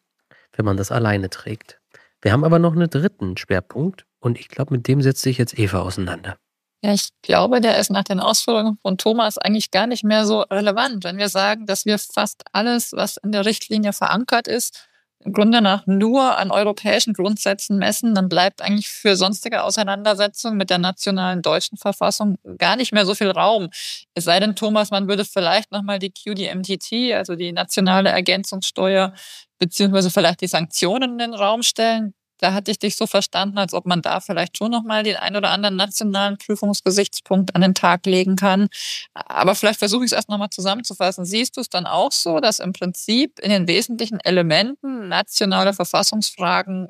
wenn 0.58 0.66
man 0.66 0.76
das 0.76 0.92
alleine 0.92 1.30
trägt. 1.30 1.80
Wir 2.22 2.32
haben 2.32 2.44
aber 2.44 2.60
noch 2.60 2.76
einen 2.76 2.90
dritten 2.90 3.38
Schwerpunkt 3.38 4.07
und 4.20 4.40
ich 4.40 4.50
glaube, 4.50 4.74
mit 4.76 4.88
dem 4.88 5.02
setzt 5.02 5.22
sich 5.22 5.38
jetzt 5.38 5.58
Eva 5.58 5.82
auseinander. 5.82 6.38
Ja, 6.84 6.94
ich 6.94 7.10
glaube, 7.24 7.60
der 7.60 7.80
ist 7.80 7.90
nach 7.90 8.04
den 8.04 8.20
Ausführungen 8.20 8.78
von 8.82 8.98
Thomas 8.98 9.38
eigentlich 9.38 9.72
gar 9.72 9.88
nicht 9.88 10.04
mehr 10.04 10.26
so 10.26 10.42
relevant, 10.42 11.04
wenn 11.04 11.18
wir 11.18 11.30
sagen, 11.30 11.66
dass 11.66 11.86
wir 11.86 11.98
fast 11.98 12.44
alles, 12.52 12.94
was 12.94 13.18
in 13.18 13.32
der 13.32 13.46
Richtlinie 13.46 13.94
verankert 13.94 14.48
ist, 14.48 14.88
im 15.26 15.34
Grunde 15.34 15.62
nach 15.62 15.88
nur 15.88 16.38
an 16.38 16.52
europäischen 16.52 17.14
Grundsätzen 17.14 17.80
messen, 17.80 18.14
dann 18.14 18.30
bleibt 18.30 18.62
eigentlich 18.62 18.90
für 18.90 19.16
sonstige 19.16 19.64
Auseinandersetzungen 19.64 20.58
mit 20.58 20.70
der 20.70 20.78
nationalen 20.78 21.42
deutschen 21.42 21.78
Verfassung 21.78 22.38
gar 22.58 22.76
nicht 22.76 22.94
mehr 22.94 23.06
so 23.06 23.16
viel 23.16 23.32
Raum. 23.32 23.70
Es 24.14 24.26
sei 24.26 24.40
denn, 24.40 24.56
Thomas, 24.56 24.92
man 24.92 25.08
würde 25.08 25.26
vielleicht 25.26 25.72
nochmal 25.72 26.00
die 26.00 26.12
QDMTT, 26.12 27.14
also 27.14 27.36
die 27.36 27.52
nationale 27.52 28.10
Ergänzungssteuer, 28.10 29.14
beziehungsweise 29.58 30.12
vielleicht 30.12 30.42
die 30.42 30.48
Sanktionen 30.48 31.14
in 31.14 31.18
den 31.18 31.34
Raum 31.34 31.64
stellen. 31.64 32.14
Da 32.40 32.54
hatte 32.54 32.72
ich 32.72 32.80
dich 32.80 32.96
so 32.96 33.08
verstanden, 33.08 33.58
als 33.58 33.74
ob 33.74 33.86
man 33.86 34.02
da 34.02 34.20
vielleicht 34.20 34.58
schon 34.58 34.72
nochmal 34.72 35.04
den 35.04 35.16
ein 35.16 35.36
oder 35.36 35.50
anderen 35.50 35.76
nationalen 35.76 36.38
Prüfungsgesichtspunkt 36.38 37.56
an 37.56 37.62
den 37.62 37.74
Tag 37.74 38.06
legen 38.06 38.36
kann. 38.36 38.68
Aber 39.14 39.56
vielleicht 39.56 39.80
versuche 39.80 40.06
ich 40.06 40.12
es 40.12 40.16
erst 40.16 40.30
nochmal 40.30 40.50
zusammenzufassen. 40.50 41.26
Siehst 41.26 41.58
du 41.58 41.62
es 41.62 41.70
dann 41.70 41.86
auch 41.86 42.12
so, 42.12 42.40
dass 42.40 42.60
im 42.60 42.74
Prinzip 42.74 43.40
in 43.40 43.50
den 43.50 43.68
wesentlichen 43.68 44.20
Elementen 44.20 45.08
nationale 45.08 45.74
Verfassungsfragen 45.74 46.90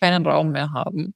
keinen 0.00 0.26
Raum 0.26 0.52
mehr 0.52 0.72
haben? 0.72 1.14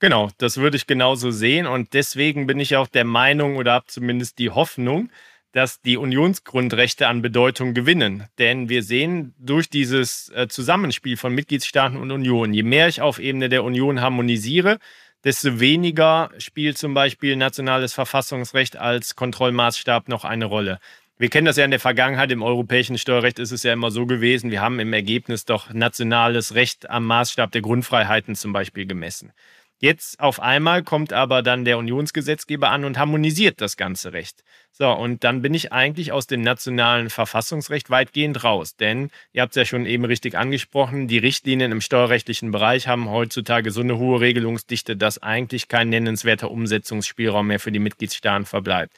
Genau, 0.00 0.30
das 0.38 0.58
würde 0.58 0.76
ich 0.76 0.86
genauso 0.86 1.30
sehen. 1.30 1.66
Und 1.66 1.92
deswegen 1.92 2.46
bin 2.46 2.60
ich 2.60 2.76
auch 2.76 2.86
der 2.86 3.04
Meinung 3.04 3.56
oder 3.56 3.72
habe 3.72 3.86
zumindest 3.88 4.38
die 4.38 4.50
Hoffnung, 4.50 5.10
dass 5.52 5.80
die 5.80 5.96
Unionsgrundrechte 5.96 7.08
an 7.08 7.22
Bedeutung 7.22 7.74
gewinnen. 7.74 8.24
Denn 8.38 8.68
wir 8.68 8.82
sehen 8.82 9.34
durch 9.38 9.70
dieses 9.70 10.30
äh, 10.30 10.48
Zusammenspiel 10.48 11.16
von 11.16 11.34
Mitgliedstaaten 11.34 11.96
und 11.96 12.10
Union, 12.10 12.52
je 12.52 12.62
mehr 12.62 12.88
ich 12.88 13.00
auf 13.00 13.18
Ebene 13.18 13.48
der 13.48 13.64
Union 13.64 14.00
harmonisiere, 14.00 14.78
desto 15.24 15.58
weniger 15.60 16.30
spielt 16.38 16.78
zum 16.78 16.94
Beispiel 16.94 17.36
nationales 17.36 17.92
Verfassungsrecht 17.92 18.76
als 18.76 19.16
Kontrollmaßstab 19.16 20.08
noch 20.08 20.24
eine 20.24 20.44
Rolle. 20.44 20.78
Wir 21.20 21.30
kennen 21.30 21.46
das 21.46 21.56
ja 21.56 21.64
in 21.64 21.72
der 21.72 21.80
Vergangenheit, 21.80 22.30
im 22.30 22.44
europäischen 22.44 22.96
Steuerrecht 22.96 23.40
ist 23.40 23.50
es 23.50 23.64
ja 23.64 23.72
immer 23.72 23.90
so 23.90 24.06
gewesen, 24.06 24.52
wir 24.52 24.60
haben 24.60 24.78
im 24.78 24.92
Ergebnis 24.92 25.44
doch 25.44 25.72
nationales 25.72 26.54
Recht 26.54 26.88
am 26.88 27.06
Maßstab 27.06 27.50
der 27.50 27.62
Grundfreiheiten 27.62 28.36
zum 28.36 28.52
Beispiel 28.52 28.86
gemessen. 28.86 29.32
Jetzt 29.80 30.18
auf 30.18 30.40
einmal 30.40 30.82
kommt 30.82 31.12
aber 31.12 31.40
dann 31.42 31.64
der 31.64 31.78
Unionsgesetzgeber 31.78 32.68
an 32.70 32.84
und 32.84 32.98
harmonisiert 32.98 33.60
das 33.60 33.76
ganze 33.76 34.12
Recht. 34.12 34.42
So, 34.72 34.90
und 34.90 35.22
dann 35.22 35.40
bin 35.40 35.54
ich 35.54 35.72
eigentlich 35.72 36.10
aus 36.10 36.26
dem 36.26 36.42
nationalen 36.42 37.10
Verfassungsrecht 37.10 37.88
weitgehend 37.88 38.42
raus. 38.42 38.74
Denn, 38.74 39.10
ihr 39.32 39.42
habt 39.42 39.52
es 39.52 39.56
ja 39.56 39.64
schon 39.64 39.86
eben 39.86 40.04
richtig 40.04 40.36
angesprochen, 40.36 41.06
die 41.06 41.18
Richtlinien 41.18 41.70
im 41.70 41.80
steuerrechtlichen 41.80 42.50
Bereich 42.50 42.88
haben 42.88 43.08
heutzutage 43.08 43.70
so 43.70 43.80
eine 43.80 43.98
hohe 43.98 44.20
Regelungsdichte, 44.20 44.96
dass 44.96 45.22
eigentlich 45.22 45.68
kein 45.68 45.90
nennenswerter 45.90 46.50
Umsetzungsspielraum 46.50 47.46
mehr 47.46 47.60
für 47.60 47.70
die 47.70 47.78
Mitgliedstaaten 47.78 48.46
verbleibt. 48.46 48.96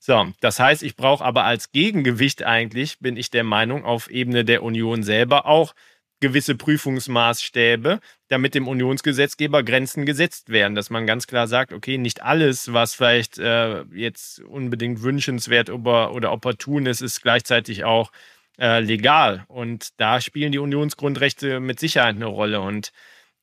So, 0.00 0.26
das 0.40 0.58
heißt, 0.58 0.82
ich 0.82 0.96
brauche 0.96 1.24
aber 1.24 1.44
als 1.44 1.70
Gegengewicht 1.70 2.42
eigentlich, 2.42 2.98
bin 2.98 3.16
ich 3.16 3.30
der 3.30 3.44
Meinung, 3.44 3.84
auf 3.84 4.10
Ebene 4.10 4.44
der 4.44 4.64
Union 4.64 5.04
selber 5.04 5.46
auch 5.46 5.74
gewisse 6.20 6.54
Prüfungsmaßstäbe, 6.54 8.00
damit 8.28 8.54
dem 8.54 8.68
Unionsgesetzgeber 8.68 9.62
Grenzen 9.62 10.06
gesetzt 10.06 10.48
werden, 10.48 10.74
dass 10.74 10.90
man 10.90 11.06
ganz 11.06 11.26
klar 11.26 11.46
sagt, 11.46 11.72
okay, 11.72 11.98
nicht 11.98 12.22
alles, 12.22 12.72
was 12.72 12.94
vielleicht 12.94 13.38
äh, 13.38 13.82
jetzt 13.92 14.40
unbedingt 14.40 15.02
wünschenswert 15.02 15.70
oder, 15.70 16.12
oder 16.14 16.32
opportun 16.32 16.86
ist, 16.86 17.02
ist 17.02 17.22
gleichzeitig 17.22 17.84
auch 17.84 18.12
äh, 18.58 18.80
legal. 18.80 19.44
Und 19.48 19.88
da 19.98 20.20
spielen 20.20 20.52
die 20.52 20.58
Unionsgrundrechte 20.58 21.60
mit 21.60 21.78
Sicherheit 21.80 22.16
eine 22.16 22.26
Rolle. 22.26 22.60
Und 22.60 22.92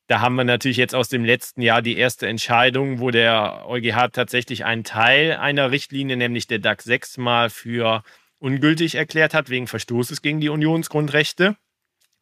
da 0.08 0.20
haben 0.20 0.34
wir 0.34 0.44
natürlich 0.44 0.76
jetzt 0.76 0.94
aus 0.94 1.08
dem 1.08 1.24
letzten 1.24 1.62
Jahr 1.62 1.80
die 1.80 1.96
erste 1.96 2.26
Entscheidung, 2.26 2.98
wo 2.98 3.10
der 3.10 3.64
EuGH 3.66 4.10
tatsächlich 4.12 4.64
einen 4.64 4.84
Teil 4.84 5.36
einer 5.36 5.70
Richtlinie, 5.70 6.16
nämlich 6.16 6.46
der 6.46 6.58
DAX 6.58 6.84
6 6.84 7.18
mal 7.18 7.50
für 7.50 8.02
ungültig 8.38 8.96
erklärt 8.96 9.32
hat, 9.32 9.48
wegen 9.48 9.66
Verstoßes 9.66 10.20
gegen 10.20 10.40
die 10.40 10.50
Unionsgrundrechte. 10.50 11.56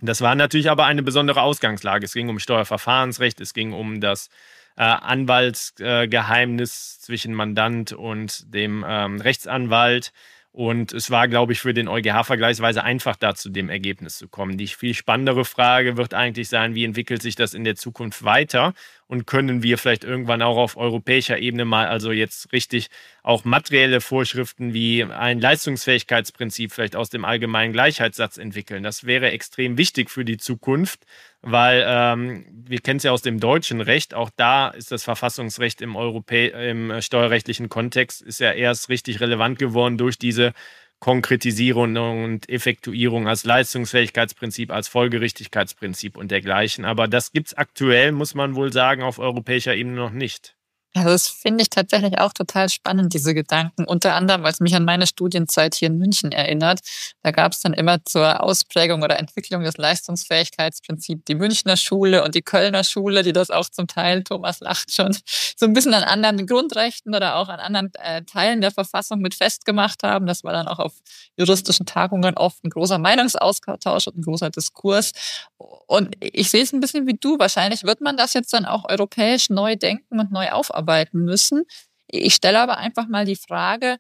Das 0.05 0.21
war 0.21 0.35
natürlich 0.35 0.69
aber 0.69 0.87
eine 0.87 1.05
besondere 1.05 1.43
Ausgangslage. 1.43 2.05
Es 2.05 2.13
ging 2.13 2.29
um 2.29 2.41
Steuerverfahrensrecht, 2.41 3.41
es 3.41 3.55
ging 3.55 3.73
um 3.73 4.01
das 4.01 4.31
äh, 4.77 4.83
Anwaltsgeheimnis 4.83 7.01
zwischen 7.01 7.35
Mandant 7.35 7.93
und 7.93 8.53
dem 8.53 8.85
ähm, 8.87 9.21
Rechtsanwalt. 9.21 10.13
Und 10.55 10.93
es 10.93 11.11
war, 11.11 11.29
glaube 11.29 11.55
ich, 11.55 11.61
für 11.61 11.73
den 11.73 11.89
EuGH 11.89 12.25
vergleichsweise 12.25 12.85
einfach, 12.85 13.17
da 13.17 13.35
zu 13.35 13.49
dem 13.49 13.71
Ergebnis 13.71 14.19
zu 14.19 14.29
kommen. 14.29 14.59
Die 14.59 14.67
viel 14.67 14.93
spannendere 14.93 15.47
Frage 15.47 15.97
wird 15.97 16.13
eigentlich 16.13 16.51
sein, 16.51 16.75
wie 16.75 16.85
entwickelt 16.85 17.23
sich 17.23 17.37
das 17.37 17.55
in 17.55 17.65
der 17.65 17.75
Zukunft 17.75 18.23
weiter? 18.23 18.75
Und 19.07 19.27
können 19.27 19.63
wir 19.63 19.79
vielleicht 19.79 20.05
irgendwann 20.05 20.43
auch 20.43 20.59
auf 20.59 20.77
europäischer 20.77 21.39
Ebene 21.39 21.65
mal, 21.65 21.87
also 21.87 22.13
jetzt 22.13 22.53
richtig 22.53 22.89
auch 23.23 23.47
materielle 23.47 24.03
Vorschriften 24.03 24.75
wie 24.75 25.05
ein 25.05 25.41
Leistungsfähigkeitsprinzip 25.41 26.71
vielleicht 26.71 26.97
aus 26.97 27.09
dem 27.09 27.25
allgemeinen 27.25 27.73
Gleichheitssatz 27.73 28.37
entwickeln? 28.37 28.83
Das 28.83 29.05
wäre 29.05 29.31
extrem 29.31 29.79
wichtig 29.79 30.11
für 30.11 30.27
die 30.27 30.37
Zukunft, 30.37 31.07
weil 31.43 31.85
ähm, 31.87 32.47
wir 32.67 32.81
kennen 32.81 32.99
es 32.99 33.03
ja 33.03 33.11
aus 33.11 33.23
dem 33.23 33.41
deutschen 33.41 33.81
Recht, 33.81 34.15
auch 34.15 34.31
da 34.35 34.69
ist 34.69 34.93
das 34.93 35.05
Verfassungsrecht 35.05 35.81
im, 35.81 35.97
Europä 35.97 36.49
im 36.49 37.01
steuerrechtlichen 37.01 37.69
Kontext 37.69 38.23
ist 38.23 38.41
ja 38.41 38.53
erst 38.53 38.89
richtig 38.89 39.21
relevant 39.21 39.59
geworden 39.59 39.99
durch 39.99 40.19
diese 40.19 40.53
Konkretisierung 41.01 41.97
und 41.97 42.49
Effektuierung 42.49 43.27
als 43.27 43.43
Leistungsfähigkeitsprinzip, 43.45 44.71
als 44.71 44.87
Folgerichtigkeitsprinzip 44.87 46.17
und 46.17 46.31
dergleichen. 46.31 46.85
Aber 46.85 47.09
das 47.09 47.33
gibt 47.33 47.49
es 47.49 47.55
aktuell, 47.55 48.13
muss 48.13 48.37
man 48.37 48.55
wohl 48.55 48.73
sagen, 48.73 49.03
auf 49.03 49.19
europäischer 49.19 49.75
Ebene 49.75 49.97
noch 49.97 50.13
nicht. 50.13 50.55
Also 50.95 51.09
das 51.09 51.27
finde 51.27 51.63
ich 51.63 51.71
tatsächlich 51.71 52.19
auch 52.19 52.35
total 52.35 52.69
spannend, 52.69 53.15
diese 53.15 53.33
Gedanken. 53.33 53.85
Unter 53.85 54.15
anderem, 54.15 54.43
weil 54.43 54.53
es 54.53 54.61
mich 54.61 54.75
an 54.75 54.85
meine 54.85 55.07
Studienzeit 55.07 55.75
hier 55.75 55.89
in 55.89 55.97
München 55.97 56.33
erinnert. 56.33 56.81
Da 57.23 57.31
gab 57.31 57.53
es 57.53 57.61
dann 57.61 57.73
immer 57.73 58.05
zur 58.05 58.43
Ausprägung 58.43 59.03
oder 59.03 59.19
Entwicklung 59.19 59.63
des 59.63 59.79
Leistungsfähigkeitsprinzips 59.79 61.25
die 61.27 61.35
Münchner 61.35 61.79
Schule 61.79 62.23
und 62.23 62.35
die 62.35 62.43
Kölner 62.43 62.85
Schule, 62.85 63.23
die 63.23 63.33
das 63.33 63.51
auch 63.51 63.71
zum 63.71 63.87
Teil, 63.87 64.23
Thomas 64.23 64.61
lacht 64.61 64.93
schon, 64.93 65.17
so 65.57 65.65
ein 65.65 65.73
bisschen 65.73 65.95
an 65.95 66.03
anderen 66.03 66.47
Grundrechten 66.47 67.15
oder 67.15 67.37
auch 67.37 67.49
an 67.49 67.61
anderen 67.61 67.91
äh, 67.95 68.23
Teilen 68.25 68.61
der 68.61 68.71
Verfassung 68.71 69.21
mit 69.21 69.35
festgemacht 69.35 70.03
haben. 70.03 70.27
Das 70.27 70.45
war 70.45 70.53
dann 70.53 70.69
auch 70.69 70.79
auf 70.79 70.93
juristischen 71.39 71.87
Tagungen 71.87 72.37
oft 72.37 72.63
ein 72.65 72.71
großer 72.71 72.99
Meinungsaustausch 72.99 74.09
und 74.09 74.19
ein 74.19 74.23
großer 74.23 74.51
Diskurs. 74.51 75.13
Und 75.57 76.17
ich 76.21 76.51
sehe 76.51 76.63
es 76.63 76.75
ein 76.75 76.81
bisschen 76.81 77.07
wie 77.07 77.15
du. 77.15 77.39
Wahrscheinlich 77.39 77.85
wird 77.85 78.03
man 78.03 78.19
das 78.19 78.35
jetzt 78.35 78.53
dann 78.53 78.67
auch 78.67 78.85
europäisch 78.91 79.49
neu 79.49 79.77
denken 79.77 80.21
und 80.21 80.31
neu 80.33 80.51
aufarbeiten 80.51 80.82
müssen. 81.13 81.65
Ich 82.07 82.35
stelle 82.35 82.61
aber 82.61 82.79
einfach 82.79 83.09
mal 83.09 83.25
die 83.25 83.37
Frage, 83.37 83.99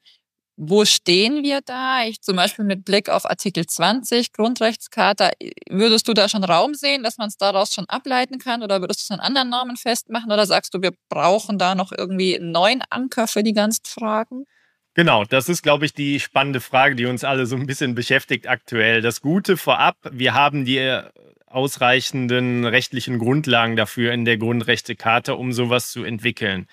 wo 0.56 0.84
stehen 0.84 1.42
wir 1.42 1.60
da? 1.62 2.04
Ich 2.04 2.20
zum 2.20 2.36
Beispiel 2.36 2.64
mit 2.64 2.84
Blick 2.84 3.08
auf 3.08 3.28
Artikel 3.28 3.66
20 3.66 4.32
Grundrechtscharta, 4.32 5.30
würdest 5.68 6.06
du 6.06 6.14
da 6.14 6.28
schon 6.28 6.44
Raum 6.44 6.74
sehen, 6.74 7.02
dass 7.02 7.16
man 7.16 7.28
es 7.28 7.36
daraus 7.36 7.72
schon 7.72 7.88
ableiten 7.88 8.38
kann 8.38 8.62
oder 8.62 8.80
würdest 8.80 9.00
du 9.00 9.14
es 9.14 9.18
an 9.18 9.24
anderen 9.24 9.48
Normen 9.48 9.76
festmachen 9.76 10.30
oder 10.30 10.46
sagst 10.46 10.74
du, 10.74 10.82
wir 10.82 10.92
brauchen 11.08 11.58
da 11.58 11.74
noch 11.74 11.90
irgendwie 11.96 12.36
einen 12.36 12.52
neuen 12.52 12.82
Anker 12.90 13.26
für 13.26 13.42
die 13.42 13.54
ganzen 13.54 13.84
Fragen? 13.86 14.44
Genau, 14.94 15.24
das 15.24 15.48
ist, 15.48 15.62
glaube 15.62 15.86
ich, 15.86 15.94
die 15.94 16.20
spannende 16.20 16.60
Frage, 16.60 16.94
die 16.96 17.06
uns 17.06 17.24
alle 17.24 17.46
so 17.46 17.56
ein 17.56 17.66
bisschen 17.66 17.94
beschäftigt 17.94 18.46
aktuell. 18.46 19.00
Das 19.00 19.22
Gute 19.22 19.56
vorab, 19.56 19.96
wir 20.10 20.34
haben 20.34 20.66
die 20.66 21.00
ausreichenden 21.52 22.64
rechtlichen 22.64 23.18
Grundlagen 23.18 23.76
dafür 23.76 24.12
in 24.12 24.24
der 24.24 24.38
Grundrechtecharta, 24.38 25.32
um 25.32 25.52
sowas 25.52 25.90
zu 25.90 26.04
entwickeln. 26.04 26.66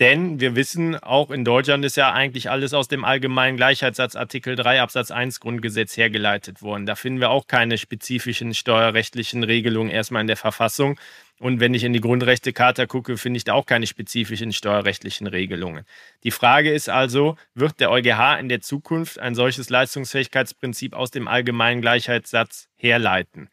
Denn 0.00 0.40
wir 0.40 0.56
wissen, 0.56 0.96
auch 0.96 1.30
in 1.30 1.44
Deutschland 1.44 1.84
ist 1.84 1.96
ja 1.96 2.12
eigentlich 2.12 2.50
alles 2.50 2.74
aus 2.74 2.88
dem 2.88 3.04
allgemeinen 3.04 3.56
Gleichheitssatz 3.56 4.16
Artikel 4.16 4.56
3 4.56 4.80
Absatz 4.80 5.10
1 5.10 5.38
Grundgesetz 5.38 5.96
hergeleitet 5.96 6.60
worden. 6.60 6.86
Da 6.86 6.96
finden 6.96 7.20
wir 7.20 7.30
auch 7.30 7.46
keine 7.46 7.78
spezifischen 7.78 8.52
steuerrechtlichen 8.52 9.44
Regelungen 9.44 9.90
erstmal 9.90 10.22
in 10.22 10.26
der 10.26 10.36
Verfassung. 10.36 10.98
Und 11.38 11.60
wenn 11.60 11.74
ich 11.74 11.84
in 11.84 11.92
die 11.92 12.00
Grundrechtecharta 12.00 12.86
gucke, 12.86 13.16
finde 13.16 13.36
ich 13.36 13.44
da 13.44 13.52
auch 13.52 13.66
keine 13.66 13.86
spezifischen 13.86 14.52
steuerrechtlichen 14.52 15.26
Regelungen. 15.26 15.84
Die 16.24 16.30
Frage 16.30 16.72
ist 16.72 16.88
also, 16.88 17.36
wird 17.54 17.78
der 17.78 17.90
EuGH 17.90 18.40
in 18.40 18.48
der 18.48 18.60
Zukunft 18.60 19.18
ein 19.18 19.34
solches 19.34 19.68
Leistungsfähigkeitsprinzip 19.70 20.94
aus 20.94 21.10
dem 21.10 21.28
allgemeinen 21.28 21.80
Gleichheitssatz 21.80 22.68
herleiten? 22.76 23.50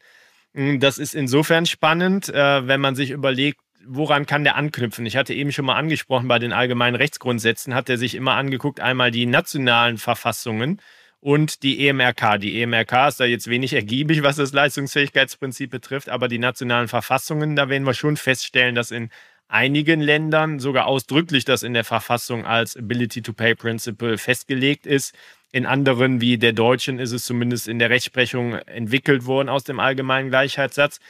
Hm, 0.54 0.80
das 0.80 0.98
ist 0.98 1.14
insofern 1.14 1.66
spannend, 1.66 2.28
äh, 2.28 2.66
wenn 2.66 2.80
man 2.80 2.96
sich 2.96 3.10
überlegt, 3.10 3.60
woran 3.86 4.26
kann 4.26 4.44
der 4.44 4.56
anknüpfen? 4.56 5.06
Ich 5.06 5.16
hatte 5.16 5.32
eben 5.34 5.52
schon 5.52 5.64
mal 5.64 5.76
angesprochen, 5.76 6.28
bei 6.28 6.38
den 6.38 6.52
allgemeinen 6.52 6.96
Rechtsgrundsätzen 6.96 7.74
hat 7.74 7.88
er 7.88 7.98
sich 7.98 8.14
immer 8.14 8.34
angeguckt, 8.34 8.80
einmal 8.80 9.10
die 9.10 9.26
nationalen 9.26 9.98
Verfassungen 9.98 10.80
und 11.20 11.62
die 11.62 11.86
EMRK. 11.86 12.38
Die 12.38 12.60
EMRK 12.62 13.08
ist 13.08 13.20
da 13.20 13.24
jetzt 13.24 13.48
wenig 13.48 13.72
ergiebig, 13.74 14.22
was 14.22 14.36
das 14.36 14.52
Leistungsfähigkeitsprinzip 14.52 15.70
betrifft, 15.70 16.08
aber 16.08 16.28
die 16.28 16.38
nationalen 16.38 16.88
Verfassungen, 16.88 17.56
da 17.56 17.68
werden 17.68 17.84
wir 17.84 17.94
schon 17.94 18.16
feststellen, 18.16 18.74
dass 18.74 18.90
in 18.90 19.10
einigen 19.48 20.00
Ländern 20.00 20.58
sogar 20.60 20.86
ausdrücklich 20.86 21.44
das 21.44 21.62
in 21.62 21.74
der 21.74 21.84
Verfassung 21.84 22.46
als 22.46 22.76
Ability 22.76 23.22
to 23.22 23.32
Pay 23.32 23.54
Principle 23.54 24.16
festgelegt 24.16 24.86
ist. 24.86 25.14
In 25.52 25.66
anderen, 25.66 26.20
wie 26.20 26.38
der 26.38 26.52
deutschen, 26.52 26.98
ist 26.98 27.12
es 27.12 27.24
zumindest 27.24 27.66
in 27.66 27.78
der 27.78 27.90
Rechtsprechung 27.90 28.54
entwickelt 28.54 29.26
worden 29.26 29.48
aus 29.48 29.64
dem 29.64 29.80
allgemeinen 29.80 30.30
Gleichheitssatz 30.30 31.00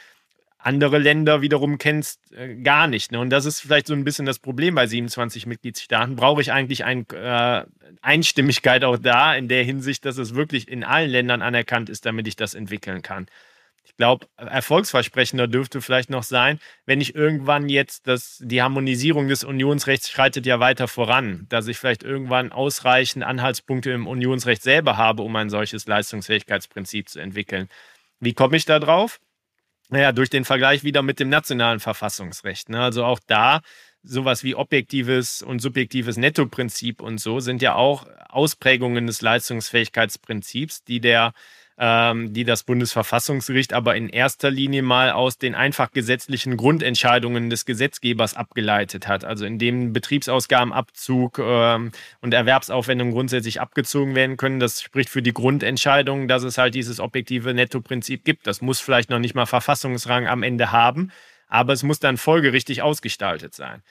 andere 0.63 0.99
Länder 0.99 1.41
wiederum 1.41 1.77
kennst 1.77 2.19
äh, 2.33 2.55
gar 2.55 2.87
nicht. 2.87 3.11
Ne? 3.11 3.19
Und 3.19 3.29
das 3.29 3.45
ist 3.45 3.61
vielleicht 3.61 3.87
so 3.87 3.93
ein 3.93 4.03
bisschen 4.03 4.25
das 4.25 4.39
Problem 4.39 4.75
bei 4.75 4.87
27 4.87 5.45
Mitgliedstaaten. 5.45 6.15
Brauche 6.15 6.41
ich 6.41 6.51
eigentlich 6.51 6.85
ein, 6.85 7.05
äh, 7.09 7.63
Einstimmigkeit 8.01 8.83
auch 8.83 8.97
da 8.97 9.35
in 9.35 9.47
der 9.47 9.63
Hinsicht, 9.63 10.05
dass 10.05 10.17
es 10.17 10.35
wirklich 10.35 10.67
in 10.67 10.83
allen 10.83 11.09
Ländern 11.09 11.41
anerkannt 11.41 11.89
ist, 11.89 12.05
damit 12.05 12.27
ich 12.27 12.35
das 12.35 12.53
entwickeln 12.53 13.01
kann. 13.01 13.27
Ich 13.83 13.95
glaube, 13.97 14.27
erfolgsversprechender 14.37 15.47
dürfte 15.47 15.81
vielleicht 15.81 16.09
noch 16.09 16.23
sein, 16.23 16.59
wenn 16.85 17.01
ich 17.01 17.15
irgendwann 17.15 17.67
jetzt 17.67 18.07
das, 18.07 18.39
die 18.41 18.61
Harmonisierung 18.61 19.27
des 19.27 19.43
Unionsrechts 19.43 20.09
schreitet 20.09 20.45
ja 20.45 20.59
weiter 20.59 20.87
voran, 20.87 21.45
dass 21.49 21.67
ich 21.67 21.77
vielleicht 21.77 22.03
irgendwann 22.03 22.51
ausreichend 22.51 23.23
Anhaltspunkte 23.23 23.91
im 23.91 24.07
Unionsrecht 24.07 24.61
selber 24.61 24.97
habe, 24.97 25.23
um 25.23 25.35
ein 25.35 25.49
solches 25.49 25.87
Leistungsfähigkeitsprinzip 25.87 27.09
zu 27.09 27.19
entwickeln. 27.19 27.67
Wie 28.19 28.33
komme 28.33 28.57
ich 28.57 28.65
da 28.65 28.79
drauf? 28.79 29.19
Naja, 29.89 30.13
durch 30.13 30.29
den 30.29 30.45
Vergleich 30.45 30.83
wieder 30.83 31.01
mit 31.01 31.19
dem 31.19 31.29
nationalen 31.29 31.79
Verfassungsrecht. 31.81 32.69
Ne? 32.69 32.81
Also 32.81 33.03
auch 33.03 33.19
da 33.27 33.61
sowas 34.03 34.43
wie 34.43 34.55
objektives 34.55 35.41
und 35.41 35.59
subjektives 35.59 36.17
Nettoprinzip 36.17 37.01
und 37.01 37.19
so 37.19 37.39
sind 37.39 37.61
ja 37.61 37.75
auch 37.75 38.07
Ausprägungen 38.29 39.05
des 39.05 39.21
Leistungsfähigkeitsprinzips, 39.21 40.83
die 40.83 41.01
der 41.01 41.33
die 41.81 42.43
das 42.43 42.61
Bundesverfassungsgericht 42.63 43.73
aber 43.73 43.95
in 43.95 44.07
erster 44.09 44.51
Linie 44.51 44.83
mal 44.83 45.09
aus 45.09 45.39
den 45.39 45.55
einfach 45.55 45.91
gesetzlichen 45.91 46.55
Grundentscheidungen 46.55 47.49
des 47.49 47.65
Gesetzgebers 47.65 48.35
abgeleitet 48.35 49.07
hat. 49.07 49.25
Also 49.25 49.45
in 49.45 49.57
dem 49.57 49.91
Betriebsausgabenabzug 49.91 51.39
ähm, 51.39 51.91
und 52.21 52.35
Erwerbsaufwendungen 52.35 53.13
grundsätzlich 53.13 53.61
abgezogen 53.61 54.13
werden 54.13 54.37
können. 54.37 54.59
Das 54.59 54.79
spricht 54.79 55.09
für 55.09 55.23
die 55.23 55.33
Grundentscheidung, 55.33 56.27
dass 56.27 56.43
es 56.43 56.59
halt 56.59 56.75
dieses 56.75 56.99
objektive 56.99 57.51
Nettoprinzip 57.55 58.23
gibt. 58.25 58.45
Das 58.45 58.61
muss 58.61 58.79
vielleicht 58.79 59.09
noch 59.09 59.19
nicht 59.19 59.33
mal 59.33 59.47
Verfassungsrang 59.47 60.27
am 60.27 60.43
Ende 60.43 60.71
haben, 60.71 61.11
aber 61.47 61.73
es 61.73 61.81
muss 61.81 61.99
dann 61.99 62.17
folgerichtig 62.17 62.83
ausgestaltet 62.83 63.55
sein. 63.55 63.81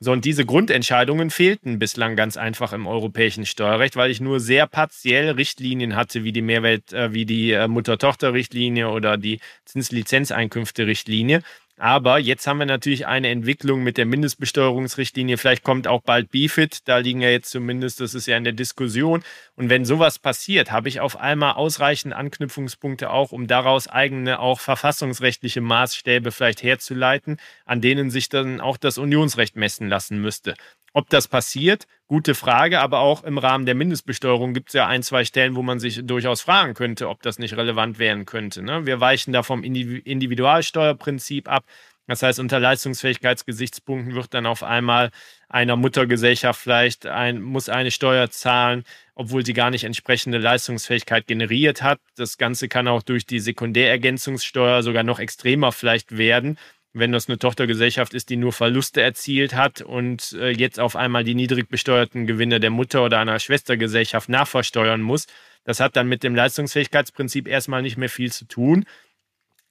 So, 0.00 0.12
und 0.12 0.24
diese 0.24 0.44
Grundentscheidungen 0.44 1.30
fehlten 1.30 1.78
bislang 1.78 2.16
ganz 2.16 2.36
einfach 2.36 2.72
im 2.72 2.86
europäischen 2.86 3.46
Steuerrecht, 3.46 3.96
weil 3.96 4.10
ich 4.10 4.20
nur 4.20 4.40
sehr 4.40 4.66
partiell 4.66 5.30
Richtlinien 5.30 5.96
hatte, 5.96 6.24
wie 6.24 6.32
die 6.32 6.42
Mehrwert, 6.42 6.92
äh, 6.92 7.12
wie 7.14 7.24
die 7.24 7.52
äh, 7.52 7.68
Mutter-Tochter-Richtlinie 7.68 8.90
oder 8.90 9.16
die 9.16 9.40
Zinslizenzeinkünfte-Richtlinie. 9.64 11.42
Aber 11.76 12.20
jetzt 12.20 12.46
haben 12.46 12.58
wir 12.58 12.66
natürlich 12.66 13.06
eine 13.06 13.30
Entwicklung 13.30 13.82
mit 13.82 13.98
der 13.98 14.06
Mindestbesteuerungsrichtlinie. 14.06 15.38
Vielleicht 15.38 15.64
kommt 15.64 15.88
auch 15.88 16.02
bald 16.02 16.30
BIFID. 16.30 16.86
Da 16.86 16.98
liegen 16.98 17.20
ja 17.20 17.30
jetzt 17.30 17.50
zumindest, 17.50 18.00
das 18.00 18.14
ist 18.14 18.26
ja 18.26 18.36
in 18.36 18.44
der 18.44 18.52
Diskussion. 18.52 19.24
Und 19.56 19.70
wenn 19.70 19.84
sowas 19.84 20.20
passiert, 20.20 20.70
habe 20.70 20.88
ich 20.88 21.00
auf 21.00 21.16
einmal 21.16 21.54
ausreichend 21.54 22.14
Anknüpfungspunkte 22.14 23.10
auch, 23.10 23.32
um 23.32 23.48
daraus 23.48 23.88
eigene, 23.88 24.38
auch 24.38 24.60
verfassungsrechtliche 24.60 25.60
Maßstäbe 25.60 26.30
vielleicht 26.30 26.62
herzuleiten, 26.62 27.38
an 27.64 27.80
denen 27.80 28.08
sich 28.08 28.28
dann 28.28 28.60
auch 28.60 28.76
das 28.76 28.96
Unionsrecht 28.96 29.56
messen 29.56 29.88
lassen 29.88 30.20
müsste. 30.20 30.54
Ob 30.92 31.10
das 31.10 31.26
passiert, 31.26 31.88
gute 32.06 32.34
Frage, 32.34 32.80
aber 32.80 33.00
auch 33.00 33.24
im 33.24 33.38
Rahmen 33.38 33.66
der 33.66 33.74
Mindestbesteuerung 33.74 34.52
gibt 34.54 34.68
es 34.68 34.74
ja 34.74 34.86
ein, 34.86 35.02
zwei 35.02 35.24
Stellen, 35.24 35.56
wo 35.56 35.62
man 35.62 35.78
sich 35.78 36.00
durchaus 36.04 36.42
fragen 36.42 36.74
könnte, 36.74 37.08
ob 37.08 37.22
das 37.22 37.38
nicht 37.38 37.56
relevant 37.56 37.98
werden 37.98 38.26
könnte. 38.26 38.62
Ne? 38.62 38.86
Wir 38.86 39.00
weichen 39.00 39.32
da 39.32 39.42
vom 39.42 39.64
Individualsteuerprinzip 39.64 41.48
ab. 41.48 41.64
Das 42.06 42.22
heißt, 42.22 42.38
unter 42.38 42.60
Leistungsfähigkeitsgesichtspunkten 42.60 44.14
wird 44.14 44.34
dann 44.34 44.44
auf 44.44 44.62
einmal 44.62 45.10
einer 45.48 45.76
Muttergesellschaft 45.76 46.60
vielleicht 46.60 47.06
ein, 47.06 47.40
muss 47.40 47.70
eine 47.70 47.90
Steuer 47.90 48.28
zahlen, 48.28 48.84
obwohl 49.14 49.46
sie 49.46 49.54
gar 49.54 49.70
nicht 49.70 49.84
entsprechende 49.84 50.36
Leistungsfähigkeit 50.36 51.26
generiert 51.26 51.80
hat. 51.82 52.00
Das 52.16 52.36
Ganze 52.36 52.68
kann 52.68 52.88
auch 52.88 53.02
durch 53.02 53.24
die 53.24 53.40
Sekundärergänzungssteuer 53.40 54.82
sogar 54.82 55.02
noch 55.02 55.18
extremer 55.18 55.72
vielleicht 55.72 56.18
werden, 56.18 56.58
wenn 56.94 57.12
das 57.12 57.28
eine 57.28 57.38
Tochtergesellschaft 57.38 58.14
ist, 58.14 58.30
die 58.30 58.36
nur 58.36 58.52
Verluste 58.52 59.02
erzielt 59.02 59.54
hat 59.54 59.82
und 59.82 60.32
äh, 60.32 60.50
jetzt 60.50 60.78
auf 60.80 60.94
einmal 60.96 61.24
die 61.24 61.34
niedrig 61.34 61.68
besteuerten 61.68 62.26
Gewinne 62.26 62.60
der 62.60 62.70
Mutter 62.70 63.04
oder 63.04 63.18
einer 63.18 63.38
Schwestergesellschaft 63.40 64.28
nachversteuern 64.28 65.02
muss, 65.02 65.26
das 65.64 65.80
hat 65.80 65.96
dann 65.96 66.08
mit 66.08 66.22
dem 66.22 66.34
Leistungsfähigkeitsprinzip 66.34 67.48
erstmal 67.48 67.82
nicht 67.82 67.96
mehr 67.96 68.08
viel 68.08 68.32
zu 68.32 68.46
tun. 68.46 68.86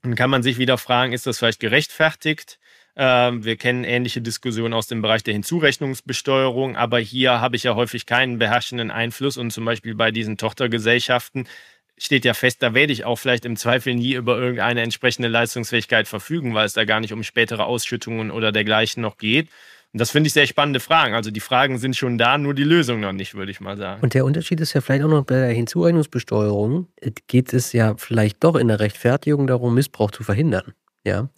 Dann 0.02 0.16
kann 0.16 0.30
man 0.30 0.44
sich 0.44 0.58
wieder 0.58 0.78
fragen, 0.78 1.14
ist 1.14 1.26
das 1.26 1.40
vielleicht 1.40 1.62
gerechtfertigt? 1.62 2.60
Ähm, 2.96 3.46
wir 3.46 3.56
kennen 3.56 3.86
ähnliche 3.86 4.22
Diskussionen 4.22 4.74
aus 4.74 4.88
dem 4.88 5.02
Bereich 5.02 5.24
der 5.24 5.34
Hinzurechnungsbesteuerung, 5.34 6.76
aber 6.76 7.00
hier 7.00 7.40
habe 7.40 7.56
ich 7.56 7.64
ja 7.64 7.74
häufig 7.76 8.06
keinen 8.06 8.38
beherrschenden 8.38 8.92
Einfluss 8.92 9.38
und 9.38 9.52
zum 9.52 9.64
Beispiel 9.64 9.96
bei 9.96 10.12
diesen 10.12 10.38
Tochtergesellschaften 10.38 11.48
steht 11.98 12.26
ja 12.26 12.34
fest, 12.34 12.64
da 12.64 12.74
werde 12.74 12.94
ich 12.94 13.06
auch 13.06 13.18
vielleicht 13.18 13.46
im 13.46 13.56
Zweifel 13.56 13.96
nie 13.96 14.14
über 14.14 14.38
irgendeine 14.38 14.82
entsprechende 14.82 15.28
Leistungsfähigkeit 15.28 16.08
verfügen, 16.08 16.54
weil 16.54 16.66
es 16.66 16.74
da 16.74 16.86
gar 16.86 17.00
nicht 17.00 17.14
um 17.14 17.24
spätere 17.24 17.66
Ausschüttungen 17.66 18.32
oder 18.32 18.52
dergleichen 18.52 19.02
noch 19.02 19.18
geht. 19.18 19.50
Und 19.94 20.02
das 20.02 20.10
finde 20.10 20.28
ich 20.28 20.34
sehr 20.34 20.48
spannende 20.48 20.80
Fragen. 20.80 21.14
Also 21.14 21.30
die 21.30 21.40
Fragen 21.40 21.78
sind 21.78 21.96
schon 21.96 22.18
da, 22.18 22.40
nur 22.40 22.56
die 22.56 22.64
Lösung 22.64 23.00
noch 23.00 23.12
nicht, 23.12 23.36
würde 23.36 23.52
ich 23.52 23.62
mal 23.62 23.78
sagen. 23.78 24.02
Und 24.02 24.16
der 24.16 24.26
Unterschied 24.26 24.60
ist 24.60 24.74
ja 24.74 24.82
vielleicht 24.82 25.04
auch 25.04 25.10
noch 25.10 25.24
bei 25.24 25.36
der 25.36 25.50
Hinzurechnungsbesteuerung, 25.50 26.88
geht 27.28 27.54
es 27.54 27.74
ja 27.74 27.94
vielleicht 27.98 28.44
doch 28.44 28.56
in 28.56 28.70
der 28.70 28.80
Rechtfertigung 28.80 29.46
darum, 29.46 29.76
Missbrauch 29.76 30.10
zu 30.10 30.24
verhindern. 30.24 30.74
Ja. 31.06 31.30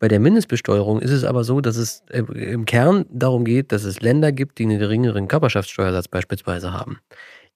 Bei 0.00 0.08
der 0.08 0.18
Mindestbesteuerung 0.18 1.00
ist 1.00 1.10
es 1.10 1.24
aber 1.24 1.44
so, 1.44 1.60
dass 1.60 1.76
es 1.76 2.02
im 2.10 2.64
Kern 2.64 3.04
darum 3.10 3.44
geht, 3.44 3.70
dass 3.70 3.84
es 3.84 4.00
Länder 4.00 4.32
gibt, 4.32 4.58
die 4.58 4.64
einen 4.64 4.78
geringeren 4.78 5.28
Körperschaftssteuersatz 5.28 6.08
beispielsweise 6.08 6.72
haben 6.72 6.98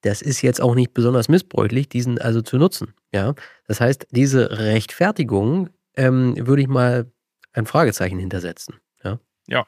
das 0.05 0.21
ist 0.21 0.43
jetzt 0.43 0.61
auch 0.61 0.75
nicht 0.75 0.93
besonders 0.93 1.29
missbräuchlich, 1.29 1.89
diesen 1.89 2.19
also 2.21 2.43
zu 2.43 2.59
nutzen. 2.59 2.95
Ja, 3.13 3.35
das 3.67 3.81
heißt, 3.81 4.09
diese 4.11 4.59
Rechtfertigung 4.59 5.71
ähm, 5.97 6.35
würde 6.47 6.63
ich 6.63 6.69
mal 6.69 7.11
ein 7.53 7.67
Fragezeichen 7.67 8.19
hintersetzen. 8.19 8.77
Ja. 9.03 9.19
Ja. 9.49 9.67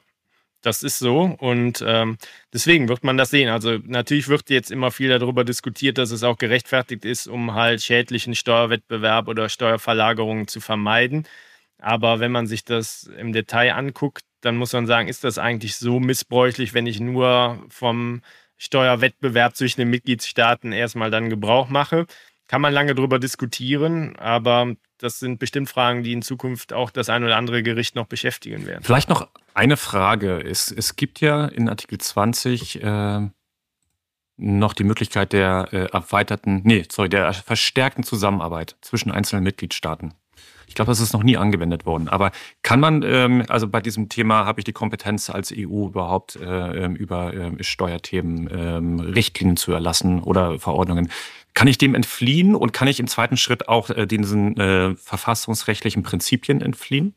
das 0.63 0.83
ist 0.83 0.99
so 0.99 1.37
und 1.39 1.83
ähm, 1.87 2.19
deswegen 2.53 2.89
wird 2.89 3.05
man 3.05 3.17
das 3.17 3.31
sehen. 3.31 3.49
Also 3.49 3.79
natürlich 3.85 4.29
wird 4.29 4.51
jetzt 4.51 4.71
immer 4.71 4.91
viel 4.91 5.09
darüber 5.17 5.45
diskutiert, 5.45 5.97
dass 5.99 6.11
es 6.11 6.23
auch 6.23 6.39
gerechtfertigt 6.39 7.05
ist, 7.05 7.29
um 7.29 7.55
halt 7.55 7.83
schädlichen 7.83 8.35
Steuerwettbewerb 8.35 9.29
oder 9.29 9.49
Steuerverlagerungen 9.49 10.49
zu 10.49 10.61
vermeiden. 10.61 11.27
Aber 11.79 12.21
wenn 12.21 12.33
man 12.33 12.47
sich 12.47 12.65
das 12.65 13.05
im 13.19 13.33
Detail 13.33 13.75
anguckt, 13.75 14.25
dann 14.41 14.57
muss 14.57 14.73
man 14.73 14.87
sagen, 14.87 15.09
ist 15.09 15.25
das 15.25 15.39
eigentlich 15.39 15.77
so 15.77 16.01
missbräuchlich, 16.01 16.75
wenn 16.75 16.87
ich 16.87 17.01
nur 17.01 17.65
vom 17.69 18.23
Steuerwettbewerb 18.57 19.57
zwischen 19.57 19.81
den 19.81 19.91
Mitgliedstaaten 19.91 20.73
erstmal 20.73 21.11
dann 21.11 21.31
Gebrauch 21.31 21.69
mache? 21.69 22.07
Kann 22.49 22.61
man 22.61 22.73
lange 22.73 22.95
darüber 22.95 23.19
diskutieren, 23.19 24.17
aber 24.17 24.75
das 24.99 25.19
sind 25.19 25.39
bestimmt 25.39 25.69
Fragen, 25.69 26.03
die 26.03 26.13
in 26.13 26.23
Zukunft 26.23 26.73
auch 26.73 26.91
das 26.91 27.09
ein 27.09 27.25
oder 27.25 27.37
andere 27.37 27.63
Gericht 27.63 27.97
noch 27.97 28.07
beschäftigen 28.07 28.67
werden. 28.67 28.85
Vielleicht 28.85 29.09
noch 29.09 29.29
eine 29.55 29.77
Frage. 29.77 30.41
Es, 30.41 30.71
es 30.71 30.97
gibt 30.97 31.21
ja 31.21 31.47
in 31.47 31.69
Artikel 31.69 31.99
20 31.99 32.83
äh, 32.83 33.29
noch 34.37 34.75
die 34.75 34.85
Möglichkeit 34.85 35.33
der 35.33 35.69
äh, 35.73 35.77
erweiterten, 35.93 36.61
nee, 36.65 36.85
sorry, 36.91 37.09
der 37.09 37.33
verstärkten 37.33 38.05
Zusammenarbeit 38.05 38.77
zwischen 38.81 39.11
einzelnen 39.11 39.45
Mitgliedstaaten. 39.45 40.15
Ich 40.67 40.75
glaube, 40.75 40.91
das 40.91 41.01
ist 41.01 41.13
noch 41.13 41.23
nie 41.23 41.37
angewendet 41.37 41.87
worden. 41.87 42.09
Aber 42.09 42.33
kann 42.63 42.81
man, 42.81 43.03
ähm, 43.03 43.45
also 43.49 43.69
bei 43.69 43.81
diesem 43.81 44.09
Thema 44.09 44.45
habe 44.45 44.61
ich 44.61 44.65
die 44.65 44.73
Kompetenz 44.73 45.31
als 45.31 45.53
EU 45.53 45.87
überhaupt 45.87 46.37
äh, 46.37 46.85
ähm, 46.85 46.97
über 46.97 47.33
äh, 47.33 47.63
Steuerthemen 47.63 48.49
äh, 48.49 49.03
Richtlinien 49.13 49.57
zu 49.57 49.73
erlassen 49.73 50.23
oder 50.23 50.59
Verordnungen. 50.59 51.11
Kann 51.55 51.69
ich 51.69 51.79
dem 51.79 51.95
entfliehen 51.95 52.55
und 52.55 52.73
kann 52.73 52.89
ich 52.89 53.01
im 53.01 53.07
zweiten 53.07 53.37
Schritt 53.37 53.69
auch 53.69 53.91
äh, 53.91 54.07
diesen 54.07 54.57
äh, 54.59 54.95
verfassungsrechtlichen 54.97 56.03
Prinzipien 56.03 56.61
entfliehen? 56.61 57.15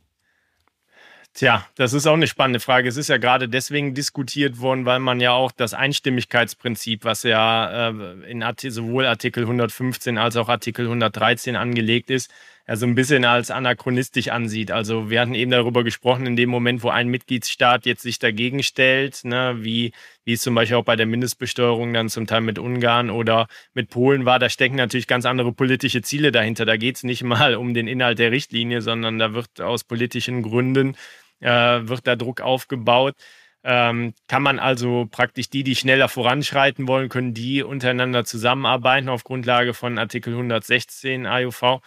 Tja, 1.33 1.65
das 1.75 1.93
ist 1.93 2.07
auch 2.07 2.13
eine 2.13 2.27
spannende 2.27 2.59
Frage. 2.59 2.89
Es 2.89 2.97
ist 2.97 3.07
ja 3.07 3.17
gerade 3.17 3.47
deswegen 3.47 3.93
diskutiert 3.93 4.59
worden, 4.59 4.85
weil 4.85 4.99
man 4.99 5.19
ja 5.19 5.31
auch 5.31 5.51
das 5.51 5.73
Einstimmigkeitsprinzip, 5.73 7.05
was 7.05 7.23
ja 7.23 7.89
äh, 7.89 8.29
in 8.29 8.43
sowohl 8.57 9.05
Artikel 9.05 9.43
115 9.43 10.17
als 10.17 10.35
auch 10.37 10.49
Artikel 10.49 10.85
113 10.85 11.55
angelegt 11.55 12.09
ist, 12.09 12.31
ja 12.69 12.75
so 12.75 12.85
ein 12.85 12.93
bisschen 12.93 13.25
als 13.25 13.49
anachronistisch 13.49 14.27
ansieht. 14.27 14.69
Also 14.69 15.09
wir 15.09 15.21
hatten 15.21 15.33
eben 15.33 15.49
darüber 15.49 15.83
gesprochen, 15.83 16.27
in 16.27 16.35
dem 16.35 16.49
Moment, 16.49 16.83
wo 16.83 16.89
ein 16.89 17.07
Mitgliedsstaat 17.07 17.87
jetzt 17.87 18.03
sich 18.03 18.19
dagegen 18.19 18.61
stellt, 18.61 19.21
ne, 19.23 19.55
wie, 19.57 19.91
wie 20.23 20.33
es 20.33 20.41
zum 20.41 20.53
Beispiel 20.53 20.77
auch 20.77 20.83
bei 20.83 20.95
der 20.95 21.07
Mindestbesteuerung 21.07 21.91
dann 21.95 22.09
zum 22.09 22.27
Teil 22.27 22.41
mit 22.41 22.59
Ungarn 22.59 23.09
oder 23.09 23.47
mit 23.73 23.89
Polen 23.89 24.25
war, 24.25 24.37
da 24.37 24.49
stecken 24.49 24.75
natürlich 24.75 25.07
ganz 25.07 25.25
andere 25.25 25.51
politische 25.51 26.03
Ziele 26.03 26.31
dahinter. 26.31 26.65
Da 26.65 26.77
geht 26.77 26.97
es 26.97 27.03
nicht 27.03 27.23
mal 27.23 27.55
um 27.55 27.73
den 27.73 27.87
Inhalt 27.87 28.19
der 28.19 28.31
Richtlinie, 28.31 28.83
sondern 28.83 29.17
da 29.17 29.33
wird 29.33 29.61
aus 29.61 29.83
politischen 29.83 30.43
Gründen 30.43 30.95
äh, 31.39 31.49
wird 31.49 32.05
da 32.05 32.15
Druck 32.15 32.39
aufgebaut. 32.39 33.15
Ähm, 33.63 34.13
kann 34.27 34.43
man 34.43 34.59
also 34.59 35.07
praktisch 35.09 35.49
die, 35.49 35.63
die 35.63 35.75
schneller 35.75 36.07
voranschreiten 36.07 36.87
wollen, 36.87 37.09
können 37.09 37.33
die 37.33 37.63
untereinander 37.63 38.25
zusammenarbeiten 38.25 39.09
auf 39.09 39.23
Grundlage 39.23 39.73
von 39.73 39.97
Artikel 39.97 40.33
116 40.33 41.25
AUV. 41.25 41.81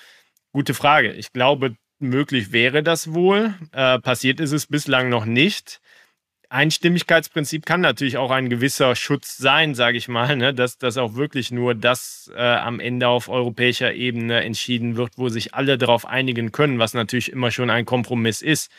Gute 0.53 0.75
Frage. 0.75 1.13
Ich 1.13 1.33
glaube, 1.33 1.77
möglich 1.99 2.53
wäre 2.53 2.83
das 2.83 3.15
wohl. 3.15 3.55
Äh, 3.73 3.99
passiert 4.01 4.39
ist 4.39 4.53
es 4.53 4.67
bislang 4.67 5.09
noch 5.09 5.25
nicht. 5.25 5.81
Einstimmigkeitsprinzip 6.51 7.65
kann 7.65 7.81
natürlich 7.81 8.19
auch 8.19 8.31
ein 8.31 8.51
gewisser 8.51 8.95
Schutz 8.95 9.39
sein, 9.39 9.75
sage 9.75 9.97
ich 9.97 10.09
mal, 10.09 10.37
ne? 10.37 10.53
dass, 10.53 10.77
dass 10.77 10.99
auch 10.99 11.15
wirklich 11.15 11.51
nur 11.51 11.75
das 11.75 12.31
äh, 12.37 12.43
am 12.43 12.81
Ende 12.81 13.09
auf 13.09 13.31
europäischer 13.31 13.95
Ebene 13.95 14.43
entschieden 14.43 14.97
wird, 14.97 15.17
wo 15.17 15.31
sich 15.31 15.55
alle 15.55 15.79
darauf 15.79 16.05
einigen 16.05 16.53
können, 16.53 16.79
was 16.79 16.93
natürlich 16.93 17.33
immer 17.33 17.51
schon 17.51 17.71
ein 17.71 17.87
Kompromiss 17.87 18.43
ist. 18.43 18.71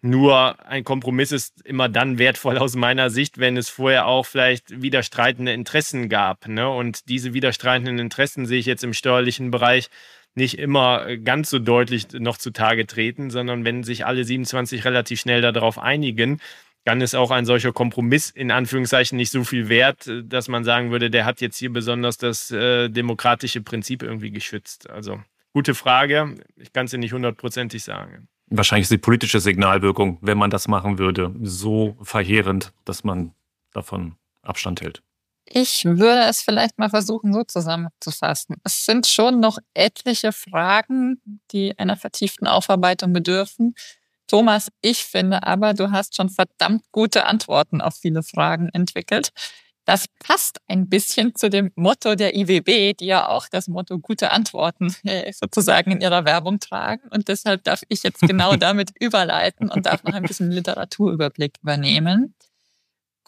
Nur 0.00 0.64
ein 0.64 0.84
Kompromiss 0.84 1.32
ist 1.32 1.66
immer 1.66 1.88
dann 1.88 2.18
wertvoll 2.18 2.56
aus 2.56 2.76
meiner 2.76 3.10
Sicht, 3.10 3.38
wenn 3.38 3.56
es 3.56 3.68
vorher 3.68 4.06
auch 4.06 4.24
vielleicht 4.24 4.80
widerstreitende 4.80 5.52
Interessen 5.52 6.08
gab. 6.08 6.46
Ne? 6.46 6.70
Und 6.70 7.08
diese 7.08 7.34
widerstreitenden 7.34 7.98
Interessen 7.98 8.46
sehe 8.46 8.60
ich 8.60 8.66
jetzt 8.66 8.84
im 8.84 8.94
steuerlichen 8.94 9.50
Bereich 9.50 9.90
nicht 10.38 10.58
immer 10.58 11.06
äh, 11.06 11.18
ganz 11.18 11.50
so 11.50 11.58
deutlich 11.58 12.08
noch 12.12 12.38
zutage 12.38 12.86
treten, 12.86 13.30
sondern 13.30 13.64
wenn 13.64 13.82
sich 13.82 14.06
alle 14.06 14.24
27 14.24 14.84
relativ 14.84 15.20
schnell 15.20 15.42
darauf 15.42 15.78
einigen, 15.78 16.40
dann 16.84 17.02
ist 17.02 17.14
auch 17.14 17.30
ein 17.30 17.44
solcher 17.44 17.72
Kompromiss 17.72 18.30
in 18.30 18.50
Anführungszeichen 18.50 19.16
nicht 19.16 19.30
so 19.30 19.44
viel 19.44 19.68
wert, 19.68 20.06
äh, 20.06 20.24
dass 20.24 20.48
man 20.48 20.64
sagen 20.64 20.90
würde, 20.90 21.10
der 21.10 21.26
hat 21.26 21.42
jetzt 21.42 21.58
hier 21.58 21.72
besonders 21.72 22.16
das 22.16 22.50
äh, 22.50 22.88
demokratische 22.88 23.60
Prinzip 23.60 24.02
irgendwie 24.02 24.30
geschützt. 24.30 24.88
Also 24.88 25.20
gute 25.52 25.74
Frage, 25.74 26.36
ich 26.56 26.72
kann 26.72 26.86
es 26.86 26.92
nicht 26.94 27.12
hundertprozentig 27.12 27.84
sagen. 27.84 28.28
Wahrscheinlich 28.50 28.84
ist 28.84 28.92
die 28.92 28.98
politische 28.98 29.40
Signalwirkung, 29.40 30.16
wenn 30.22 30.38
man 30.38 30.48
das 30.48 30.68
machen 30.68 30.98
würde, 30.98 31.34
so 31.42 31.98
verheerend, 32.00 32.72
dass 32.86 33.04
man 33.04 33.34
davon 33.74 34.14
Abstand 34.40 34.80
hält. 34.80 35.02
Ich 35.50 35.84
würde 35.84 36.24
es 36.24 36.42
vielleicht 36.42 36.78
mal 36.78 36.90
versuchen, 36.90 37.32
so 37.32 37.42
zusammenzufassen. 37.42 38.56
Es 38.64 38.84
sind 38.84 39.06
schon 39.06 39.40
noch 39.40 39.58
etliche 39.72 40.32
Fragen, 40.32 41.22
die 41.52 41.78
einer 41.78 41.96
vertieften 41.96 42.46
Aufarbeitung 42.46 43.14
bedürfen. 43.14 43.74
Thomas, 44.26 44.68
ich 44.82 45.04
finde 45.04 45.44
aber, 45.44 45.72
du 45.72 45.90
hast 45.90 46.14
schon 46.14 46.28
verdammt 46.28 46.82
gute 46.92 47.24
Antworten 47.24 47.80
auf 47.80 47.94
viele 47.96 48.22
Fragen 48.22 48.68
entwickelt. 48.74 49.30
Das 49.86 50.04
passt 50.18 50.60
ein 50.68 50.90
bisschen 50.90 51.34
zu 51.34 51.48
dem 51.48 51.72
Motto 51.74 52.14
der 52.14 52.36
IWB, 52.36 52.92
die 52.92 53.06
ja 53.06 53.26
auch 53.26 53.48
das 53.48 53.68
Motto 53.68 53.98
gute 53.98 54.32
Antworten 54.32 54.94
äh, 55.04 55.32
sozusagen 55.32 55.92
in 55.92 56.02
ihrer 56.02 56.26
Werbung 56.26 56.60
tragen. 56.60 57.08
Und 57.08 57.28
deshalb 57.28 57.64
darf 57.64 57.80
ich 57.88 58.02
jetzt 58.02 58.20
genau 58.20 58.54
damit 58.56 58.90
überleiten 59.00 59.70
und 59.70 59.86
darf 59.86 60.04
noch 60.04 60.12
ein 60.12 60.24
bisschen 60.24 60.50
Literaturüberblick 60.50 61.54
übernehmen. 61.62 62.34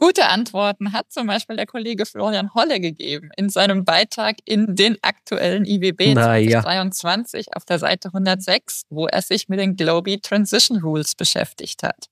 Gute 0.00 0.28
Antworten 0.28 0.94
hat 0.94 1.12
zum 1.12 1.26
Beispiel 1.26 1.56
der 1.56 1.66
Kollege 1.66 2.06
Florian 2.06 2.54
Holle 2.54 2.80
gegeben 2.80 3.28
in 3.36 3.50
seinem 3.50 3.84
Beitrag 3.84 4.36
in 4.46 4.74
den 4.74 4.96
aktuellen 5.02 5.66
IWB 5.66 6.14
Na, 6.14 6.38
2023 6.38 7.46
ja. 7.46 7.52
auf 7.54 7.66
der 7.66 7.78
Seite 7.78 8.08
106, 8.08 8.84
wo 8.88 9.08
er 9.08 9.20
sich 9.20 9.50
mit 9.50 9.60
den 9.60 9.76
Globy 9.76 10.18
Transition 10.18 10.78
Rules 10.78 11.14
beschäftigt 11.14 11.82
hat. 11.82 12.06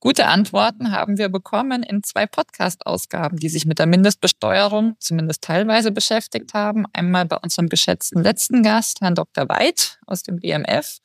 Gute 0.00 0.26
Antworten 0.26 0.90
haben 0.90 1.16
wir 1.16 1.28
bekommen 1.28 1.84
in 1.84 2.02
zwei 2.02 2.26
Podcast-Ausgaben, 2.26 3.38
die 3.38 3.50
sich 3.50 3.66
mit 3.66 3.78
der 3.78 3.86
Mindestbesteuerung 3.86 4.96
zumindest 4.98 5.44
teilweise 5.44 5.92
beschäftigt 5.92 6.54
haben. 6.54 6.86
Einmal 6.92 7.26
bei 7.26 7.36
unserem 7.36 7.68
geschätzten 7.68 8.20
letzten 8.20 8.64
Gast, 8.64 9.00
Herrn 9.00 9.14
Dr. 9.14 9.48
Weid 9.48 10.00
aus 10.06 10.24
dem 10.24 10.40
BMF 10.40 10.98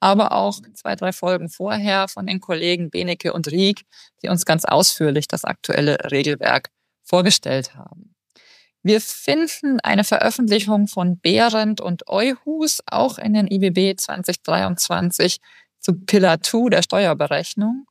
aber 0.00 0.32
auch 0.32 0.60
zwei, 0.74 0.96
drei 0.96 1.12
Folgen 1.12 1.48
vorher 1.48 2.08
von 2.08 2.26
den 2.26 2.40
Kollegen 2.40 2.90
Benecke 2.90 3.32
und 3.32 3.48
Rieck, 3.48 3.82
die 4.22 4.28
uns 4.28 4.44
ganz 4.44 4.64
ausführlich 4.64 5.28
das 5.28 5.44
aktuelle 5.44 6.10
Regelwerk 6.10 6.70
vorgestellt 7.04 7.74
haben. 7.74 8.14
Wir 8.82 9.02
finden 9.02 9.78
eine 9.80 10.04
Veröffentlichung 10.04 10.88
von 10.88 11.20
Behrendt 11.20 11.82
und 11.82 12.08
Euhus 12.08 12.80
auch 12.86 13.18
in 13.18 13.34
den 13.34 13.46
IBB 13.46 14.00
2023 14.00 15.36
zu 15.80 15.92
Pillar 15.94 16.42
2 16.42 16.70
der 16.70 16.82
Steuerberechnung. 16.82 17.84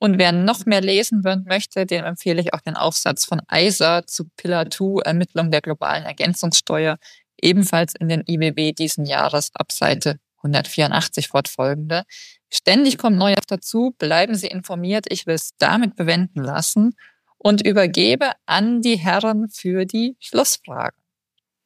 Und 0.00 0.18
wer 0.18 0.32
noch 0.32 0.66
mehr 0.66 0.80
lesen 0.80 1.22
möchte, 1.46 1.86
dem 1.86 2.04
empfehle 2.04 2.40
ich 2.40 2.54
auch 2.54 2.60
den 2.60 2.74
Aufsatz 2.74 3.24
von 3.24 3.40
Eiser 3.46 4.04
zu 4.08 4.24
Pillar 4.36 4.68
2 4.68 5.02
Ermittlung 5.04 5.52
der 5.52 5.60
globalen 5.60 6.02
Ergänzungssteuer, 6.02 6.98
ebenfalls 7.40 7.94
in 7.94 8.08
den 8.08 8.24
IBB 8.26 8.74
diesen 8.74 9.06
Jahres 9.06 9.50
ab 9.54 9.70
Seite 9.70 10.18
184 10.42 11.28
fortfolgende. 11.28 12.04
Ständig 12.50 12.98
kommt 12.98 13.16
Neues 13.16 13.46
dazu. 13.46 13.94
Bleiben 13.98 14.34
Sie 14.34 14.48
informiert. 14.48 15.06
Ich 15.08 15.26
will 15.26 15.34
es 15.34 15.50
damit 15.58 15.96
bewenden 15.96 16.42
lassen 16.42 16.94
und 17.38 17.66
übergebe 17.66 18.32
an 18.46 18.82
die 18.82 18.96
Herren 18.96 19.48
für 19.48 19.84
die 19.84 20.16
Schlussfragen. 20.20 21.02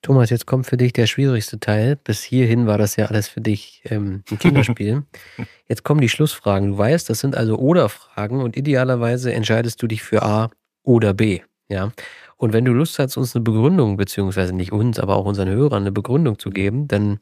Thomas, 0.02 0.30
jetzt 0.30 0.46
kommt 0.46 0.66
für 0.66 0.76
dich 0.76 0.92
der 0.92 1.06
schwierigste 1.06 1.58
Teil. 1.58 1.96
Bis 1.96 2.22
hierhin 2.22 2.66
war 2.68 2.78
das 2.78 2.94
ja 2.96 3.06
alles 3.06 3.28
für 3.28 3.40
dich 3.40 3.82
ähm, 3.86 4.22
ein 4.30 4.38
Kinderspiel. 4.38 5.02
Jetzt 5.68 5.82
kommen 5.82 6.00
die 6.00 6.08
Schlussfragen. 6.08 6.72
Du 6.72 6.78
weißt, 6.78 7.10
das 7.10 7.18
sind 7.18 7.36
also 7.36 7.58
Oder-Fragen 7.58 8.40
und 8.40 8.56
idealerweise 8.56 9.32
entscheidest 9.32 9.82
du 9.82 9.88
dich 9.88 10.04
für 10.04 10.22
A 10.22 10.50
oder 10.84 11.12
B. 11.12 11.40
Ja. 11.68 11.90
Und 12.36 12.52
wenn 12.52 12.64
du 12.64 12.72
Lust 12.72 13.00
hast, 13.00 13.16
uns 13.16 13.34
eine 13.34 13.42
Begründung, 13.42 13.96
beziehungsweise 13.96 14.52
nicht 14.54 14.70
uns, 14.70 15.00
aber 15.00 15.16
auch 15.16 15.24
unseren 15.24 15.48
Hörern 15.48 15.82
eine 15.82 15.90
Begründung 15.92 16.38
zu 16.38 16.50
geben, 16.50 16.86
dann 16.86 17.18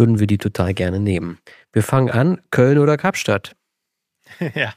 würden 0.00 0.18
wir 0.18 0.26
die 0.26 0.38
total 0.38 0.72
gerne 0.72 0.98
nehmen. 0.98 1.38
Wir 1.72 1.82
fangen 1.82 2.10
an, 2.10 2.40
Köln 2.50 2.78
oder 2.78 2.96
Kapstadt? 2.96 3.54
ja, 4.54 4.72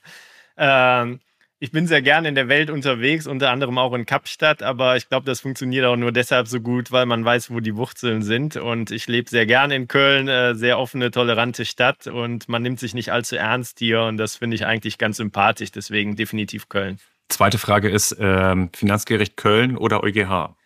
ähm, 0.58 1.22
ich 1.60 1.72
bin 1.72 1.88
sehr 1.88 2.02
gerne 2.02 2.28
in 2.28 2.36
der 2.36 2.50
Welt 2.50 2.70
unterwegs, 2.70 3.26
unter 3.26 3.50
anderem 3.50 3.78
auch 3.78 3.94
in 3.94 4.06
Kapstadt, 4.06 4.62
aber 4.62 4.98
ich 4.98 5.08
glaube, 5.08 5.26
das 5.26 5.40
funktioniert 5.40 5.86
auch 5.86 5.96
nur 5.96 6.12
deshalb 6.12 6.50
so 6.50 6.60
gut, 6.60 6.92
weil 6.92 7.06
man 7.06 7.24
weiß, 7.24 7.52
wo 7.52 7.62
die 7.62 7.78
Wurzeln 7.78 8.22
sind. 8.22 8.58
Und 8.58 8.92
ich 8.92 9.08
lebe 9.08 9.30
sehr 9.30 9.46
gerne 9.46 9.78
in 9.78 9.88
Köln, 9.88 10.28
äh, 10.28 10.56
sehr 10.56 10.78
offene, 10.78 11.10
tolerante 11.10 11.64
Stadt 11.64 12.06
und 12.08 12.50
man 12.50 12.62
nimmt 12.62 12.82
sich 12.82 12.94
nicht 12.94 13.14
allzu 13.14 13.38
ernst 13.38 13.80
hier 13.80 14.02
und 14.02 14.18
das 14.18 14.36
finde 14.36 14.56
ich 14.56 14.66
eigentlich 14.66 14.98
ganz 14.98 15.16
sympathisch. 15.16 15.72
Deswegen 15.72 16.18
definitiv 16.18 16.68
Köln. 16.68 17.00
Zweite 17.30 17.58
Frage 17.58 17.90
ist: 17.90 18.18
ähm, 18.20 18.70
Finanzgericht 18.76 19.38
Köln 19.38 19.78
oder 19.78 20.04
EuGH? 20.04 20.58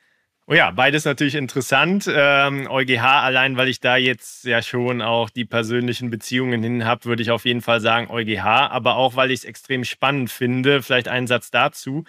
Oh 0.50 0.54
ja, 0.54 0.72
beides 0.72 1.04
natürlich 1.04 1.36
interessant. 1.36 2.10
Ähm, 2.10 2.68
EuGH 2.70 3.04
allein, 3.04 3.58
weil 3.58 3.68
ich 3.68 3.82
da 3.82 3.98
jetzt 3.98 4.46
ja 4.46 4.62
schon 4.62 5.02
auch 5.02 5.30
die 5.30 5.44
persönlichen 5.44 6.10
Beziehungen 6.10 6.64
hin 6.64 6.86
habe, 6.86 7.04
würde 7.04 7.22
ich 7.22 7.32
auf 7.32 7.44
jeden 7.44 7.60
Fall 7.60 7.82
sagen 7.82 8.10
EuGH. 8.10 8.46
Aber 8.46 8.96
auch, 8.96 9.18
weil 9.18 9.32
ich 9.32 9.40
es 9.40 9.46
extrem 9.46 9.84
spannend 9.84 10.32
finde, 10.32 10.82
vielleicht 10.82 11.10
einen 11.10 11.28
Satz 11.28 11.52
dazu. 11.52 12.06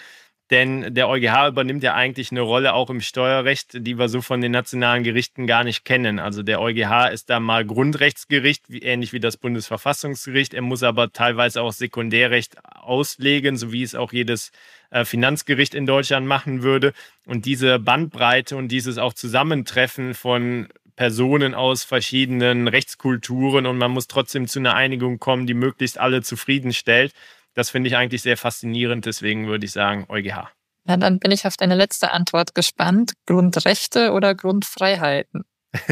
Denn 0.51 0.95
der 0.95 1.09
EuGH 1.09 1.49
übernimmt 1.49 1.83
ja 1.83 1.95
eigentlich 1.95 2.31
eine 2.31 2.41
Rolle 2.41 2.73
auch 2.73 2.89
im 2.89 3.03
Steuerrecht, 3.03 3.87
die 3.87 3.99
wir 3.99 4.09
so 4.09 4.23
von 4.23 4.41
den 4.41 4.53
nationalen 4.53 5.05
Gerichten 5.05 5.47
gar 5.47 5.63
nicht 5.63 5.85
kennen. 5.85 6.19
Also 6.19 6.43
der 6.43 6.61
EuGH 6.61 7.11
ist 7.13 7.29
da 7.29 7.39
mal 7.39 7.67
Grundrechtsgericht, 7.67 8.65
ähnlich 8.71 9.13
wie 9.13 9.21
das 9.21 9.37
Bundesverfassungsgericht. 9.37 10.55
Er 10.55 10.63
muss 10.63 10.83
aber 10.83 11.13
teilweise 11.13 11.61
auch 11.61 11.73
Sekundärrecht 11.73 12.57
auslegen, 12.65 13.59
so 13.59 13.73
wie 13.73 13.83
es 13.83 13.95
auch 13.95 14.13
jedes 14.13 14.51
äh, 14.91 15.05
Finanzgericht 15.05 15.75
in 15.75 15.85
Deutschland 15.85 16.27
machen 16.27 16.63
würde. 16.63 16.95
Und 17.27 17.45
diese 17.45 17.79
Bandbreite 17.79 18.57
und 18.57 18.69
dieses 18.69 18.97
auch 18.97 19.13
Zusammentreffen 19.13 20.15
von 20.15 20.69
Personen 20.97 21.55
aus 21.55 21.85
verschiedenen 21.85 22.67
Rechtskulturen 22.67 23.67
und 23.67 23.79
man 23.79 23.93
muss 23.93 24.09
trotzdem 24.09 24.49
zu 24.49 24.59
einer 24.59 24.75
Einigung 24.75 25.21
kommen, 25.21 25.47
die 25.47 25.55
möglichst 25.55 25.99
alle 25.99 26.23
zufriedenstellt 26.23 27.13
das 27.59 27.71
finde 27.71 27.89
ich 27.89 27.97
eigentlich 27.97 28.23
sehr 28.23 28.37
faszinierend. 28.37 29.05
Deswegen 29.05 29.49
würde 29.49 29.67
ich 29.67 29.73
sagen 29.73 30.07
EuGH. 30.09 30.49
Ja, 30.87 30.97
dann 30.97 31.19
bin 31.19 31.33
ich 31.33 31.45
auf 31.45 31.57
deine 31.57 31.75
letzte 31.75 32.13
Antwort 32.13 32.55
gespannt. 32.55 33.13
Grundrechte 33.27 34.13
oder 34.13 34.35
Grundfreiheiten? 34.35 35.45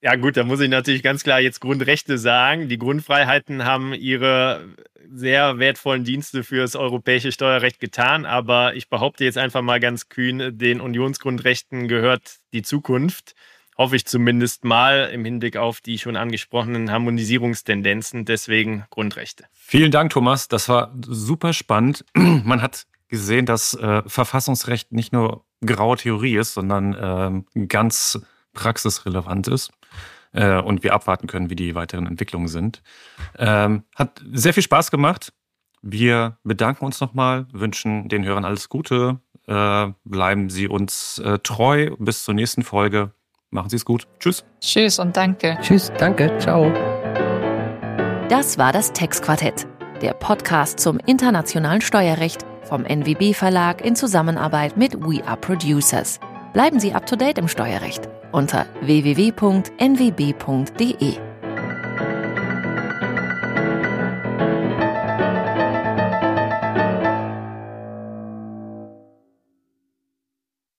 ja 0.00 0.14
gut, 0.14 0.36
da 0.36 0.44
muss 0.44 0.60
ich 0.60 0.68
natürlich 0.68 1.02
ganz 1.02 1.24
klar 1.24 1.40
jetzt 1.40 1.60
Grundrechte 1.60 2.18
sagen. 2.18 2.68
Die 2.68 2.78
Grundfreiheiten 2.78 3.64
haben 3.64 3.94
ihre 3.94 4.68
sehr 5.10 5.58
wertvollen 5.58 6.04
Dienste 6.04 6.44
für 6.44 6.58
das 6.58 6.76
europäische 6.76 7.32
Steuerrecht 7.32 7.80
getan, 7.80 8.26
aber 8.26 8.74
ich 8.74 8.88
behaupte 8.88 9.24
jetzt 9.24 9.38
einfach 9.38 9.62
mal 9.62 9.80
ganz 9.80 10.08
kühn, 10.08 10.56
den 10.58 10.80
Unionsgrundrechten 10.80 11.88
gehört 11.88 12.36
die 12.52 12.62
Zukunft 12.62 13.34
hoffe 13.78 13.96
ich 13.96 14.04
zumindest 14.04 14.64
mal 14.64 15.08
im 15.12 15.24
Hinblick 15.24 15.56
auf 15.56 15.80
die 15.80 15.98
schon 15.98 16.16
angesprochenen 16.16 16.90
Harmonisierungstendenzen, 16.90 18.24
deswegen 18.24 18.84
Grundrechte. 18.90 19.44
Vielen 19.52 19.92
Dank, 19.92 20.10
Thomas. 20.10 20.48
Das 20.48 20.68
war 20.68 20.92
super 21.06 21.52
spannend. 21.52 22.04
Man 22.14 22.60
hat 22.60 22.86
gesehen, 23.08 23.46
dass 23.46 23.74
äh, 23.74 24.02
Verfassungsrecht 24.06 24.92
nicht 24.92 25.12
nur 25.12 25.44
graue 25.64 25.96
Theorie 25.96 26.36
ist, 26.36 26.54
sondern 26.54 27.44
äh, 27.54 27.66
ganz 27.66 28.20
praxisrelevant 28.52 29.48
ist 29.48 29.70
äh, 30.32 30.60
und 30.60 30.82
wir 30.82 30.94
abwarten 30.94 31.26
können, 31.26 31.48
wie 31.48 31.56
die 31.56 31.74
weiteren 31.74 32.06
Entwicklungen 32.06 32.48
sind. 32.48 32.82
Ähm, 33.38 33.84
hat 33.94 34.22
sehr 34.32 34.52
viel 34.52 34.62
Spaß 34.62 34.90
gemacht. 34.90 35.32
Wir 35.80 36.38
bedanken 36.42 36.84
uns 36.84 37.00
nochmal, 37.00 37.46
wünschen 37.52 38.08
den 38.08 38.24
Hörern 38.24 38.44
alles 38.44 38.68
Gute. 38.68 39.20
Äh, 39.46 39.92
bleiben 40.04 40.50
Sie 40.50 40.68
uns 40.68 41.18
äh, 41.18 41.38
treu. 41.38 41.90
Bis 41.98 42.24
zur 42.24 42.34
nächsten 42.34 42.62
Folge. 42.62 43.12
Machen 43.50 43.70
Sie 43.70 43.76
es 43.76 43.84
gut. 43.84 44.06
Tschüss. 44.18 44.44
Tschüss 44.60 44.98
und 44.98 45.16
danke. 45.16 45.58
Tschüss, 45.60 45.90
danke. 45.98 46.36
Ciao. 46.38 46.70
Das 48.28 48.58
war 48.58 48.72
das 48.72 48.92
Textquartett, 48.92 49.66
der 50.02 50.12
Podcast 50.12 50.78
zum 50.78 50.98
internationalen 51.06 51.80
Steuerrecht 51.80 52.44
vom 52.64 52.84
NWB 52.84 53.32
Verlag 53.32 53.82
in 53.82 53.96
Zusammenarbeit 53.96 54.76
mit 54.76 55.00
We 55.00 55.26
Are 55.26 55.38
Producers. 55.38 56.20
Bleiben 56.52 56.78
Sie 56.78 56.92
up 56.92 57.06
to 57.06 57.16
date 57.16 57.38
im 57.38 57.48
Steuerrecht 57.48 58.08
unter 58.32 58.66
www.nwb.de. 58.82 59.68